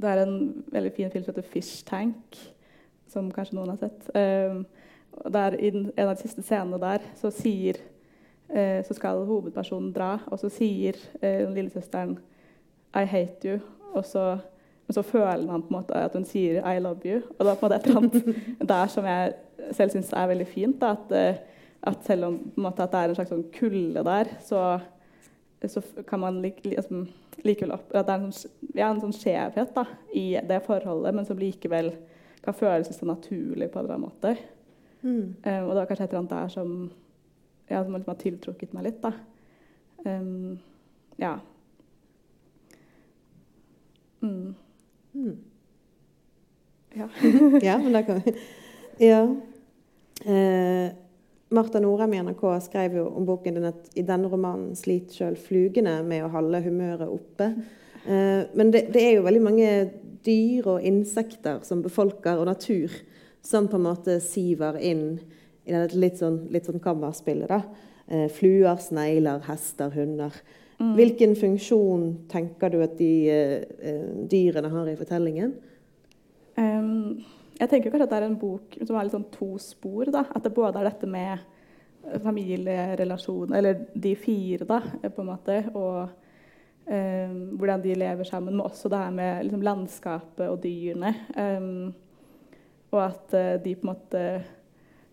det 0.00 0.10
er 0.10 0.22
en 0.22 0.38
veldig 0.72 0.92
fin 0.94 1.10
film 1.12 1.24
som 1.24 1.34
heter 1.34 1.48
'Fish 1.50 1.84
Tank', 1.86 2.38
som 3.10 3.30
kanskje 3.30 3.58
noen 3.58 3.74
har 3.74 3.82
sett. 3.82 4.08
Um, 4.14 4.64
der, 5.30 5.58
I 5.60 5.68
en 5.68 6.08
av 6.08 6.16
de 6.16 6.22
siste 6.22 6.42
scenene 6.42 6.80
der 6.80 7.04
så, 7.20 7.30
sier, 7.30 7.76
uh, 8.50 8.80
så 8.86 8.96
skal 8.96 9.26
hovedpersonen 9.28 9.92
dra, 9.92 10.16
og 10.26 10.40
så 10.40 10.48
sier 10.48 10.96
eh, 11.20 11.44
lillesøsteren 11.50 12.18
'I 12.94 13.04
hate 13.04 13.48
you'. 13.48 13.60
Og 13.94 14.04
så, 14.04 14.38
men 14.86 14.94
så 14.94 15.02
føler 15.02 15.46
man 15.46 15.62
på 15.62 15.72
en 15.72 15.78
måte 15.78 15.96
at 15.96 16.12
hun 16.12 16.24
sier 16.28 16.60
'I 16.60 16.78
love 16.78 17.00
you'. 17.04 17.22
Og 17.38 17.44
det 17.44 17.50
er 17.50 17.54
på 17.60 17.66
en 17.66 17.70
måte 17.70 17.76
et 17.76 17.86
eller 17.86 17.96
annet 17.96 18.68
der 18.72 18.86
som 18.86 19.04
jeg 19.04 19.34
selv 19.72 19.90
syns 19.90 20.12
er 20.12 20.26
veldig 20.26 20.46
fint. 20.46 20.80
Da, 20.80 20.90
at, 20.90 21.12
eh, 21.12 21.36
at, 21.82 22.04
selv 22.04 22.24
om 22.24 22.52
måte, 22.56 22.82
at 22.82 22.92
det 22.92 23.00
er 23.00 23.08
en 23.08 23.14
slags 23.14 23.30
sånn 23.30 23.46
kulde 23.52 24.04
der, 24.04 24.24
så, 24.44 24.80
så 25.66 25.82
kan 26.08 26.20
man 26.20 26.42
like, 26.42 26.76
altså, 26.76 27.06
likevel 27.44 27.72
opp, 27.72 27.94
at 27.94 28.06
det 28.06 28.14
er 28.14 28.18
en 28.20 28.32
sånn, 28.32 28.50
ja, 28.74 28.90
en 28.90 29.00
sånn 29.00 29.16
skjevhet 29.16 29.74
da, 29.74 29.86
i 30.14 30.40
det 30.48 30.60
forholdet, 30.66 31.14
men 31.14 31.26
som 31.28 31.38
likevel 31.38 31.92
kan 32.44 32.56
føles 32.56 32.92
så 32.92 33.08
naturlig 33.08 33.70
på 33.72 33.78
en 33.78 33.84
eller 33.84 33.94
annen 33.94 34.08
måte. 34.08 34.36
Mm. 35.04 35.34
Um, 35.44 35.64
og 35.64 35.70
det 35.70 35.80
var 35.80 35.88
kanskje 35.88 36.04
et 36.04 36.12
eller 36.12 36.22
annet 36.22 36.36
der 36.36 36.52
som, 36.52 36.90
ja, 37.68 37.84
som 37.84 37.96
liksom 37.96 38.12
har 38.12 38.20
tiltrukket 38.20 38.76
meg 38.76 38.86
litt. 38.88 39.02
da. 39.04 39.12
Um, 40.04 40.58
ja. 41.20 41.38
Mm. 44.20 44.54
Mm. 45.14 45.36
Ja. 46.94 47.08
ja, 47.68 47.78
men 47.78 47.92
da 47.92 48.02
kan 48.06 48.20
vi 48.24 48.34
ja. 48.98 49.36
Eh, 50.24 50.92
Marta 51.54 51.80
Norheim 51.80 52.14
i 52.14 52.22
NRK 52.22 52.44
skrev 52.62 52.96
jo 52.98 53.08
om 53.14 53.26
boken 53.26 53.58
din 53.58 53.68
at 53.68 53.90
i 53.98 54.02
denne 54.06 54.30
romanen 54.30 54.74
sliter 54.78 55.18
sjøl 55.18 55.36
flugene 55.38 55.98
med 56.06 56.24
å 56.24 56.30
holde 56.32 56.62
humøret 56.64 57.10
oppe. 57.10 57.50
Eh, 58.06 58.42
men 58.54 58.72
det, 58.74 58.88
det, 58.94 59.02
er 59.02 59.16
jo 59.18 59.26
veldig 59.26 59.42
mange 59.44 59.70
dyr 60.24 60.68
og 60.76 60.86
insekter 60.86 61.62
som 61.66 61.82
befolker, 61.84 62.40
og 62.40 62.48
natur, 62.48 62.92
som 63.44 63.68
på 63.68 63.78
en 63.78 63.86
måte 63.86 64.18
siver 64.24 64.78
inn 64.80 65.06
i 65.64 65.74
dette 65.74 65.98
litt 65.98 66.20
sånn, 66.20 66.44
litt 66.52 66.68
sånn 66.68 66.82
kammerspillet. 66.82 67.50
da. 67.50 67.60
Eh, 68.06 68.26
fluer, 68.32 68.76
snegler, 68.80 69.42
hester, 69.48 69.92
hunder. 69.94 70.34
Mm. 70.84 70.90
Hvilken 70.98 71.32
funksjon 71.38 72.10
tenker 72.28 72.74
du 72.74 72.82
at 72.84 72.98
de 72.98 73.12
eh, 73.32 73.62
eh, 73.80 74.10
dyrene 74.28 74.68
har 74.68 74.90
i 74.90 74.98
fortellingen? 74.98 75.56
Um 76.60 77.24
jeg 77.54 77.70
tenker 77.70 77.92
kanskje 77.92 78.06
at 78.08 78.12
det 78.12 78.18
er 78.18 78.26
en 78.26 78.38
bok 78.38 78.76
som 78.82 78.96
har 78.96 79.06
litt 79.06 79.14
sånn 79.14 79.30
to 79.34 79.54
spor. 79.62 80.10
Da. 80.12 80.24
At 80.34 80.46
det 80.46 80.54
både 80.56 80.80
er 80.80 80.88
dette 80.88 81.08
med 81.10 81.32
eh, 81.36 82.18
familierelasjoner, 82.22 83.58
eller 83.60 83.84
de 83.94 84.14
fire, 84.18 84.66
da, 84.68 84.80
eh, 85.00 85.12
på 85.12 85.22
en 85.22 85.30
måte, 85.30 85.60
og 85.78 86.00
um, 86.88 87.36
hvordan 87.54 87.84
de 87.84 87.94
lever 87.98 88.28
sammen, 88.28 88.56
men 88.56 88.66
også 88.66 88.90
det 88.90 89.02
her 89.04 89.14
med 89.14 89.46
liksom, 89.46 89.62
landskapet 89.68 90.48
og 90.48 90.58
dyrene. 90.64 91.14
Um, 91.38 91.94
og 92.94 93.00
at 93.04 93.38
uh, 93.38 93.54
de 93.62 93.76
på 93.78 93.86
en 93.86 93.92
måte 93.92 94.26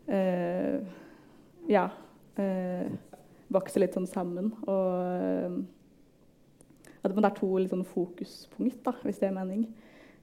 uh, 0.09 0.97
Ja. 1.69 1.87
Uh, 2.37 2.89
vokser 3.51 3.83
litt 3.83 3.95
sånn 3.97 4.09
sammen. 4.09 4.51
Og 4.69 5.61
at 7.01 7.15
det 7.15 7.25
er 7.25 7.35
to 7.37 7.49
liksom, 7.57 7.83
fokuspunkt, 7.87 8.81
da, 8.85 8.93
hvis 9.05 9.19
det 9.21 9.31
er 9.31 9.37
mening. 9.37 9.65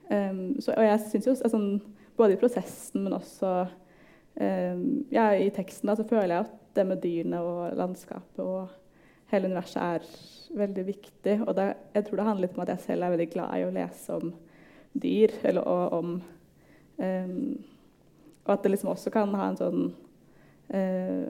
Um, 0.09 0.57
så, 0.63 0.73
og 0.73 0.87
jeg 0.87 1.01
synes 1.09 1.27
jo 1.27 1.35
altså, 1.35 1.61
både 2.17 2.37
i 2.37 2.41
prosessen, 2.41 3.03
men 3.05 3.17
også 3.17 3.51
um, 3.67 4.85
ja, 5.13 5.27
i 5.35 5.51
teksten 5.55 5.91
da, 5.91 5.99
så 5.99 6.07
føler 6.09 6.33
jeg 6.33 6.47
at 6.47 6.55
det 6.79 6.87
med 6.87 7.03
dyrene 7.03 7.43
og 7.43 7.75
landskapet 7.77 8.41
og 8.45 8.71
hele 9.33 9.51
universet 9.51 9.83
er 9.83 10.07
veldig 10.63 10.87
viktig. 10.87 11.35
Og 11.43 11.53
det, 11.59 11.67
jeg 11.99 12.07
tror 12.07 12.21
det 12.21 12.29
handler 12.31 12.47
litt 12.47 12.57
om 12.57 12.65
at 12.65 12.73
jeg 12.77 12.85
selv 12.87 13.05
er 13.05 13.17
veldig 13.17 13.31
glad 13.35 13.59
i 13.59 13.67
å 13.67 13.75
lese 13.75 14.21
om 14.23 14.33
dyr, 14.99 15.35
eller 15.51 15.67
og, 15.69 15.99
om 15.99 16.19
Um, 16.99 17.65
og 18.45 18.53
at 18.53 18.65
det 18.65 18.71
liksom 18.73 18.91
også 18.91 19.11
kan 19.15 19.35
ha 19.39 19.49
en 19.49 19.59
sånn 19.59 19.83
uh, 20.75 21.29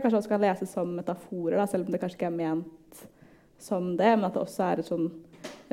kanskje 0.00 0.22
også 0.22 0.32
kan 0.32 0.44
leses 0.44 0.72
som 0.72 0.94
metaforer, 0.96 1.58
da, 1.58 1.66
selv 1.68 1.86
om 1.86 1.92
det 1.92 2.00
kanskje 2.00 2.20
ikke 2.20 2.30
er 2.30 2.38
ment 2.38 3.02
som 3.62 3.92
det, 3.98 4.14
men 4.16 4.26
at 4.26 4.36
det 4.36 4.42
også 4.42 4.64
er 4.68 4.84
sånn, 4.86 5.08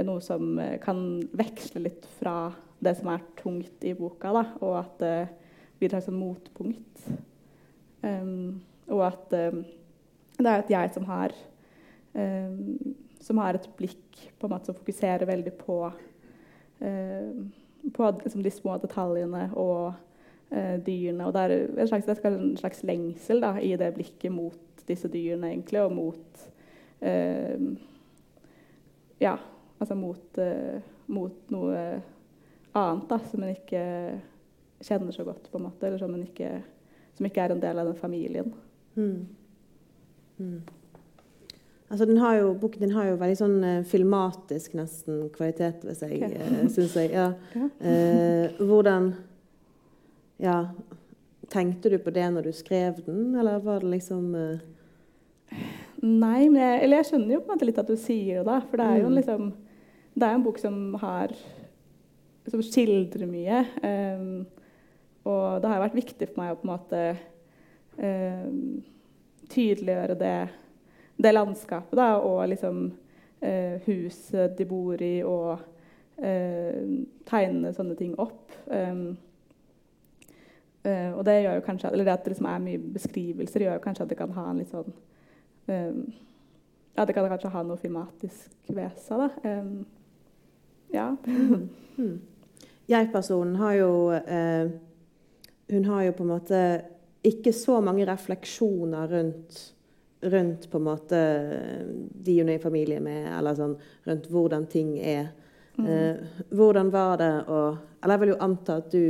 noe 0.04 0.22
som 0.24 0.60
kan 0.84 1.00
veksle 1.38 1.82
litt 1.84 2.06
fra 2.20 2.52
det 2.80 2.96
som 3.00 3.10
er 3.12 3.24
tungt 3.40 3.84
i 3.88 3.94
boka, 3.98 4.32
da, 4.36 4.44
og 4.64 4.76
at 4.80 4.96
det 5.02 5.16
blir 5.80 5.90
et 5.90 5.96
slags 5.96 6.12
motpunkt. 6.16 7.06
Um, 8.04 8.62
og 8.88 9.04
at 9.10 9.36
um, 9.36 9.64
det 10.40 10.48
er 10.48 10.62
et 10.62 10.72
jeg 10.72 10.92
som 10.96 11.08
har 11.10 11.36
um, 12.16 12.78
som 13.20 13.40
har 13.44 13.58
et 13.58 13.68
blikk 13.78 14.22
på 14.40 14.48
en 14.48 14.54
måte 14.54 14.70
som 14.70 14.78
fokuserer 14.78 15.28
veldig 15.28 15.52
på, 15.60 15.76
på 16.80 18.12
liksom, 18.24 18.44
de 18.44 18.52
små 18.54 18.78
detaljene 18.80 19.50
og 19.60 19.92
dyrene. 20.50 21.28
Og 21.28 21.34
det 21.36 21.42
er 21.46 21.52
en 21.78 21.88
slags, 21.92 22.08
det 22.08 22.16
er 22.26 22.34
en 22.34 22.56
slags 22.58 22.80
lengsel 22.88 23.44
da, 23.44 23.52
i 23.62 23.76
det 23.78 23.92
blikket 23.94 24.34
mot 24.34 24.84
disse 24.90 25.12
dyrene, 25.14 25.52
egentlig, 25.54 25.84
og 25.84 25.94
mot 25.94 26.48
Ja, 29.20 29.36
altså 29.80 29.96
mot, 29.96 30.38
eh, 30.38 30.82
mot 31.08 31.52
noe 31.54 31.84
annet 32.72 33.08
da, 33.10 33.20
som 33.32 33.44
en 33.44 33.54
ikke 33.56 33.84
kjenner 34.80 35.16
så 35.16 35.26
godt, 35.28 35.50
på 35.52 35.60
en 35.60 35.68
måte, 35.68 35.88
eller 35.88 36.02
som, 36.02 36.16
ikke, 36.24 36.52
som 37.18 37.28
ikke 37.28 37.46
er 37.46 37.56
en 37.56 37.64
del 37.64 37.80
av 37.82 37.90
den 37.90 38.00
familien. 38.00 38.52
Mm. 38.96 39.26
Mm. 40.40 40.60
Altså, 41.90 42.06
jo, 42.38 42.54
boken 42.62 42.84
din 42.84 42.94
har 42.94 43.08
jo 43.10 43.18
veldig 43.18 43.40
sånn 43.40 43.58
eh, 43.66 43.80
filmatisk 43.88 44.76
nesten 44.78 45.24
kvalitet 45.34 45.88
ved 45.88 45.98
seg, 45.98 46.20
okay. 46.20 46.38
eh, 46.38 46.68
syns 46.76 46.96
jeg. 47.00 47.16
Ja. 47.16 47.32
Uh, 47.80 48.52
hvordan 48.60 49.14
Ja, 50.40 50.58
tenkte 51.52 51.92
du 51.92 51.98
på 52.02 52.14
det 52.16 52.26
når 52.32 52.50
du 52.50 52.54
skrev 52.56 53.02
den, 53.06 53.34
eller 53.36 53.60
var 53.64 53.84
det 53.84 53.94
liksom 53.98 54.28
Nei, 56.00 56.46
men 56.48 56.60
jeg, 56.62 56.84
eller 56.86 57.02
jeg 57.02 57.08
skjønner 57.10 57.34
jo 57.34 57.40
på 57.42 57.50
en 57.50 57.58
måte 57.58 57.68
litt 57.68 57.80
at 57.82 57.90
du 57.90 57.98
sier 58.00 58.40
det, 58.40 58.46
da. 58.48 58.60
for 58.64 58.80
det 58.80 58.86
er 58.86 59.02
jo 59.02 59.08
en, 59.10 59.18
liksom 59.18 59.48
Det 60.14 60.28
er 60.28 60.38
en 60.38 60.46
bok 60.46 60.62
som 60.62 60.78
har 61.02 61.34
som 62.50 62.64
skildrer 62.64 63.28
mye. 63.30 63.64
Um, 63.84 64.48
og 65.30 65.62
det 65.62 65.72
har 65.72 65.84
vært 65.84 66.00
viktig 66.00 66.30
for 66.32 66.42
meg 66.42 66.54
å 66.54 66.60
på 66.60 66.68
en 66.68 66.72
måte 66.72 67.02
um, 68.00 68.80
tydeliggjøre 69.52 70.18
det, 70.20 70.36
det 71.20 71.34
landskapet, 71.36 71.98
da, 72.00 72.12
og 72.24 72.48
liksom 72.50 72.86
uh, 73.44 73.76
huset 73.86 74.58
de 74.58 74.68
bor 74.70 75.02
i, 75.04 75.20
og 75.26 75.60
uh, 76.24 76.84
tegne 77.30 77.74
sånne 77.76 77.98
ting 78.00 78.16
opp. 78.22 78.48
Um, 78.66 79.18
uh, 80.88 81.12
og 81.18 81.22
det 81.28 81.38
gjør 81.42 81.60
jo 81.60 81.66
kanskje, 81.66 81.92
eller 81.92 82.08
det 82.08 82.16
at 82.16 82.26
det 82.26 82.34
liksom 82.34 82.50
er 82.50 82.66
mye 82.66 82.82
beskrivelser, 82.96 83.66
gjør 83.66 83.78
jo 83.80 83.86
kanskje 83.86 84.06
at 84.06 84.12
det 84.12 84.20
kan 84.20 84.36
ha 84.36 84.50
en 84.50 84.60
litt 84.62 84.74
sånn 84.74 84.92
um, 85.70 86.04
Ja, 86.98 87.06
det 87.06 87.16
kan 87.16 87.30
kanskje 87.32 87.54
ha 87.54 87.64
noe 87.64 87.80
filmatisk 87.80 88.74
ved 88.76 89.00
seg, 89.00 89.26
da. 89.26 89.58
Um, 89.62 89.74
ja. 90.94 91.16
mm. 91.98 92.16
Jeg-personen 92.90 93.58
har 93.60 93.76
jo 93.78 93.92
uh, 94.12 94.72
Hun 95.70 95.86
har 95.86 96.08
jo 96.08 96.16
på 96.18 96.26
en 96.26 96.32
måte 96.34 96.62
ikke 97.24 97.52
så 97.54 97.82
mange 97.84 98.06
refleksjoner 98.08 99.12
rundt, 99.12 99.58
rundt 100.32 100.70
på 100.72 100.80
en 100.80 100.86
måte 100.86 101.20
de 102.16 102.38
hun 102.40 102.50
er 102.50 102.56
i 102.56 102.64
familie 102.64 103.02
med, 103.04 103.28
eller 103.36 103.58
sånn 103.58 103.76
rundt 104.08 104.30
hvordan 104.32 104.66
ting 104.72 104.94
er. 104.98 105.28
Mm. 105.76 105.86
Uh, 105.86 106.46
hvordan 106.56 106.90
var 106.92 107.20
det 107.20 107.34
å 107.48 107.60
Eller 108.00 108.16
jeg 108.16 108.22
vil 108.24 108.32
jo 108.34 108.40
anta 108.44 108.80
at 108.80 108.90
du 108.92 109.04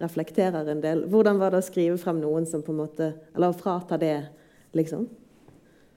reflekterer 0.00 0.68
en 0.68 0.82
del. 0.82 1.04
Hvordan 1.12 1.40
var 1.40 1.52
det 1.52 1.60
å 1.62 1.66
skrive 1.66 1.98
frem 2.00 2.20
noen 2.22 2.46
som 2.48 2.64
på 2.64 2.72
en 2.74 2.82
måte 2.82 3.12
Eller 3.34 3.52
å 3.52 3.56
frata 3.56 3.98
det, 4.00 4.16
liksom? 4.76 5.08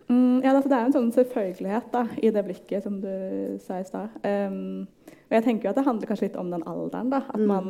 Mm, 0.09 0.41
ja, 0.43 0.53
det 0.59 0.67
er 0.67 0.85
en 0.85 0.95
sånn 0.95 1.11
selvfølgelighet 1.15 1.91
da, 1.93 2.03
i 2.19 2.31
det 2.33 2.43
blikket, 2.45 2.83
som 2.85 2.99
du 3.01 3.57
sa 3.63 3.79
i 3.79 3.87
stad. 3.87 4.13
Um, 4.25 4.85
og 5.07 5.37
jeg 5.37 5.45
tenker 5.45 5.67
jo 5.67 5.71
at 5.71 5.79
det 5.79 5.85
handler 5.87 6.09
kanskje 6.09 6.27
litt 6.27 6.39
om 6.39 6.51
den 6.51 6.65
alderen. 6.69 7.11
da, 7.13 7.23
At 7.31 7.39
mm. 7.39 7.47
man 7.49 7.69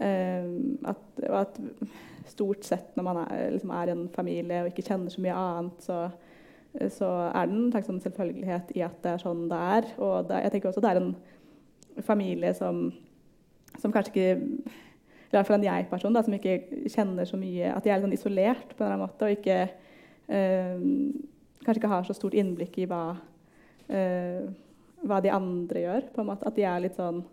um, 0.00 0.78
at, 0.92 1.02
at, 1.42 1.58
stort 2.26 2.66
sett 2.66 2.96
når 2.98 3.04
man 3.06 3.20
er, 3.22 3.50
liksom 3.54 3.70
er, 3.70 3.90
i 3.90 3.94
en 3.94 4.06
familie 4.14 4.62
og 4.64 4.72
ikke 4.72 4.82
kjenner 4.88 5.12
så 5.14 5.22
mye 5.22 5.34
annet, 5.38 5.84
så, 5.84 5.98
så 6.90 7.10
er 7.28 7.46
det 7.46 7.54
en 7.58 7.68
slags 7.74 7.90
sånn 7.90 8.00
selvfølgelighet 8.02 8.72
i 8.74 8.82
at 8.86 8.96
det 9.04 9.12
er 9.12 9.22
sånn 9.22 9.44
det 9.50 9.60
er. 9.76 9.92
Og 10.02 10.30
det, 10.30 10.40
jeg 10.46 10.54
tenker 10.54 10.72
også 10.72 10.82
det 10.82 10.90
er 10.90 11.02
en 11.02 11.12
familie 12.06 12.50
som, 12.58 12.88
som 13.78 13.94
kanskje 13.94 14.12
ikke 14.12 14.74
i 15.26 15.34
hvert 15.34 15.48
fall 15.48 15.58
en 15.58 15.66
jeg-person 15.66 16.18
som 16.22 16.36
ikke 16.36 16.86
kjenner 16.92 17.26
så 17.26 17.38
mye 17.40 17.72
At 17.74 17.84
de 17.84 17.90
er 17.90 17.98
litt 17.98 18.06
sånn 18.06 18.18
isolert 18.18 18.74
på 18.74 18.84
en 18.84 18.86
eller 18.86 18.94
annen 18.94 19.06
måte. 19.06 19.26
og 19.26 19.34
ikke 19.34 19.58
eh, 20.28 20.84
kanskje 21.64 21.80
ikke 21.80 21.94
har 21.94 22.06
så 22.06 22.14
stort 22.14 22.36
innblikk 22.38 22.78
i 22.78 22.86
hva, 22.86 23.16
eh, 23.90 24.44
hva 25.02 25.22
de 25.22 25.32
andre 25.34 25.82
gjør. 25.82 26.12
på 26.14 26.22
en 26.22 26.30
måte. 26.30 26.46
At 26.46 26.56
de 26.56 26.66
er 26.66 26.84
litt 26.84 26.98
sånn 26.98 27.24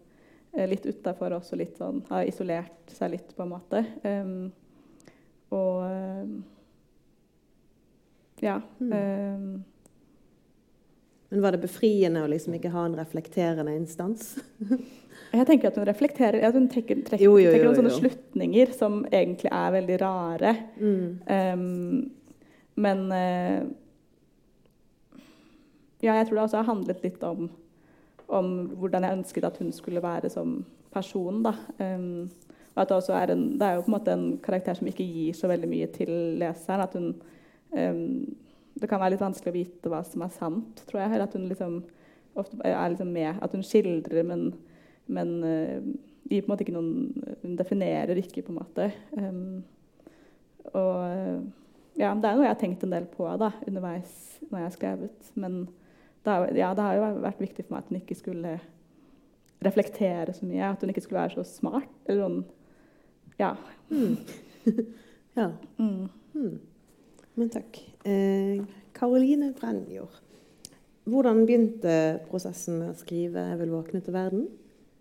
uh, 0.57 0.65
litt 0.69 0.85
utafor 0.85 1.37
oss 1.39 1.53
og 1.53 1.61
litt 1.61 1.77
sånn, 1.79 2.01
har 2.09 2.27
isolert 2.29 2.93
seg 2.93 3.15
litt, 3.15 3.35
på 3.35 3.45
en 3.45 3.53
måte. 3.53 3.83
Um, 4.05 4.51
og 5.53 5.83
uh, 5.85 6.25
ja. 8.43 8.59
Mm. 8.79 8.93
Um, 8.93 9.63
men 11.33 11.41
var 11.41 11.55
det 11.55 11.63
befriende 11.63 12.21
å 12.21 12.27
liksom 12.29 12.53
ikke 12.53 12.69
ha 12.69 12.83
en 12.85 12.93
reflekterende 12.93 13.73
instans? 13.73 14.35
jeg 15.33 15.47
tenker 15.49 15.71
at 15.71 15.79
hun 15.79 15.87
reflekterer 15.89 16.45
at 16.45 16.53
hun 16.53 16.67
trekker, 16.69 16.99
trekker, 17.07 17.25
jo, 17.25 17.39
jo, 17.41 17.47
jo, 17.47 17.53
trekker 17.55 17.65
noen 17.71 17.79
sånne 17.79 17.95
slutninger 17.95 18.73
som 18.77 18.99
egentlig 19.09 19.49
er 19.49 19.71
veldig 19.73 19.97
rare. 20.03 20.51
Mm. 20.77 21.07
Um, 21.25 22.43
men 22.85 23.01
uh, 23.09 23.65
ja, 26.03 26.19
jeg 26.19 26.29
tror 26.29 26.37
det 26.37 26.45
også 26.45 26.61
har 26.61 26.69
handlet 26.69 27.01
litt 27.01 27.25
om, 27.25 27.49
om, 28.29 28.53
hvordan 28.77 29.09
jeg 29.09 29.17
ønsket 29.17 29.49
at 29.49 29.57
hun 29.63 29.73
skulle 29.73 30.05
være 30.05 30.29
som 30.29 30.59
person. 30.93 31.41
Da. 31.49 31.57
Um, 31.81 32.29
og 32.75 32.85
at 32.85 32.93
det, 32.93 33.17
er 33.17 33.33
en, 33.33 33.45
det 33.57 33.71
er 33.71 33.79
jo 33.79 33.87
på 33.87 33.89
en 33.89 33.97
måte 33.97 34.13
en 34.13 34.29
karakter 34.45 34.77
som 34.77 34.93
ikke 34.93 35.09
gir 35.17 35.33
så 35.33 35.49
veldig 35.49 35.73
mye 35.73 35.89
til 35.97 36.13
leseren. 36.45 36.85
At 36.85 36.93
hun, 36.93 37.09
um, 37.73 38.35
det 38.79 38.89
kan 38.89 39.01
være 39.01 39.15
litt 39.15 39.23
vanskelig 39.23 39.51
å 39.51 39.57
vite 39.57 39.91
hva 39.91 40.01
som 40.07 40.23
er 40.25 40.33
sant, 40.33 40.81
tror 40.89 41.03
jeg. 41.03 41.11
Eller 41.11 41.27
at 41.27 41.35
hun 41.37 41.49
liksom 41.49 41.81
ofte 42.39 42.57
er 42.65 42.89
liksom 42.89 43.11
med. 43.13 43.37
At 43.45 43.53
hun 43.53 43.65
skildrer, 43.65 44.25
men, 44.27 44.47
men 45.05 45.35
uh, 45.45 45.91
gir 46.29 46.41
på 46.41 46.47
en 46.47 46.53
måte 46.53 46.65
ikke 46.65 46.75
noen 46.75 47.35
Hun 47.43 47.57
definerer 47.59 48.19
ikke, 48.19 48.45
på 48.45 48.53
en 48.53 48.59
måte. 48.61 48.89
Um, 49.17 49.63
og 50.73 51.51
ja, 51.99 52.13
det 52.17 52.25
er 52.25 52.37
noe 52.37 52.47
jeg 52.47 52.53
har 52.55 52.61
tenkt 52.61 52.85
en 52.85 52.93
del 52.95 53.05
på 53.11 53.27
da, 53.37 53.51
underveis 53.67 54.13
når 54.47 54.59
jeg 54.59 54.65
har 54.65 54.75
skrevet. 54.77 55.31
Men 55.37 55.59
det, 56.25 56.37
ja, 56.57 56.71
det 56.73 56.85
har 56.85 56.97
jo 56.97 57.09
vært 57.25 57.43
viktig 57.43 57.65
for 57.65 57.75
meg 57.75 57.83
at 57.83 57.91
hun 57.91 57.99
ikke 57.99 58.17
skulle 58.17 58.57
reflektere 59.63 60.33
så 60.33 60.47
mye. 60.47 60.71
At 60.71 60.81
hun 60.81 60.93
ikke 60.93 61.03
skulle 61.05 61.21
være 61.21 61.37
så 61.37 61.47
smart. 61.47 61.93
Eller 62.07 62.25
sånn 62.25 62.43
Ja. 63.41 63.55
Mm. 63.89 64.17
ja. 65.39 65.49
Mm. 65.77 66.09
Mm. 66.33 66.59
Men 67.35 67.49
takk. 67.53 67.81
Karoline 68.03 69.49
eh, 69.51 69.55
Brennjord. 69.57 70.19
Hvordan 71.03 71.43
begynte 71.43 71.95
prosessen 72.29 72.79
med 72.79 72.93
å 72.93 72.99
skrive 72.99 73.39
'Jeg 73.39 73.59
vil 73.59 73.73
våkne 73.75 74.01
til 74.01 74.15
verden'? 74.15 74.47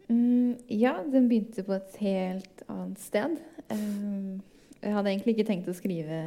Mm, 0.09 0.57
ja, 0.69 0.97
den 1.13 1.29
begynte 1.29 1.63
på 1.63 1.73
et 1.73 1.97
helt 2.01 2.63
annet 2.69 2.99
sted. 3.01 3.37
Um, 3.71 4.43
jeg 4.83 4.93
hadde 4.93 5.11
egentlig 5.11 5.37
ikke 5.37 5.47
tenkt 5.47 5.69
å 5.69 5.77
skrive 5.77 6.19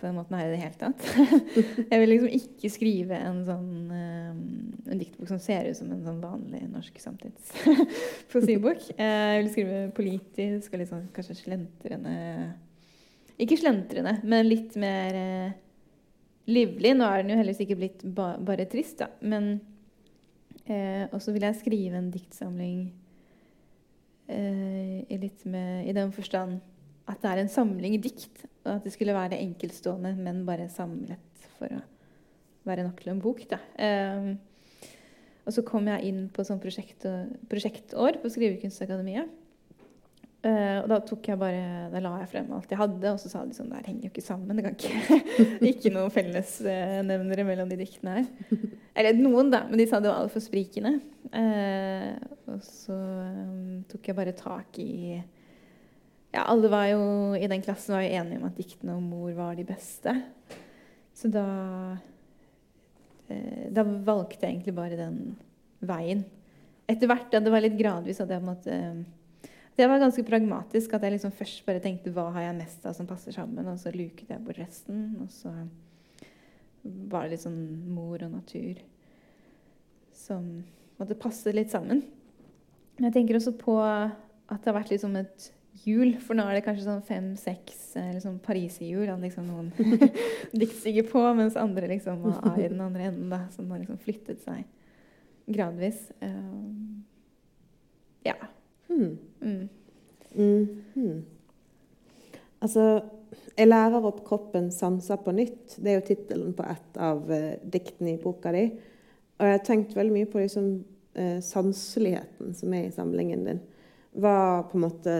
på 0.00 0.06
den 0.06 0.16
måten 0.16 0.36
her 0.36 0.48
i 0.48 0.50
det 0.50 0.60
hele 0.60 0.78
tatt. 0.80 1.06
jeg 1.90 2.00
vil 2.00 2.08
liksom 2.08 2.32
ikke 2.40 2.70
skrive 2.72 3.20
en 3.20 3.44
sånn 3.46 3.70
um, 3.92 4.70
en 4.90 4.98
diktbok 4.98 5.28
som 5.30 5.38
ser 5.42 5.68
ut 5.68 5.78
som 5.78 5.90
en 5.92 6.02
sånn 6.04 6.22
vanlig 6.22 6.64
norsk 6.72 6.98
samtidspoesibok. 7.02 8.88
jeg 8.98 9.42
vil 9.42 9.52
skrive 9.52 9.78
politisk 9.96 10.74
og 10.74 10.82
litt 10.82 10.90
sånn 10.90 11.06
kanskje 11.14 11.38
slentrende 11.44 12.16
Ikke 13.40 13.56
slentrende, 13.56 14.18
men 14.28 14.48
litt 14.48 14.74
mer 14.80 15.16
eh, 15.16 15.52
livlig. 16.50 16.92
Nå 16.96 17.06
er 17.08 17.22
den 17.22 17.32
jo 17.32 17.38
heldigvis 17.40 17.62
ikke 17.64 17.78
blitt 17.80 18.02
ba 18.16 18.34
bare 18.36 18.68
trist, 18.68 19.00
da. 19.00 19.08
Men 19.20 19.54
eh, 20.66 21.06
Og 21.08 21.20
så 21.24 21.32
vil 21.32 21.46
jeg 21.48 21.60
skrive 21.62 22.00
en 22.00 22.10
diktsamling 22.12 22.82
eh, 24.28 25.00
i 25.08 25.30
med 25.48 25.88
I 25.88 25.96
den 25.96 26.12
forstand 26.12 26.60
at 27.10 27.22
det 27.22 27.30
er 27.30 27.42
en 27.42 27.52
samling 27.52 27.96
dikt. 28.02 28.44
Og 28.64 28.76
at 28.76 28.84
det 28.84 28.92
skulle 28.92 29.16
være 29.16 29.40
enkeltstående, 29.40 30.14
men 30.20 30.44
bare 30.46 30.68
samlet 30.68 31.48
for 31.56 31.72
å 31.72 31.80
være 32.68 32.84
nok 32.84 33.00
til 33.00 33.14
en 33.14 33.22
bok. 33.24 33.40
Um, 33.80 34.34
og 35.48 35.54
så 35.56 35.64
kom 35.66 35.88
jeg 35.88 36.10
inn 36.10 36.26
på 36.30 36.44
sånn 36.46 36.60
prosjekt, 36.62 37.06
prosjektår 37.50 38.20
på 38.22 38.30
Skrivekunstakademiet. 38.30 39.32
Eh, 40.40 40.76
og 40.80 40.86
da 40.88 40.96
tok 41.04 41.26
jeg 41.28 41.36
bare, 41.36 41.88
da 41.92 42.00
la 42.00 42.14
jeg 42.22 42.30
frem 42.30 42.46
alt 42.56 42.70
jeg 42.72 42.80
hadde, 42.80 43.10
og 43.12 43.18
så 43.20 43.28
sa 43.28 43.42
de 43.44 43.52
sånn 43.52 43.68
Det 43.74 43.82
henger 43.84 44.06
jo 44.06 44.12
ikke 44.14 44.24
sammen. 44.24 44.56
Det 44.56 44.64
kan 44.64 44.78
ikke 44.78 45.18
Ikke 45.70 45.92
noen 45.92 46.14
fellesnevnere 46.14 47.44
mellom 47.44 47.68
de 47.68 47.76
diktene 47.82 48.14
her. 48.16 48.62
Eller 48.96 49.20
noen, 49.20 49.52
da, 49.52 49.66
men 49.68 49.82
de 49.82 49.86
sa 49.90 50.00
det 50.00 50.08
var 50.08 50.22
altfor 50.22 50.42
sprikende. 50.44 50.96
Uh, 51.30 52.16
og 52.50 52.64
så 52.64 52.96
um, 52.96 53.84
tok 53.90 54.08
jeg 54.08 54.16
bare 54.16 54.34
tak 54.38 54.80
i 54.82 55.20
Ja, 56.32 56.46
alle 56.46 56.70
var 56.72 56.88
jo 56.88 57.04
i 57.36 57.46
den 57.50 57.62
klassen 57.62 57.94
var 57.94 58.02
jo 58.02 58.16
enige 58.18 58.40
om 58.40 58.48
at 58.48 58.56
diktene 58.58 58.96
om 58.96 59.12
mor 59.12 59.36
var 59.36 59.60
de 59.60 59.68
beste. 59.68 60.16
Så 61.14 61.28
da 61.30 61.46
uh, 63.28 63.64
Da 63.76 63.84
valgte 63.84 64.40
jeg 64.46 64.56
egentlig 64.56 64.78
bare 64.80 64.98
den 64.98 65.22
veien. 65.84 66.24
Etter 66.90 67.12
hvert, 67.12 67.28
da 67.30 67.44
det 67.44 67.52
var 67.52 67.62
litt 67.62 67.78
gradvis, 67.78 68.24
at 68.24 68.32
jeg 68.32 68.42
måtte 68.42 68.74
det 69.80 69.88
var 69.88 70.02
ganske 70.02 70.24
pragmatisk. 70.26 70.94
At 70.94 71.06
jeg 71.06 71.16
liksom 71.16 71.32
først 71.36 71.64
bare 71.66 71.82
tenkte 71.82 72.12
hva 72.14 72.28
har 72.34 72.48
jeg 72.50 72.58
mest 72.58 72.84
av 72.88 72.96
som 72.96 73.08
passer 73.08 73.34
sammen, 73.36 73.68
og 73.70 73.78
så 73.80 73.92
luket 73.94 74.28
jeg 74.28 74.44
bort 74.44 74.60
resten. 74.60 75.06
Og 75.24 75.30
så 75.32 75.52
var 76.84 77.24
det 77.24 77.34
litt 77.36 77.44
sånn 77.44 77.60
mor 77.92 78.20
og 78.24 78.34
natur 78.34 78.80
som 80.16 80.44
måtte 81.00 81.16
passe 81.18 81.52
litt 81.54 81.72
sammen. 81.72 82.04
Jeg 83.00 83.14
tenker 83.14 83.38
også 83.38 83.54
på 83.56 83.78
at 83.80 84.60
det 84.60 84.68
har 84.68 84.76
vært 84.76 84.92
liksom 84.92 85.16
et 85.20 85.48
jul, 85.86 86.16
for 86.20 86.36
nå 86.36 86.44
er 86.44 86.58
det 86.58 86.64
kanskje 86.66 86.84
sånn 86.84 87.04
fem-seks 87.06 87.94
liksom 87.96 88.40
pariserhjul 88.44 89.08
liksom 89.22 89.46
noen 89.48 89.70
diktstiger 90.60 91.06
på, 91.08 91.22
mens 91.38 91.56
andre 91.60 91.88
liksom 91.94 92.26
er 92.34 92.64
i 92.66 92.70
den 92.72 92.82
andre 92.84 93.08
enden, 93.08 93.30
da, 93.32 93.44
som 93.54 93.70
har 93.72 93.80
liksom 93.80 94.00
flyttet 94.02 94.42
seg 94.44 94.66
gradvis. 95.50 96.10
Um, 96.20 97.06
ja. 98.26 98.36
Mm. 98.90 99.68
Mm. 100.34 101.24
Altså 102.60 102.84
Jeg 103.56 103.68
lærer 103.68 104.04
opp 104.04 104.22
kroppen 104.26 104.70
sanser 104.74 105.20
på 105.22 105.32
nytt. 105.36 105.76
Det 105.78 105.92
er 105.92 105.98
jo 105.98 106.06
tittelen 106.06 106.54
på 106.56 106.64
et 106.66 106.96
av 107.00 107.22
uh, 107.30 107.58
diktene 107.62 108.14
i 108.14 108.20
boka 108.20 108.52
di. 108.54 108.64
Og 109.38 109.46
jeg 109.46 109.56
har 109.56 109.64
tenkt 109.64 109.96
veldig 109.96 110.14
mye 110.14 110.28
på 110.30 110.40
liksom, 110.40 110.70
uh, 111.18 111.38
sanseligheten 111.44 112.54
som 112.56 112.74
er 112.76 112.88
i 112.88 112.94
samlingen 112.94 113.46
din. 113.46 113.60
Hva 114.18 114.62
på 114.70 114.78
en 114.78 114.84
måte 114.86 115.16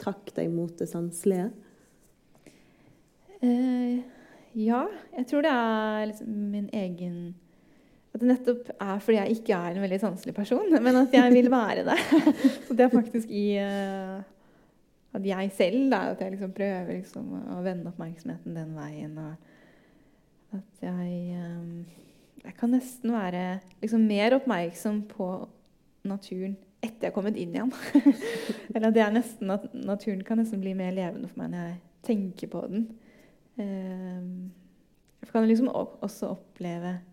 trakk 0.00 0.32
deg 0.36 0.50
mot 0.52 0.72
det 0.78 0.90
sanselige? 0.90 1.48
Uh, 3.40 4.02
ja, 4.58 4.84
jeg 5.16 5.30
tror 5.30 5.46
det 5.46 5.54
er 5.54 6.10
liksom 6.10 6.34
min 6.52 6.68
egen 6.76 7.16
at 8.10 8.22
det 8.22 8.26
nettopp 8.26 8.70
er 8.74 8.98
fordi 9.02 9.18
jeg 9.20 9.36
ikke 9.38 9.54
er 9.54 9.76
en 9.76 9.84
veldig 9.84 10.00
sanselig 10.02 10.34
person, 10.34 10.72
men 10.84 10.98
at 11.04 11.14
jeg 11.14 11.34
vil 11.34 11.50
være 11.52 11.86
det. 11.86 11.98
Så 12.66 12.76
det 12.76 12.86
er 12.86 12.94
faktisk 12.94 13.30
i 13.30 13.46
uh, 13.62 14.18
at 15.14 15.26
jeg 15.26 15.50
selv 15.54 15.90
da, 15.92 16.02
at 16.10 16.22
jeg 16.22 16.34
liksom 16.34 16.54
prøver 16.54 16.92
liksom 16.96 17.30
å 17.54 17.60
vende 17.66 17.90
oppmerksomheten 17.90 18.58
den 18.58 18.74
veien. 18.78 19.16
Og 19.18 20.58
at 20.58 20.84
jeg 20.86 21.38
um, 21.38 21.86
Jeg 22.40 22.54
kan 22.56 22.70
nesten 22.72 23.12
være 23.12 23.60
liksom 23.82 24.06
mer 24.08 24.34
oppmerksom 24.38 25.02
på 25.10 25.26
naturen 26.08 26.54
etter 26.80 27.04
jeg 27.04 27.10
har 27.10 27.14
kommet 27.14 27.36
inn 27.36 27.52
igjen. 27.52 27.72
Eller 28.74 28.94
det 28.94 29.02
er 29.04 29.12
nesten 29.12 29.52
at 29.52 29.66
naturen 29.76 30.22
kan 30.24 30.40
nesten 30.40 30.62
bli 30.62 30.72
mer 30.74 30.94
levende 30.96 31.28
for 31.28 31.42
meg 31.42 31.52
når 31.52 31.66
jeg 31.66 31.76
tenker 32.08 32.50
på 32.54 32.64
den. 32.70 32.88
Um, 33.60 34.50
jeg 35.20 35.34
kan 35.34 35.46
liksom 35.46 35.68
også 35.68 36.32
oppleve 36.32 36.94
Eh, 36.94 37.09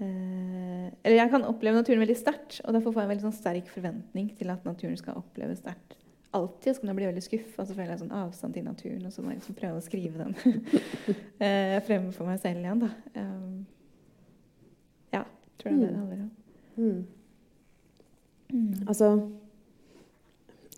eller 0.00 1.16
jeg 1.16 1.30
kan 1.32 1.44
oppleve 1.44 1.76
naturen 1.76 2.00
veldig 2.00 2.16
sterkt, 2.16 2.60
og 2.64 2.72
derfor 2.72 2.94
får 2.94 3.02
jeg 3.02 3.08
en 3.08 3.12
veldig 3.14 3.26
sånn 3.26 3.36
sterk 3.36 3.66
forventning 3.68 4.30
til 4.38 4.52
at 4.52 4.64
naturen 4.64 4.96
skal 4.96 5.18
oppleves 5.20 5.60
sterkt. 5.60 5.98
Alltid 6.32 6.76
så 6.76 6.80
kan 6.80 6.92
jeg 6.92 6.96
bli 7.00 7.08
veldig 7.08 7.22
skuffa, 7.24 7.64
så 7.66 7.74
føler 7.74 7.90
jeg 7.90 8.02
sånn 8.04 8.14
avstand 8.14 8.54
til 8.54 8.64
naturen. 8.64 9.02
Og 9.06 9.12
så 9.12 9.22
må 9.22 9.32
jeg 9.32 9.40
liksom 9.40 9.56
prøve 9.58 9.80
å 9.80 9.82
skrive 9.82 10.22
den 10.22 10.36
eh, 11.42 11.76
fremme 11.82 12.14
for 12.14 12.30
meg 12.30 12.38
selv 12.38 12.62
igjen. 12.62 12.84
Da. 12.84 12.90
Um, 13.18 13.64
ja, 15.10 15.24
tror 15.58 15.72
jeg 15.72 15.80
det 15.80 15.88
mm. 15.90 15.98
handler 15.98 16.20
om. 16.22 16.30
Mm. 16.76 17.00
Mm. 18.50 18.86
Altså 18.88 19.28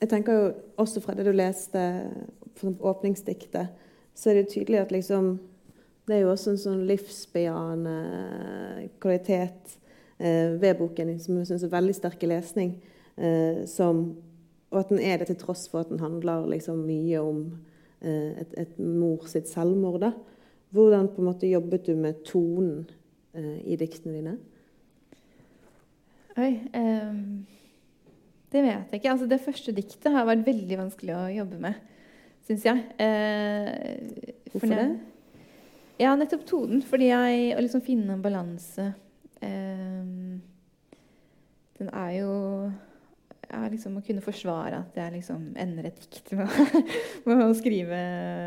Jeg 0.01 0.09
tenker 0.09 0.33
jo 0.35 0.49
også 0.83 1.01
fra 1.05 1.15
det 1.15 1.29
du 1.29 1.33
leste, 1.37 1.83
åpningsdiktet, 2.63 3.69
så 4.15 4.31
er 4.31 4.41
det 4.41 4.49
tydelig 4.51 4.81
at 4.81 4.93
liksom 4.93 5.37
det 6.09 6.17
er 6.17 6.25
jo 6.25 6.33
også 6.33 6.53
en 6.53 6.61
sånn 6.61 6.81
livsbejaende 6.89 7.97
kvalitet 9.03 9.77
eh, 10.19 10.57
ved 10.59 10.81
boken 10.81 11.13
som 11.23 11.39
jeg 11.39 11.51
syns 11.53 11.67
er 11.67 11.75
veldig 11.75 11.95
sterk 11.95 12.25
i 12.27 12.31
lesning. 12.33 12.73
Eh, 13.15 13.63
som, 13.71 14.03
og 14.73 14.81
at 14.81 14.91
den 14.91 15.03
er 15.05 15.21
det 15.21 15.31
til 15.31 15.39
tross 15.45 15.69
for 15.71 15.85
at 15.85 15.93
den 15.93 16.03
handler 16.03 16.49
liksom 16.51 16.83
mye 16.89 17.23
om 17.23 17.45
eh, 18.01 18.43
et, 18.43 18.57
et, 18.65 18.81
mor 18.81 19.29
sitt 19.31 19.51
selvmord. 19.51 20.01
Da. 20.03 20.13
Hvordan 20.75 21.11
på 21.13 21.23
en 21.23 21.31
måte 21.31 21.51
jobbet 21.51 21.87
du 21.87 21.95
med 21.95 22.25
tonen 22.27 22.83
eh, 23.37 23.61
i 23.63 23.79
diktene 23.79 24.19
dine? 24.19 24.35
Oi 26.41 26.53
um, 26.73 27.43
Det 28.49 28.63
vet 28.65 28.89
jeg 28.89 29.03
ikke. 29.03 29.11
Altså, 29.13 29.29
det 29.29 29.43
første 29.45 29.75
diktet 29.77 30.15
har 30.15 30.27
vært 30.27 30.47
veldig 30.49 30.79
vanskelig 30.81 31.15
å 31.15 31.25
jobbe 31.37 31.63
med, 31.63 31.81
syns 32.49 32.67
jeg. 32.67 32.85
Eh, 32.99 34.31
Hvorfor 34.51 34.73
det? 34.73 35.12
Ja, 36.01 36.15
nettopp 36.17 36.47
tonen. 36.49 36.83
Fordi 36.87 37.11
jeg 37.11 37.53
Å 37.57 37.65
liksom 37.65 37.85
finne 37.85 38.17
en 38.17 38.25
balanse 38.25 38.93
eh, 39.45 40.07
Den 41.81 41.93
er 41.93 42.17
jo 42.17 42.33
ja, 43.53 43.67
liksom 43.69 43.99
Å 43.99 44.05
kunne 44.07 44.25
forsvare 44.25 44.79
at 44.81 44.97
jeg 44.97 45.13
liksom 45.19 45.51
ender 45.61 45.91
et 45.91 45.99
dikt 46.01 46.33
med, 46.39 46.49
med, 47.27 47.43
å 47.45 47.51
skrive 47.57 47.99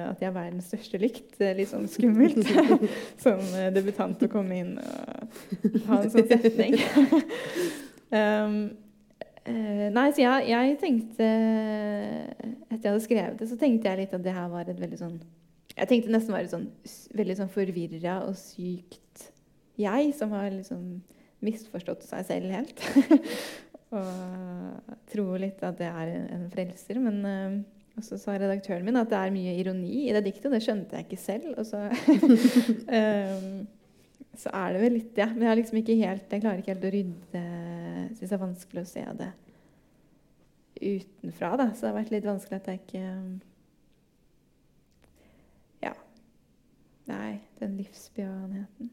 at 0.08 0.24
jeg 0.24 0.32
er 0.32 0.34
verdens 0.34 0.72
største 0.72 0.98
lykt. 1.02 1.36
Litt 1.38 1.70
sånn 1.70 1.86
skummelt 1.92 2.42
som 3.24 3.44
debutant 3.76 4.26
å 4.26 4.32
komme 4.32 4.58
inn 4.64 4.74
og 4.82 5.78
ha 5.92 6.00
en 6.00 6.10
sånn 6.10 6.26
setning. 6.32 6.80
um, 8.18 8.58
uh, 9.46 9.88
nei, 9.94 10.08
så 10.10 10.26
jeg, 10.26 10.50
jeg 10.50 10.76
tenkte 10.82 11.30
Etter 12.72 12.82
jeg 12.82 12.90
hadde 12.90 13.06
skrevet 13.06 13.40
det, 13.44 13.52
så 13.52 13.62
tenkte 13.62 13.92
jeg 13.92 14.06
litt 14.06 14.18
at 14.18 14.26
det 14.26 14.34
her 14.34 14.50
var 14.50 14.66
et 14.66 14.82
veldig 14.82 15.04
sånn 15.06 15.20
jeg 15.76 15.90
tenkte 15.92 16.14
nesten 16.14 16.32
å 16.32 16.38
være 16.38 16.52
sånn, 16.52 16.70
veldig 17.18 17.36
sånn 17.42 17.52
forvirra 17.52 18.22
og 18.28 18.38
sykt 18.40 19.26
jeg, 19.76 20.12
som 20.16 20.32
har 20.32 20.48
liksom 20.54 20.84
misforstått 21.44 22.06
seg 22.08 22.26
selv 22.30 22.54
helt. 22.56 22.84
og 23.96 24.92
tror 25.12 25.40
litt 25.44 25.62
at 25.66 25.78
det 25.80 25.90
er 25.90 26.14
en 26.36 26.46
frelser. 26.54 27.00
Men 27.04 27.18
uh, 27.28 28.02
så 28.04 28.20
sa 28.20 28.38
redaktøren 28.40 28.86
min 28.88 29.00
at 29.00 29.12
det 29.12 29.20
er 29.20 29.34
mye 29.36 29.56
ironi 29.60 30.06
i 30.06 30.14
det 30.16 30.24
diktet. 30.26 30.52
Det 30.54 30.64
skjønte 30.64 31.00
jeg 31.00 31.08
ikke 31.10 31.22
selv. 31.22 31.52
Og 31.60 31.68
så, 31.68 31.86
um, 32.88 33.66
så 34.42 34.54
er 34.64 34.76
det 34.76 34.84
vel 34.84 34.98
litt 35.00 35.20
ja. 35.20 35.28
Men 35.34 35.50
jeg, 35.50 35.62
liksom 35.62 35.82
ikke 35.82 35.98
helt, 36.02 36.30
jeg 36.30 36.44
klarer 36.44 36.64
ikke 36.64 36.76
helt 36.76 36.88
å 36.88 36.94
rydde 36.96 37.44
Syns 38.16 38.30
det 38.30 38.36
er 38.38 38.40
vanskelig 38.40 38.82
å 38.86 38.88
se 38.88 39.02
det 39.20 39.32
utenfra. 40.76 41.56
Da. 41.60 41.68
Så 41.74 41.84
det 41.84 41.90
har 41.90 41.98
vært 42.00 42.14
litt 42.14 42.28
vanskelig 42.28 42.62
at 42.62 42.72
jeg 42.72 42.82
ikke 42.84 43.04
Nei, 47.06 47.40
den 47.60 47.78
livsbejaenheten. 47.78 48.92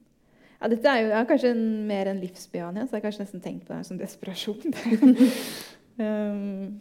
Ja, 0.63 0.69
dette 0.71 0.89
er 0.89 1.01
jo 1.01 1.11
ja, 1.11 1.21
kanskje 1.27 1.51
en, 1.57 1.63
mer 1.89 2.07
enn 2.11 2.21
livsbejaenhet, 2.23 2.87
så 2.87 2.95
jeg 2.95 3.01
har 3.01 3.07
kanskje 3.09 3.25
nesten 3.25 3.43
tenkt 3.43 3.67
på 3.67 3.75
det 3.75 3.87
som 3.89 3.99
desperasjon. 3.99 4.75
um, 6.05 6.81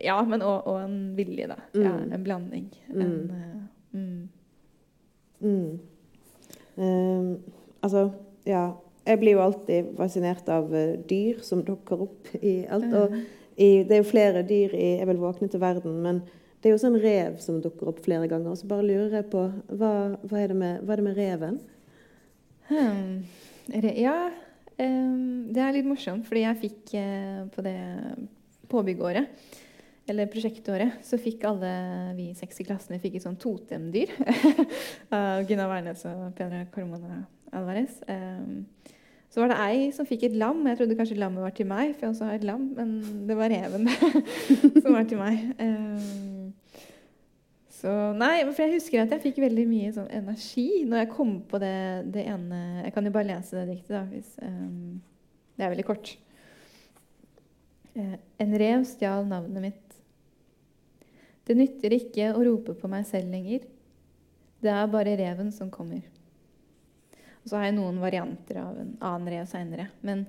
ja, 0.00 0.16
men 0.24 0.40
og, 0.40 0.64
og, 0.64 0.78
en 0.80 0.96
vilje, 1.18 1.50
da. 1.50 1.58
Mm. 1.74 1.82
Ja, 1.84 1.96
en 2.16 2.24
blanding. 2.24 2.70
Mm. 2.88 3.02
En, 3.02 4.30
uh, 5.42 5.90
um, 6.80 7.28
altså, 7.82 8.10
ja 8.46 8.70
Jeg 9.06 9.18
blir 9.18 9.32
jo 9.32 9.40
alltid 9.42 9.86
fascinert 9.96 10.48
av 10.52 10.70
uh, 10.72 10.94
dyr 11.10 11.40
som 11.42 11.64
dukker 11.66 12.04
opp 12.04 12.28
i 12.40 12.60
alt. 12.70 12.92
Og 12.94 13.16
i, 13.60 13.82
det 13.84 13.96
er 13.96 14.00
jo 14.00 14.08
flere 14.08 14.42
dyr 14.46 14.72
i 14.76 14.96
'Jeg 14.96 15.08
vil 15.08 15.20
våkne 15.20 15.48
til 15.48 15.60
verden', 15.60 16.00
men 16.02 16.22
det 16.60 16.68
er 16.68 16.74
jo 16.74 16.80
sånn 16.82 16.98
rev 17.00 17.38
som 17.40 17.60
dukker 17.64 17.88
opp 17.88 18.02
flere 18.04 18.28
ganger. 18.28 18.56
Så 18.58 18.68
bare 18.68 18.84
lurer 18.84 19.20
jeg 19.20 19.30
på 19.32 19.46
hva, 19.48 19.92
hva, 20.20 20.36
er, 20.42 20.52
det 20.52 20.58
med, 20.60 20.82
hva 20.84 20.94
er 20.94 21.00
det 21.00 21.06
med 21.06 21.16
reven? 21.18 21.56
Hmm. 22.68 23.14
Ja, 23.96 24.18
um, 24.76 25.48
det 25.50 25.64
er 25.64 25.74
litt 25.74 25.88
morsomt, 25.88 26.28
fordi 26.28 26.44
jeg 26.44 26.60
fikk 26.66 26.94
uh, 27.00 27.48
på 27.54 27.64
det 27.64 27.78
påbyggeåret 28.70 29.58
eller 30.10 30.26
prosjektåret, 30.30 31.00
så 31.06 31.18
fikk 31.22 31.44
alle 31.46 31.70
vi 32.16 32.30
seks 32.34 32.62
i 32.62 32.66
klassene 32.66 32.98
fikk 33.02 33.18
et 33.18 33.24
sånt 33.24 33.38
totemdyr 33.42 34.10
av 35.16 35.44
Gunnar 35.46 35.70
Wærnes 35.70 36.02
og 36.10 36.32
Pedra 36.38 36.64
Cormona 36.74 37.22
Alvarez. 37.54 38.00
Um, 38.10 38.64
så 39.30 39.42
var 39.42 39.52
det 39.52 39.58
ei 39.62 39.90
som 39.94 40.06
fikk 40.08 40.24
et 40.26 40.38
lam. 40.38 40.64
Jeg 40.66 40.80
trodde 40.80 40.96
kanskje 40.98 41.18
lammet 41.20 41.44
var 41.44 41.52
til 41.54 41.68
meg, 41.70 41.92
for 41.94 42.06
jeg 42.06 42.14
også 42.14 42.26
har 42.26 42.40
et 42.40 42.46
lam, 42.48 42.64
men 42.74 42.96
det 43.28 43.36
var 43.38 43.52
reven 43.52 43.86
som 44.82 44.96
var 44.96 45.06
til 45.06 45.20
meg. 45.20 45.44
Um, 45.62 46.48
så 47.80 47.92
nei, 48.18 48.42
for 48.50 48.64
jeg 48.64 48.74
husker 48.74 49.04
at 49.04 49.14
jeg 49.14 49.22
fikk 49.28 49.38
veldig 49.44 49.68
mye 49.70 49.92
sånn 49.94 50.10
energi 50.12 50.82
når 50.84 51.04
jeg 51.04 51.12
kom 51.14 51.36
på 51.48 51.60
det, 51.62 51.76
det 52.12 52.26
ene 52.28 52.58
Jeg 52.82 52.92
kan 52.92 53.06
jo 53.06 53.14
bare 53.14 53.30
lese 53.30 53.56
det 53.56 53.70
diktet, 53.70 53.94
da. 53.94 54.02
Hvis, 54.10 54.34
um, 54.42 54.98
det 55.56 55.64
er 55.64 55.72
veldig 55.76 55.86
kort. 55.86 56.12
Eh, 57.94 58.16
en 58.42 58.58
rev 58.58 58.84
stjal 58.88 59.30
navnet 59.30 59.62
mitt. 59.62 59.98
Det 61.46 61.56
nytter 61.58 61.94
ikke 61.96 62.32
å 62.34 62.42
rope 62.46 62.74
på 62.78 62.90
meg 62.90 63.06
selv 63.08 63.30
lenger. 63.32 63.64
Det 64.60 64.74
er 64.74 64.90
bare 64.92 65.16
reven 65.18 65.54
som 65.54 65.70
kommer. 65.72 66.02
Og 67.40 67.50
så 67.50 67.58
har 67.58 67.68
jeg 67.68 67.76
noen 67.78 68.00
varianter 68.02 68.60
av 68.60 68.78
en 68.78 68.94
annen 68.98 69.32
rev 69.32 69.48
seinere. 69.48 69.88
Men 70.06 70.26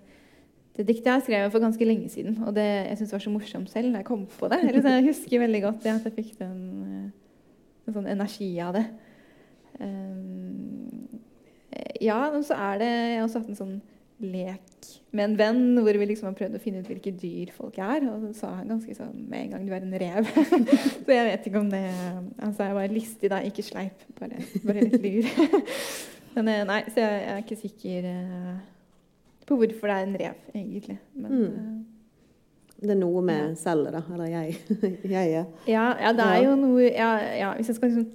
det 0.78 0.88
diktet 0.88 1.10
jeg 1.12 1.26
skrev 1.28 1.50
for 1.52 1.64
ganske 1.64 1.88
lenge 1.88 2.08
siden, 2.10 2.38
og 2.48 2.56
det, 2.56 2.64
jeg 2.64 3.02
syns 3.02 3.16
var 3.18 3.24
så 3.26 3.34
morsomt 3.34 3.72
selv 3.72 3.92
da 3.92 4.02
jeg 4.02 4.08
kom 4.08 4.24
på 4.32 4.48
det. 4.52 4.62
Eller, 4.70 4.88
jeg 4.96 5.10
husker 5.10 5.44
veldig 5.44 5.62
godt 5.66 5.82
det, 5.84 5.96
at 5.98 6.08
jeg 6.08 6.16
fikk 6.16 6.38
den, 6.40 6.62
eh, 6.88 7.88
en 7.88 7.98
sånn 7.98 8.08
energi 8.14 8.52
av 8.64 8.78
det. 8.78 8.86
Um, 9.82 11.22
ja, 12.04 12.20
og 12.30 12.44
så 12.46 12.54
er 12.60 12.82
det 12.82 12.90
Jeg 12.92 13.16
har 13.18 13.24
også 13.26 13.40
hatt 13.42 13.50
en 13.50 13.58
sånn 13.58 13.78
lek 14.22 14.88
med 15.16 15.24
en 15.26 15.36
venn 15.40 15.80
hvor 15.82 15.98
vi 15.98 16.08
liksom 16.12 16.28
har 16.30 16.36
prøvd 16.38 16.58
å 16.58 16.62
finne 16.62 16.82
ut 16.84 16.90
hvilke 16.92 17.14
dyr 17.18 17.52
folk 17.56 17.80
er. 17.82 18.06
Og 18.12 18.28
så 18.28 18.32
sa 18.38 18.52
han 18.60 18.70
ganske 18.72 18.96
sånn 18.96 19.26
med 19.32 19.48
en 19.48 19.56
gang 19.56 19.68
du 19.68 19.74
er 19.76 19.86
en 19.86 19.98
rev. 20.04 20.30
så 21.04 21.16
jeg 21.16 21.28
vet 21.32 21.50
ikke 21.50 21.62
om 21.62 21.72
det 21.74 21.84
Altså, 21.90 22.68
jeg 22.68 22.78
var 22.78 22.96
listig 22.96 23.32
da, 23.34 23.42
ikke 23.44 23.66
sleip. 23.66 24.06
Bare, 24.20 24.40
bare 24.64 24.86
litt 24.88 25.02
lur. 25.04 25.32
Men 26.36 26.52
eh, 26.52 26.66
nei, 26.68 26.82
så 26.90 27.04
jeg, 27.04 27.24
er 27.32 27.42
ikke 27.44 27.60
sikker 27.60 28.10
uh, 28.12 28.54
på 29.48 29.58
hvorfor 29.60 29.92
det 29.92 29.96
er 29.98 30.06
en 30.08 30.20
rev, 30.22 30.46
egentlig. 30.56 30.98
Men, 31.14 31.32
mm. 31.32 31.48
uh, 31.56 32.02
det 32.82 32.96
er 32.96 32.98
noe 32.98 33.22
med 33.22 33.38
ja. 33.38 33.50
cellet, 33.62 33.94
da. 33.94 34.02
Eller 34.10 34.32
jeg. 34.32 34.56
jeg 35.14 35.34
ja. 35.36 35.44
ja. 35.70 35.84
ja, 36.02 36.14
det 36.18 36.26
er 36.26 36.40
jo 36.48 36.56
noe 36.58 36.88
ja, 36.88 37.10
ja, 37.38 37.52
Hvis 37.60 37.70
jeg 37.70 37.78
skal 37.78 37.92
liksom 37.92 38.08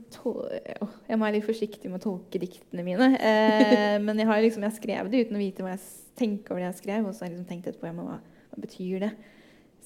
Jeg 1.06 1.18
må 1.18 1.22
være 1.22 1.36
litt 1.36 1.46
forsiktig 1.46 1.90
med 1.92 2.00
å 2.00 2.02
tolke 2.08 2.40
diktene 2.42 2.82
mine. 2.86 3.12
Eh, 3.14 3.94
men 4.06 4.18
jeg 4.18 4.26
har 4.26 4.42
liksom, 4.42 4.66
jeg 4.66 4.78
skrev 4.80 5.12
det 5.12 5.22
uten 5.26 5.38
å 5.38 5.44
vite 5.44 5.62
hva 5.62 5.76
jeg 5.76 5.86
tenker 6.18 6.54
over 6.54 6.64
det 6.64 6.72
jeg 6.72 6.80
skrev. 6.80 7.06
Og 7.06 7.14
så 7.14 7.24
har 7.24 7.30
jeg 7.30 7.36
liksom 7.36 7.48
tenkt 7.52 7.70
etterpå 7.70 7.86
ja, 7.92 7.94
hva, 7.94 8.18
hva 8.18 8.64
betyr 8.64 9.06
det. 9.06 9.12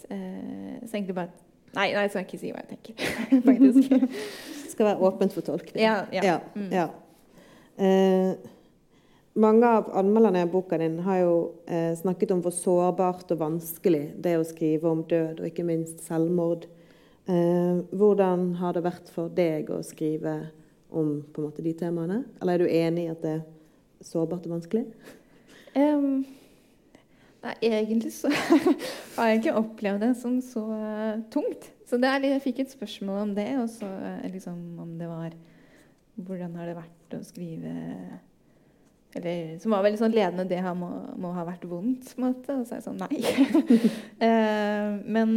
Så, 0.01 0.09
eh, 0.17 0.81
så 0.87 0.97
egentlig 0.97 1.19
bare 1.21 1.37
Nei, 1.71 1.93
nei, 1.95 2.01
jeg 2.03 2.11
skal 2.11 2.25
ikke 2.25 2.39
si 2.41 2.49
hva 2.51 2.65
jeg 2.65 2.71
tenker. 2.73 3.11
faktisk. 3.47 3.93
det 3.93 4.73
skal 4.73 4.89
være 4.89 5.07
åpent 5.07 5.37
for 5.37 5.47
tolkning. 5.47 5.85
Ja. 5.85 6.01
ja. 6.11 6.25
ja. 6.27 6.39
Mm. 6.57 6.73
Eh, 7.81 8.33
mange 9.41 9.67
av 9.67 9.87
anmelderne 9.97 10.43
i 10.43 10.47
boka 10.47 10.79
din 10.79 10.99
har 11.01 11.23
jo 11.23 11.37
eh, 11.67 11.95
snakket 11.97 12.35
om 12.35 12.43
hvor 12.45 12.53
sårbart 12.53 13.31
og 13.33 13.41
vanskelig 13.41 14.03
det 14.21 14.35
er 14.35 14.43
å 14.43 14.45
skrive 14.45 14.91
om 14.91 15.01
død, 15.09 15.41
og 15.41 15.49
ikke 15.49 15.65
minst 15.65 16.03
selvmord. 16.05 16.67
Eh, 17.25 17.81
hvordan 17.97 18.51
har 18.61 18.77
det 18.77 18.85
vært 18.85 19.09
for 19.15 19.33
deg 19.33 19.73
å 19.73 19.81
skrive 19.87 20.35
om 20.93 21.23
måte, 21.39 21.65
de 21.65 21.73
temaene? 21.79 22.25
Eller 22.43 22.59
er 22.59 22.61
du 22.61 22.77
enig 22.83 23.07
i 23.07 23.15
at 23.15 23.25
det 23.25 23.35
er 23.39 24.05
sårbart 24.05 24.45
og 24.51 24.59
vanskelig? 24.59 24.85
Um, 25.73 26.27
nei, 27.47 27.55
egentlig 27.65 28.13
så 28.19 28.33
har 29.17 29.31
jeg 29.31 29.41
ikke 29.41 29.61
opplevd 29.63 30.05
det 30.05 30.17
som 30.21 30.37
så 30.45 30.67
uh, 30.69 31.23
tungt. 31.33 31.71
Så 31.89 31.97
litt, 31.97 32.29
jeg 32.29 32.45
fikk 32.45 32.65
et 32.67 32.77
spørsmål 32.77 33.23
om 33.25 33.33
det, 33.39 33.55
og 33.63 33.71
så 33.73 33.89
uh, 33.89 34.27
liksom 34.29 34.59
om 34.83 34.99
det 35.01 35.09
var 35.09 35.33
Hvordan 36.27 36.57
har 36.59 36.69
det 36.71 36.77
vært 36.79 37.17
å 37.17 37.23
skrive 37.27 37.75
eller, 39.15 39.57
som 39.59 39.75
var 39.75 39.83
veldig 39.83 39.99
sånn 39.99 40.15
ledende 40.15 40.47
det 40.47 40.61
her 40.63 40.77
må, 40.79 40.89
må, 41.19 41.33
ha 41.35 41.43
vært 41.49 41.65
vondt. 41.67 42.13
på 42.15 42.21
en 42.21 42.29
måte, 42.29 42.55
Og 42.55 42.67
så 42.67 42.77
er 42.77 42.79
jeg 42.79 42.87
sånn 42.87 43.01
nei. 43.03 43.17
uh, 44.23 44.91
men 45.17 45.35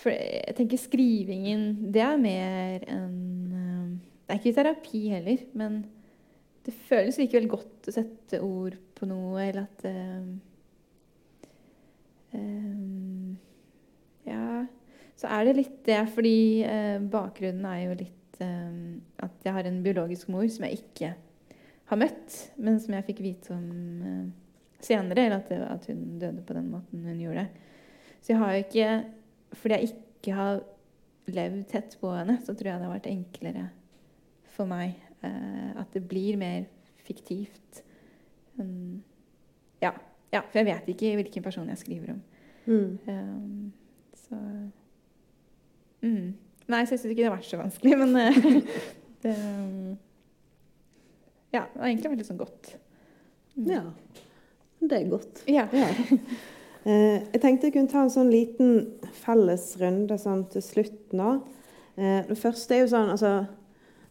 for 0.00 0.12
jeg 0.14 0.56
tenker 0.56 0.80
skrivingen 0.80 1.92
Det 1.92 2.02
er 2.04 2.20
mer 2.20 2.84
enn 2.88 3.16
uh, 3.52 3.88
Det 4.24 4.36
er 4.36 4.40
ikke 4.40 4.56
terapi 4.60 5.02
heller, 5.14 5.46
men 5.56 5.82
det 6.66 6.76
føles 6.86 7.16
likevel 7.16 7.48
godt 7.48 7.88
å 7.88 7.92
sette 7.94 8.42
ord 8.44 8.76
på 8.98 9.08
noe, 9.08 9.40
eller 9.40 9.64
at 9.64 9.86
uh, 9.88 10.28
Ja, 14.28 14.44
så 15.18 15.32
er 15.32 15.48
det 15.48 15.56
litt 15.56 15.78
det, 15.88 16.02
fordi 16.14 16.62
bakgrunnen 17.10 17.64
er 17.66 17.80
jo 17.88 17.96
litt 18.04 18.19
at 18.40 19.44
jeg 19.44 19.52
har 19.52 19.66
en 19.68 19.82
biologisk 19.84 20.30
mor 20.32 20.46
som 20.48 20.64
jeg 20.66 20.80
ikke 20.80 21.14
har 21.90 21.98
møtt, 21.98 22.36
men 22.62 22.78
som 22.80 22.94
jeg 22.94 23.06
fikk 23.08 23.22
vite 23.24 23.54
om 23.54 23.66
uh, 24.04 24.26
senere, 24.80 25.26
eller 25.26 25.40
at, 25.40 25.50
at, 25.74 25.88
hun 25.90 26.18
døde 26.22 26.44
på 26.46 26.56
den 26.56 26.70
måten 26.70 27.04
hun 27.04 27.20
gjorde. 27.20 27.48
Så 28.20 28.32
jeg 28.32 28.38
har 28.42 28.52
jo 28.52 28.64
ikke 28.66 28.90
Fordi 29.52 29.74
jeg 29.74 29.88
ikke 29.88 30.34
har 30.36 30.60
levd 31.26 31.64
tett 31.66 31.96
på 32.00 32.10
henne, 32.14 32.36
så 32.44 32.54
tror 32.54 32.68
jeg 32.68 32.78
det 32.78 32.86
har 32.86 32.92
vært 32.92 33.08
enklere 33.10 33.64
for 34.54 34.70
meg 34.70 34.92
uh, 35.24 35.80
at 35.82 35.90
det 35.94 36.04
blir 36.06 36.38
mer 36.38 36.68
fiktivt. 37.02 37.82
Um, 38.60 39.02
ja, 39.82 39.90
ja, 40.30 40.44
for 40.44 40.60
jeg 40.60 40.68
vet 40.68 40.92
ikke 40.92 41.16
hvilken 41.18 41.42
person 41.42 41.68
jeg 41.72 41.80
skriver 41.80 42.12
om. 42.14 42.20
Mm. 42.66 42.98
Um, 43.08 43.72
så 44.14 44.38
mm. 46.02 46.34
Nei, 46.70 46.84
så 46.86 46.94
jeg 46.94 47.02
syns 47.02 47.12
ikke 47.12 47.24
det 47.24 47.28
har 47.28 47.36
vært 47.36 47.50
så 47.50 47.58
vanskelig, 47.60 47.98
men 47.98 48.16
uh, 48.16 48.78
det 49.24 49.34
ja, 51.50 51.64
det 51.66 51.80
har 51.80 51.88
egentlig 51.88 52.12
vært 52.12 52.20
litt 52.22 52.30
sånn 52.30 52.40
godt. 52.40 52.72
Mm. 53.56 53.70
Ja. 53.72 53.82
Det 54.80 54.96
er 54.96 55.10
godt. 55.10 55.44
Ja. 55.50 55.68
ja. 55.74 55.90
Eh, 56.80 57.20
jeg 57.34 57.40
tenkte 57.42 57.68
jeg 57.68 57.74
kunne 57.74 57.92
ta 57.92 58.00
en 58.06 58.08
sånn 58.08 58.30
liten 58.32 58.78
felles 59.20 59.66
runde 59.76 60.16
sånn 60.16 60.46
til 60.48 60.62
slutt 60.64 61.10
nå. 61.12 61.34
Eh, 62.00 62.22
det 62.24 62.36
første 62.40 62.72
er 62.72 62.80
jo 62.80 62.86
sånn 62.94 63.10
altså, 63.12 63.32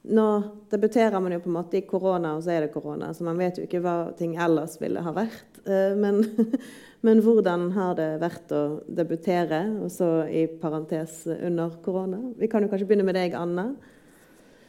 Nå 0.10 0.26
debuterer 0.72 1.22
man 1.22 1.34
jo 1.36 1.42
på 1.44 1.50
en 1.52 1.58
måte 1.58 1.78
i 1.78 1.86
korona, 1.86 2.34
og 2.38 2.44
så 2.46 2.56
er 2.56 2.66
det 2.66 2.74
korona. 2.74 3.12
Så 3.14 3.26
man 3.28 3.40
vet 3.40 3.60
jo 3.60 3.68
ikke 3.68 3.82
hva 3.84 3.98
ting 4.18 4.36
ellers 4.42 4.80
ville 4.82 5.04
ha 5.06 5.14
vært. 5.16 5.62
Eh, 5.66 5.94
men, 6.00 6.24
men 7.06 7.22
hvordan 7.26 7.70
har 7.78 7.96
det 8.00 8.10
vært 8.24 8.54
å 8.56 8.64
debutere, 8.86 9.62
og 9.84 9.94
så 9.94 10.10
i 10.26 10.48
parentes 10.62 11.22
under 11.36 11.78
korona? 11.86 12.22
Vi 12.40 12.50
kan 12.52 12.66
jo 12.66 12.72
kanskje 12.72 12.90
begynne 12.90 13.08
med 13.08 13.20
deg, 13.20 13.38
Anna. 13.38 13.70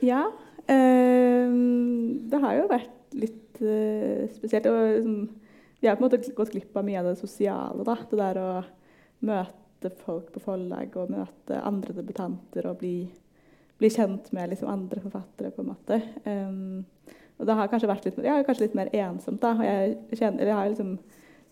Ja. 0.04 0.26
Eh, 0.66 1.56
det 2.30 2.42
har 2.44 2.58
jo 2.58 2.68
vært 2.70 3.16
litt 3.16 3.62
eh, 3.64 4.28
spesielt. 4.36 4.68
Og, 4.70 4.82
liksom, 4.98 5.16
vi 5.80 5.88
har 5.88 5.96
på 5.96 6.04
en 6.04 6.10
måte 6.10 6.34
gått 6.36 6.52
glipp 6.52 6.76
av 6.76 6.84
mye 6.84 7.00
av 7.00 7.10
det 7.10 7.16
sosiale. 7.20 7.84
Da. 7.86 7.96
Det 8.10 8.20
der 8.20 8.40
å 8.40 8.50
møte 9.26 9.92
folk 10.02 10.28
på 10.34 10.42
forlag 10.44 10.96
og 11.00 11.12
møte 11.14 11.60
andre 11.64 11.96
debutanter 11.96 12.68
og 12.68 12.80
bli, 12.82 13.08
bli 13.80 13.90
kjent 13.92 14.28
med 14.36 14.52
liksom, 14.52 14.68
andre 14.70 15.02
forfattere, 15.02 15.52
på 15.56 15.64
en 15.64 15.70
måte. 15.72 16.00
Um, 16.24 17.16
og 17.40 17.48
det 17.48 17.56
har 17.56 17.70
kanskje 17.72 17.88
vært 17.88 18.06
litt, 18.06 18.20
ja, 18.24 18.36
kanskje 18.44 18.66
litt 18.66 18.76
mer 18.76 18.92
ensomt. 18.92 19.40
da, 19.40 19.54
og 19.56 19.64
Jeg, 19.64 19.96
kjenner, 20.20 20.44
jeg 20.44 20.58
har 20.58 20.68
liksom 20.68 20.98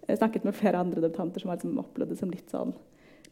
snakket 0.08 0.44
med 0.44 0.56
flere 0.56 0.80
andre 0.80 1.02
debutanter 1.04 1.40
som 1.40 1.50
har 1.50 1.58
liksom 1.58 1.80
opplevd 1.80 2.12
det 2.12 2.20
som 2.20 2.32
litt 2.32 2.52
sånn 2.52 2.76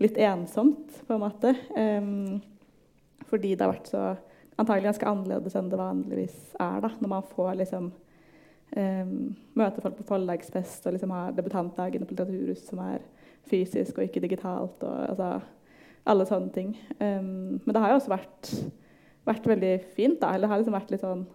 litt 0.03 0.18
ensomt, 0.20 0.92
på 1.07 1.14
en 1.14 1.22
måte. 1.22 1.55
Um, 1.76 2.40
fordi 3.30 3.55
det 3.55 3.64
har 3.64 3.72
vært 3.72 3.90
så 3.90 4.03
antagelig 4.57 4.90
ganske 4.90 5.09
annerledes 5.11 5.57
enn 5.59 5.70
det 5.72 5.80
vanligvis 5.80 6.36
er. 6.61 6.80
da, 6.84 6.90
Når 7.01 7.12
man 7.12 7.28
får 7.34 7.53
liksom 7.62 7.90
um, 8.76 9.12
møte 9.57 9.84
folk 9.84 9.99
på 9.99 10.09
forlagsfest 10.09 10.86
og 10.86 10.97
liksom 10.97 11.14
har 11.16 11.36
debutantdagen 11.36 12.05
på 12.05 12.14
Litteraturhus 12.14 12.64
som 12.68 12.82
er 12.84 13.05
fysisk 13.51 13.99
og 13.99 14.09
ikke 14.09 14.24
digitalt. 14.24 14.82
og 14.82 14.97
altså, 15.11 15.40
Alle 16.07 16.28
sånne 16.28 16.53
ting. 16.55 16.74
Um, 17.01 17.61
men 17.64 17.72
det 17.72 17.82
har 17.82 17.94
jo 17.94 18.01
også 18.01 18.14
vært, 18.14 18.53
vært 19.26 19.48
veldig 19.50 19.74
fint. 19.96 20.20
da, 20.22 20.32
eller 20.34 20.50
har 20.50 20.60
liksom 20.60 20.76
vært 20.76 20.94
litt 20.94 21.04
sånn 21.04 21.26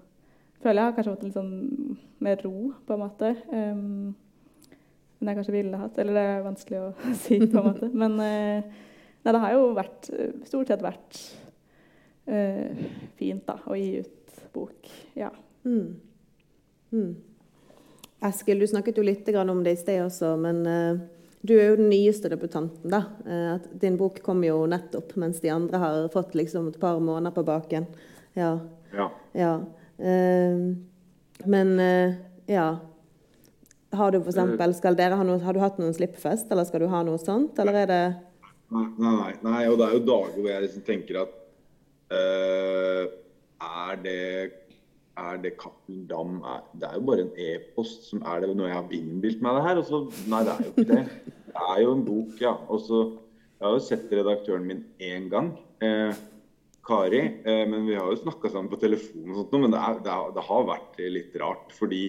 føler 0.62 0.82
jeg 0.82 0.90
har 0.90 0.98
kanskje 0.98 1.14
fått 1.16 1.24
litt 1.26 1.38
sånn 1.38 1.54
mer 2.22 2.44
ro, 2.46 2.72
på 2.86 2.96
en 2.96 3.02
måte. 3.02 3.32
Um, 3.50 4.12
enn 5.18 5.32
jeg 5.32 5.38
kanskje 5.40 5.56
ville 5.56 5.80
hatt. 5.82 5.98
Eller 6.02 6.18
det 6.18 6.26
er 6.28 6.46
vanskelig 6.46 6.82
å 6.82 6.90
si, 7.24 7.40
på 7.42 7.62
en 7.62 7.70
måte. 7.72 7.90
Men 7.90 8.18
uh, 8.20 8.84
nei, 9.26 9.34
det 9.34 9.44
har 9.46 9.56
jo 9.56 9.72
vært, 9.78 10.12
stort 10.50 10.72
sett 10.72 10.86
vært 10.86 11.22
uh, 12.30 12.86
fint 13.20 13.46
da, 13.50 13.58
å 13.66 13.78
gi 13.80 14.04
ut 14.04 14.46
bok. 14.54 14.94
Ja. 15.18 15.32
Mm. 15.66 15.98
Mm. 16.92 17.12
Eskil, 18.28 18.62
du 18.62 18.70
snakket 18.70 19.00
jo 19.00 19.06
litt 19.06 19.30
om 19.42 19.64
det 19.66 19.74
i 19.74 19.80
sted 19.80 20.04
også, 20.04 20.36
men 20.38 20.62
uh, 20.68 21.02
du 21.42 21.56
er 21.58 21.72
jo 21.72 21.80
den 21.80 21.90
nyeste 21.90 22.30
debutanten. 22.32 22.90
da. 22.92 23.04
At 23.56 23.68
din 23.82 23.98
bok 23.98 24.22
kom 24.26 24.44
jo 24.46 24.64
nettopp, 24.70 25.16
mens 25.22 25.42
de 25.42 25.50
andre 25.54 25.82
har 25.82 26.08
fått 26.14 26.36
liksom 26.38 26.70
et 26.70 26.80
par 26.80 27.00
måneder 27.02 27.34
på 27.36 27.44
baken. 27.48 27.88
Ja. 28.38 28.60
ja. 28.94 29.10
ja. 29.36 29.52
men 31.46 31.72
ja 32.48 32.68
Har 33.92 34.12
du 34.12 34.22
for 34.22 34.30
eksempel, 34.32 34.74
skal 34.78 34.96
dere 34.96 35.18
ha, 35.20 35.26
noe, 35.28 35.42
har 35.44 35.54
du 35.54 35.60
hatt 35.60 35.82
noen 35.82 35.94
slippfest, 35.98 36.48
eller 36.52 36.64
skal 36.70 36.86
du 36.86 36.92
ha 36.94 37.02
noe 37.04 37.20
sånt, 37.20 37.60
eller 37.60 37.84
er 37.84 37.92
det 37.92 38.04
Nei, 38.72 38.86
nei, 39.04 39.32
nei, 39.44 39.62
og 39.68 39.82
det 39.82 39.90
er 39.90 39.98
jo 39.98 40.04
dager 40.08 40.38
hvor 40.38 40.48
jeg 40.48 40.64
liksom 40.64 40.84
tenker 40.88 41.18
at 41.26 41.34
Uh, 42.12 43.08
er 43.62 44.00
det 44.04 44.52
er 45.20 45.40
det 45.44 45.58
Cappelen 45.60 46.06
Dam 46.08 46.40
er, 46.48 46.64
Det 46.78 46.88
er 46.88 46.98
jo 46.98 47.06
bare 47.10 47.26
en 47.26 47.34
e-post 47.36 48.08
som 48.10 48.24
er 48.24 48.44
det 48.44 48.56
når 48.56 48.70
jeg 48.70 48.78
har 48.78 48.96
innbilt 48.98 49.44
meg 49.44 49.58
det 49.58 49.66
her. 49.68 49.82
Og 49.82 49.86
så, 49.88 50.02
nei, 50.32 50.42
det 50.48 50.54
er 50.54 50.64
jo 50.66 50.72
ikke 50.72 50.88
det. 50.92 51.04
Det 51.52 51.64
er 51.68 51.82
jo 51.84 51.96
en 51.98 52.06
bok, 52.08 52.36
ja. 52.42 52.56
Og 52.72 52.86
så 52.88 53.02
Jeg 53.62 53.68
har 53.68 53.76
jo 53.78 53.86
sett 53.86 54.14
redaktøren 54.18 54.64
min 54.66 54.86
én 54.98 55.28
gang. 55.30 55.52
Eh, 55.86 56.16
Kari. 56.82 57.20
Eh, 57.46 57.66
men 57.70 57.86
vi 57.86 57.94
har 57.94 58.08
jo 58.10 58.18
snakka 58.24 58.50
sammen 58.50 58.72
på 58.72 58.80
telefon 58.82 59.28
og 59.30 59.44
sånt, 59.44 59.54
men 59.62 59.76
det, 59.76 59.78
er, 59.78 60.00
det, 60.02 60.16
er, 60.16 60.32
det, 60.34 60.46
har 60.48 60.66
vært 60.66 61.02
litt 61.14 61.36
rart. 61.38 61.76
Fordi 61.78 62.02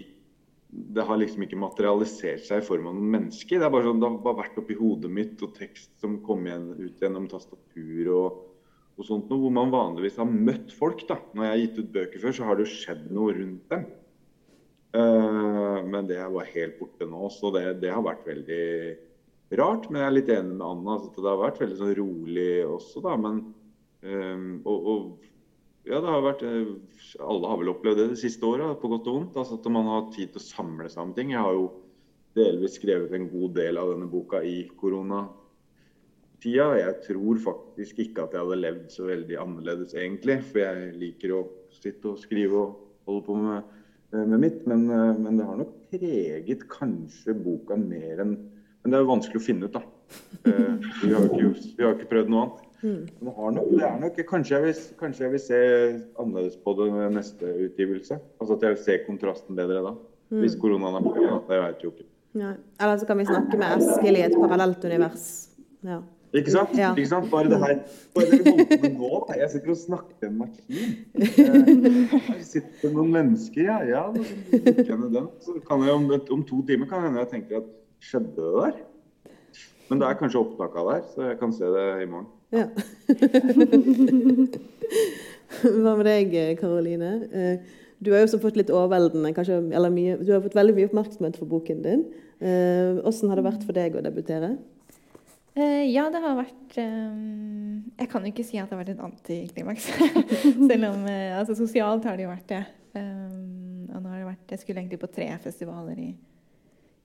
det 0.72 1.04
har 1.04 1.20
liksom 1.20 1.44
ikke 1.44 1.60
materialisert 1.60 2.46
seg 2.46 2.62
i 2.62 2.64
form 2.64 2.88
av 2.88 2.96
noen 2.96 3.12
mennesker. 3.18 3.58
Det, 3.58 3.66
er 3.66 3.74
bare 3.74 3.84
sånn, 3.90 4.00
det 4.00 4.08
har 4.08 4.22
bare 4.24 4.40
vært 4.46 4.62
oppi 4.62 4.78
hodet 4.78 5.12
mitt 5.12 5.44
og 5.44 5.52
tekst 5.58 5.92
som 6.00 6.22
kom 6.24 6.46
igjen, 6.48 6.70
ut 6.78 7.04
gjennom 7.04 7.28
tastatur 7.28 8.14
og, 8.14 8.40
og 8.98 9.06
sånt 9.08 9.30
noe, 9.30 9.40
hvor 9.44 9.54
man 9.54 9.72
vanligvis 9.72 10.18
har 10.20 10.28
møtt 10.28 10.74
folk. 10.76 11.06
da. 11.08 11.18
Når 11.32 11.46
jeg 11.46 11.52
har 11.52 11.60
gitt 11.62 11.80
ut 11.80 11.92
bøker 11.96 12.22
før, 12.22 12.36
så 12.36 12.48
har 12.48 12.58
det 12.58 12.66
jo 12.66 12.74
skjedd 12.74 13.08
noe 13.14 13.34
rundt 13.38 13.72
dem. 13.72 13.86
Uh, 14.92 15.80
men 15.88 16.08
det 16.10 16.18
bare 16.20 16.50
helt 16.52 16.76
borte 16.76 17.08
nå, 17.08 17.30
så 17.32 17.48
det, 17.54 17.64
det, 17.80 17.88
har 17.94 18.04
vært 18.04 18.26
veldig 18.28 18.64
rart. 19.60 19.88
Men 19.88 20.02
jeg 20.02 20.08
er 20.10 20.16
litt 20.18 20.32
enig 20.34 20.56
med 20.58 20.66
Anna. 20.68 20.98
Så 21.06 21.24
det 21.24 21.30
har 21.30 21.40
vært 21.40 21.60
veldig 21.62 21.78
sånn 21.80 21.94
rolig 22.02 22.48
også, 22.68 23.04
da. 23.06 23.16
Men, 23.24 23.42
um, 24.04 24.48
og, 24.68 24.90
og 24.92 25.30
ja, 25.88 25.98
det 25.98 26.06
har 26.06 26.22
vært 26.22 26.44
eh, 26.46 26.74
Alle 27.26 27.48
har 27.50 27.58
vel 27.58 27.72
opplevd 27.72 27.98
det 27.98 28.10
det 28.12 28.20
siste 28.20 28.46
året, 28.46 28.76
på 28.78 28.90
godt 28.92 29.08
og 29.10 29.16
vondt. 29.18 29.38
Altså 29.40 29.58
at 29.58 29.70
man 29.74 29.88
har 29.90 30.10
tid 30.14 30.34
til 30.34 30.42
å 30.42 30.44
samle 30.44 30.90
seg 30.92 31.16
ting. 31.16 31.32
Jeg 31.34 31.42
har 31.42 31.56
jo 31.56 31.70
delvis 32.38 32.78
skrevet 32.78 33.12
en 33.16 33.28
god 33.32 33.56
del 33.58 33.80
av 33.80 33.90
denne 33.92 34.08
boka 34.08 34.40
i 34.46 34.62
koronatida. 36.42 36.78
Jeg 36.78 36.94
tror 37.06 37.38
faktisk 37.38 37.98
ikke 37.98 38.22
at 38.22 38.32
jeg 38.32 38.40
hadde 38.40 38.60
levd 38.60 38.90
så 38.90 39.06
veldig 39.06 39.38
annerledes, 39.38 39.94
egentlig. 39.94 40.42
For 40.42 40.58
jeg 40.58 40.96
liker 40.96 41.32
å 41.32 41.42
sitte 41.70 42.08
og 42.08 42.18
skrive 42.18 42.54
og 42.54 42.78
holde 43.06 43.24
på 43.26 43.36
med, 43.36 43.62
eh, 44.12 44.24
med 44.26 44.40
mitt. 44.40 44.66
Men, 44.66 44.90
eh, 44.90 45.18
men, 45.18 45.36
det 45.36 45.46
har 45.46 45.56
nok 45.56 45.90
preget 45.90 46.68
kanskje 46.68 47.34
boka 47.34 47.76
mer 47.76 48.20
enn 48.20 48.48
Men 48.84 48.90
det 48.90 48.98
er 48.98 49.04
jo 49.04 49.14
vanskelig 49.14 49.36
å 49.36 49.46
finne 49.46 49.64
ut, 49.66 49.72
da. 49.72 49.82
Vi 50.42 51.12
har 51.14 51.22
ikke, 51.22 51.74
vi 51.78 51.84
har 51.84 51.94
ikke 51.94 52.08
prøvd 52.10 52.30
noe 52.30 52.40
annet. 52.42 52.62
Mm. 52.82 53.06
Nok, 53.22 53.68
det 53.70 53.84
er 53.86 54.00
nok, 54.00 54.16
kanskje 54.26 54.56
jeg, 54.56 54.62
vil, 54.64 54.96
kanskje, 54.98 55.22
jeg 55.22 55.30
vil, 55.30 55.38
se 55.38 55.60
annerledes 56.18 56.56
på 56.56 56.74
det 56.74 57.12
neste 57.14 57.44
utgivelse. 57.46 58.18
Altså 58.40 58.56
At 58.56 58.62
jeg 58.62 58.74
vil 58.74 58.82
se 58.82 58.98
kontrasten 59.06 59.54
bedre 59.54 59.84
da. 59.84 59.94
Mm. 60.32 60.40
Hvis 60.40 60.58
koronaen 60.58 60.98
er 60.98 61.06
borte. 61.06 61.38
Det 61.46 61.60
vet 61.62 61.78
jeg 61.78 61.84
jo 61.84 61.92
ikke. 61.94 62.08
Ja. 62.42 62.50
Eller 62.80 62.98
så 62.98 63.06
kan 63.06 63.18
vi 63.18 63.24
snakke 63.30 63.56
med 63.56 63.78
Eskil 63.78 64.16
i 64.18 64.26
et 64.26 64.34
parallelt 64.34 64.84
univers. 64.84 65.28
Ja. 65.86 66.00
Ikke 66.32 66.52
sant? 66.54 66.72
Ja. 66.78 66.90
Ikke 66.96 67.08
sant? 67.10 67.28
Bare 67.30 67.50
det 67.50 67.58
her 67.60 67.74
bare 68.16 68.28
det 68.30 68.38
holder 68.46 68.68
på 68.70 68.78
med 68.82 68.94
nå. 68.96 69.10
Jeg 69.36 69.50
sitter 69.52 69.74
og 69.74 69.76
snakker 69.76 70.14
med 70.22 70.28
en 70.30 70.38
maskin. 70.38 70.94
Her 72.28 72.40
sitter 72.46 72.94
noen 72.94 73.12
mennesker, 73.12 73.66
ja. 73.68 73.76
ja 73.84 74.04
den. 74.12 75.28
Så 75.44 75.58
kan 75.68 75.84
jeg 75.84 75.92
om, 75.92 76.08
om 76.38 76.44
to 76.48 76.62
timer 76.68 76.88
kan 76.88 77.04
hende 77.04 77.20
jeg 77.20 77.32
tenker 77.34 77.60
at 77.60 77.68
skjedde 78.02 78.32
det 78.38 78.54
der? 78.56 78.80
Men 79.90 80.00
det 80.00 80.08
er 80.08 80.16
kanskje 80.16 80.40
opptak 80.40 80.72
av 80.80 80.88
det 80.88 80.94
her, 80.96 81.04
så 81.12 81.28
jeg 81.28 81.38
kan 81.42 81.52
se 81.52 81.68
det 81.76 81.86
i 82.00 82.08
morgen. 82.08 82.30
Ja. 82.52 82.66
Hva 85.82 85.94
med 85.98 86.06
deg, 86.08 86.32
Karoline? 86.60 87.12
Eh, 87.28 87.78
du 88.02 88.10
har 88.10 88.22
jo 88.22 88.28
også 88.30 88.40
fått 88.42 88.56
litt 88.56 88.72
overveldende 88.72 89.34
kanskje, 89.36 89.60
eller 89.68 89.92
mye, 89.92 90.16
Du 90.24 90.32
har 90.32 90.40
fått 90.42 90.56
veldig 90.56 90.74
mye 90.78 90.88
oppmerksomhet 90.88 91.36
for 91.38 91.50
boken 91.50 91.84
din. 91.84 92.06
Hvordan 92.40 93.12
eh, 93.12 93.28
har 93.30 93.38
det 93.38 93.46
vært 93.46 93.66
for 93.68 93.76
deg 93.76 93.98
å 93.98 94.04
debutere? 94.04 94.56
Uh, 95.52 95.84
ja, 95.84 96.06
det 96.08 96.20
har 96.24 96.36
vært 96.38 96.76
um, 96.80 97.82
Jeg 97.98 98.08
kan 98.08 98.24
jo 98.24 98.30
ikke 98.30 98.44
si 98.46 98.56
at 98.56 98.70
det 98.70 98.72
har 98.72 98.80
vært 98.80 98.94
et 98.94 99.02
antiklimaks. 99.04 99.88
Selv 100.70 100.86
om 100.88 101.02
uh, 101.04 101.38
altså, 101.38 101.56
sosialt 101.58 102.06
har 102.08 102.16
det 102.16 102.24
jo 102.24 102.30
vært 102.32 102.54
det. 102.54 102.62
Og 102.92 103.98
nå 103.98 104.08
har 104.08 104.20
det 104.20 104.28
vært 104.30 104.52
Jeg 104.52 104.62
skulle 104.62 104.82
egentlig 104.82 105.00
på 105.00 105.08
tre 105.12 105.26
festivaler 105.40 105.96
i 106.00 106.10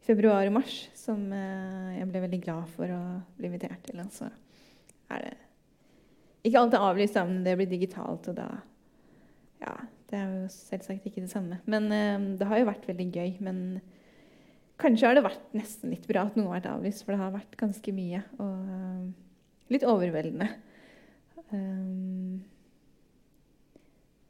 februar 0.04 0.48
og 0.48 0.56
mars 0.58 0.74
som 0.96 1.22
jeg 1.32 2.08
ble 2.12 2.22
veldig 2.24 2.40
glad 2.44 2.68
for 2.76 2.92
å 2.92 3.00
bli 3.38 3.48
invitert 3.48 3.86
til. 3.88 4.00
Altså 4.04 4.28
er 5.16 5.24
det 5.24 5.32
Ikke 6.48 6.60
alt 6.60 6.76
er 6.76 6.84
avlyst, 6.90 7.20
men 7.28 7.46
det 7.48 7.56
blir 7.60 7.72
digitalt, 7.72 8.28
og 8.28 8.36
da 8.36 8.50
Ja, 9.64 9.78
det 10.12 10.20
er 10.20 10.28
jo 10.28 10.52
selvsagt 10.52 11.08
ikke 11.08 11.24
det 11.24 11.32
samme. 11.32 11.62
Men 11.68 11.88
det 12.40 12.48
har 12.52 12.60
jo 12.60 12.68
vært 12.68 12.88
veldig 12.88 13.08
gøy. 13.16 13.32
Men 13.48 13.80
kanskje 14.82 15.10
har 15.10 15.18
det 15.18 15.26
vært 15.26 15.56
nesten 15.58 15.94
litt 15.94 16.06
bra 16.10 16.28
at 16.28 16.38
noe 16.38 16.52
har 16.52 16.60
vært 16.60 16.70
avlyst, 16.76 17.04
for 17.06 17.14
det 17.14 17.22
har 17.22 17.34
vært 17.34 17.58
ganske 17.60 17.96
mye. 17.96 18.22
Og 18.38 18.52
um, 18.52 19.08
litt 19.74 19.86
overveldende. 19.88 20.52
Um, 21.52 22.38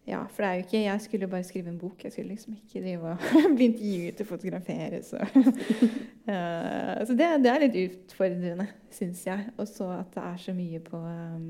ja, 0.07 0.21
for 0.31 0.43
det 0.43 0.47
er 0.47 0.59
jo 0.59 0.63
ikke 0.63 0.79
Jeg 0.83 1.01
skulle 1.03 1.27
bare 1.27 1.43
skrive 1.43 1.71
en 1.73 1.79
bok. 1.81 2.03
Jeg 2.03 2.13
skulle 2.13 2.31
liksom 2.31 2.55
ikke 2.55 2.83
drive 2.83 3.13
og 3.13 3.17
bli 3.57 3.69
intervjuet 3.73 4.21
og 4.23 4.29
fotografere. 4.29 5.01
Så, 5.03 5.19
uh, 5.19 6.99
så 7.07 7.17
det, 7.17 7.31
det, 7.43 7.51
er 7.51 7.65
litt 7.65 7.79
utfordrende, 7.83 8.69
syns 8.93 9.25
jeg. 9.27 9.49
Og 9.57 9.67
så 9.67 9.89
at 9.99 10.13
det 10.15 10.23
er 10.23 10.43
så 10.45 10.55
mye 10.55 10.83
på 10.85 11.01
um, 11.01 11.49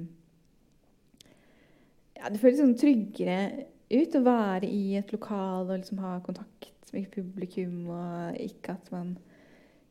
Ja, 2.18 2.32
det 2.34 2.42
føles 2.42 2.58
sånn 2.64 2.74
tryggere 2.80 3.68
ut 3.94 4.16
å 4.18 4.24
være 4.26 4.68
i 4.68 4.98
et 5.00 5.14
lokal 5.14 5.70
og 5.70 5.78
liksom 5.78 6.02
ha 6.02 6.18
kontakt 6.26 6.74
med 6.96 7.10
publikum, 7.14 7.90
og 7.94 8.38
ikke 8.42 8.78
at 8.78 8.92
man 8.94 9.16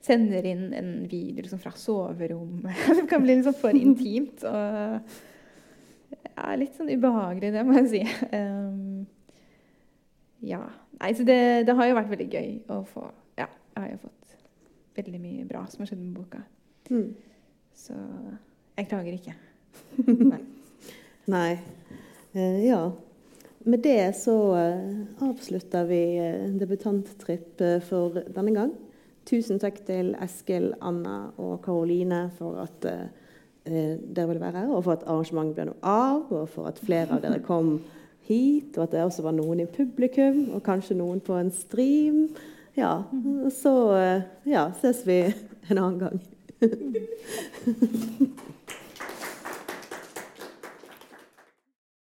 sender 0.06 0.46
inn 0.46 0.68
en 0.76 0.90
video 1.10 1.42
liksom 1.42 1.60
fra 1.62 1.72
soverommet. 1.76 2.84
det 3.00 3.08
kan 3.10 3.24
bli 3.24 3.38
liksom 3.38 3.56
for 3.58 3.76
intimt. 3.76 4.44
og 4.46 5.00
er 6.36 6.58
litt 6.60 6.76
sånn 6.76 6.90
ubehagelig, 6.92 7.52
det 7.54 7.62
må 7.66 7.78
jeg 7.80 7.88
si. 7.92 8.02
Um, 8.32 9.06
ja. 10.44 10.62
Nei, 11.00 11.12
så 11.16 11.26
det, 11.28 11.38
det, 11.68 11.76
har 11.76 11.88
jo 11.88 11.96
vært 11.98 12.12
veldig 12.12 12.28
gøy 12.32 12.50
å 12.72 12.78
få 12.88 13.02
Ja, 13.36 13.48
jeg 13.74 13.82
har 13.82 13.90
jo 13.90 13.98
fått 14.06 14.36
veldig 14.96 15.18
mye 15.20 15.48
bra 15.48 15.64
som 15.68 15.82
har 15.82 15.90
skjedd 15.90 16.02
med 16.02 16.14
boka. 16.16 16.40
Mm. 16.88 17.10
Så 17.76 17.96
jeg 18.76 18.88
klager 18.88 19.16
ikke. 19.16 19.34
Nei. 20.32 20.42
Nei. 21.32 21.50
Uh, 22.36 22.60
ja. 22.64 22.80
Med 23.66 23.82
det 23.82 24.14
så 24.18 24.36
uh, 24.54 25.28
avslutter 25.28 25.86
vi 25.88 26.02
uh, 26.22 26.50
debutanttripp 26.58 27.64
for 27.88 28.20
denne 28.30 28.54
gang. 28.54 28.74
Tusen 29.26 29.58
takk 29.58 29.80
til 29.88 30.12
Eskil, 30.22 30.68
Anna 30.86 31.32
og 31.42 31.58
Karoline 31.64 32.28
for 32.36 32.60
at 32.62 32.84
eh, 32.86 33.96
dere 33.98 34.28
ville 34.28 34.42
være 34.42 34.60
her, 34.60 34.68
og 34.70 34.84
for 34.86 34.94
at 34.94 35.02
arrangementet 35.02 35.56
ble 35.56 35.64
noe 35.72 35.80
av, 35.82 36.30
og 36.30 36.46
for 36.52 36.70
at 36.70 36.78
flere 36.78 37.16
av 37.16 37.24
dere 37.24 37.40
kom 37.42 37.80
hit, 38.28 38.76
og 38.76 38.84
at 38.84 38.94
det 38.94 39.02
også 39.02 39.26
var 39.26 39.34
noen 39.34 39.64
i 39.64 39.66
publikum, 39.66 40.44
og 40.54 40.62
kanskje 40.66 40.98
noen 41.00 41.18
på 41.26 41.34
en 41.40 41.50
stream. 41.50 42.28
Ja, 42.78 43.00
så 43.50 43.74
eh, 43.98 44.28
ja, 44.46 44.68
ses 44.78 45.02
vi 45.08 45.24
en 45.26 45.82
annen 45.82 45.98
gang. 46.04 46.22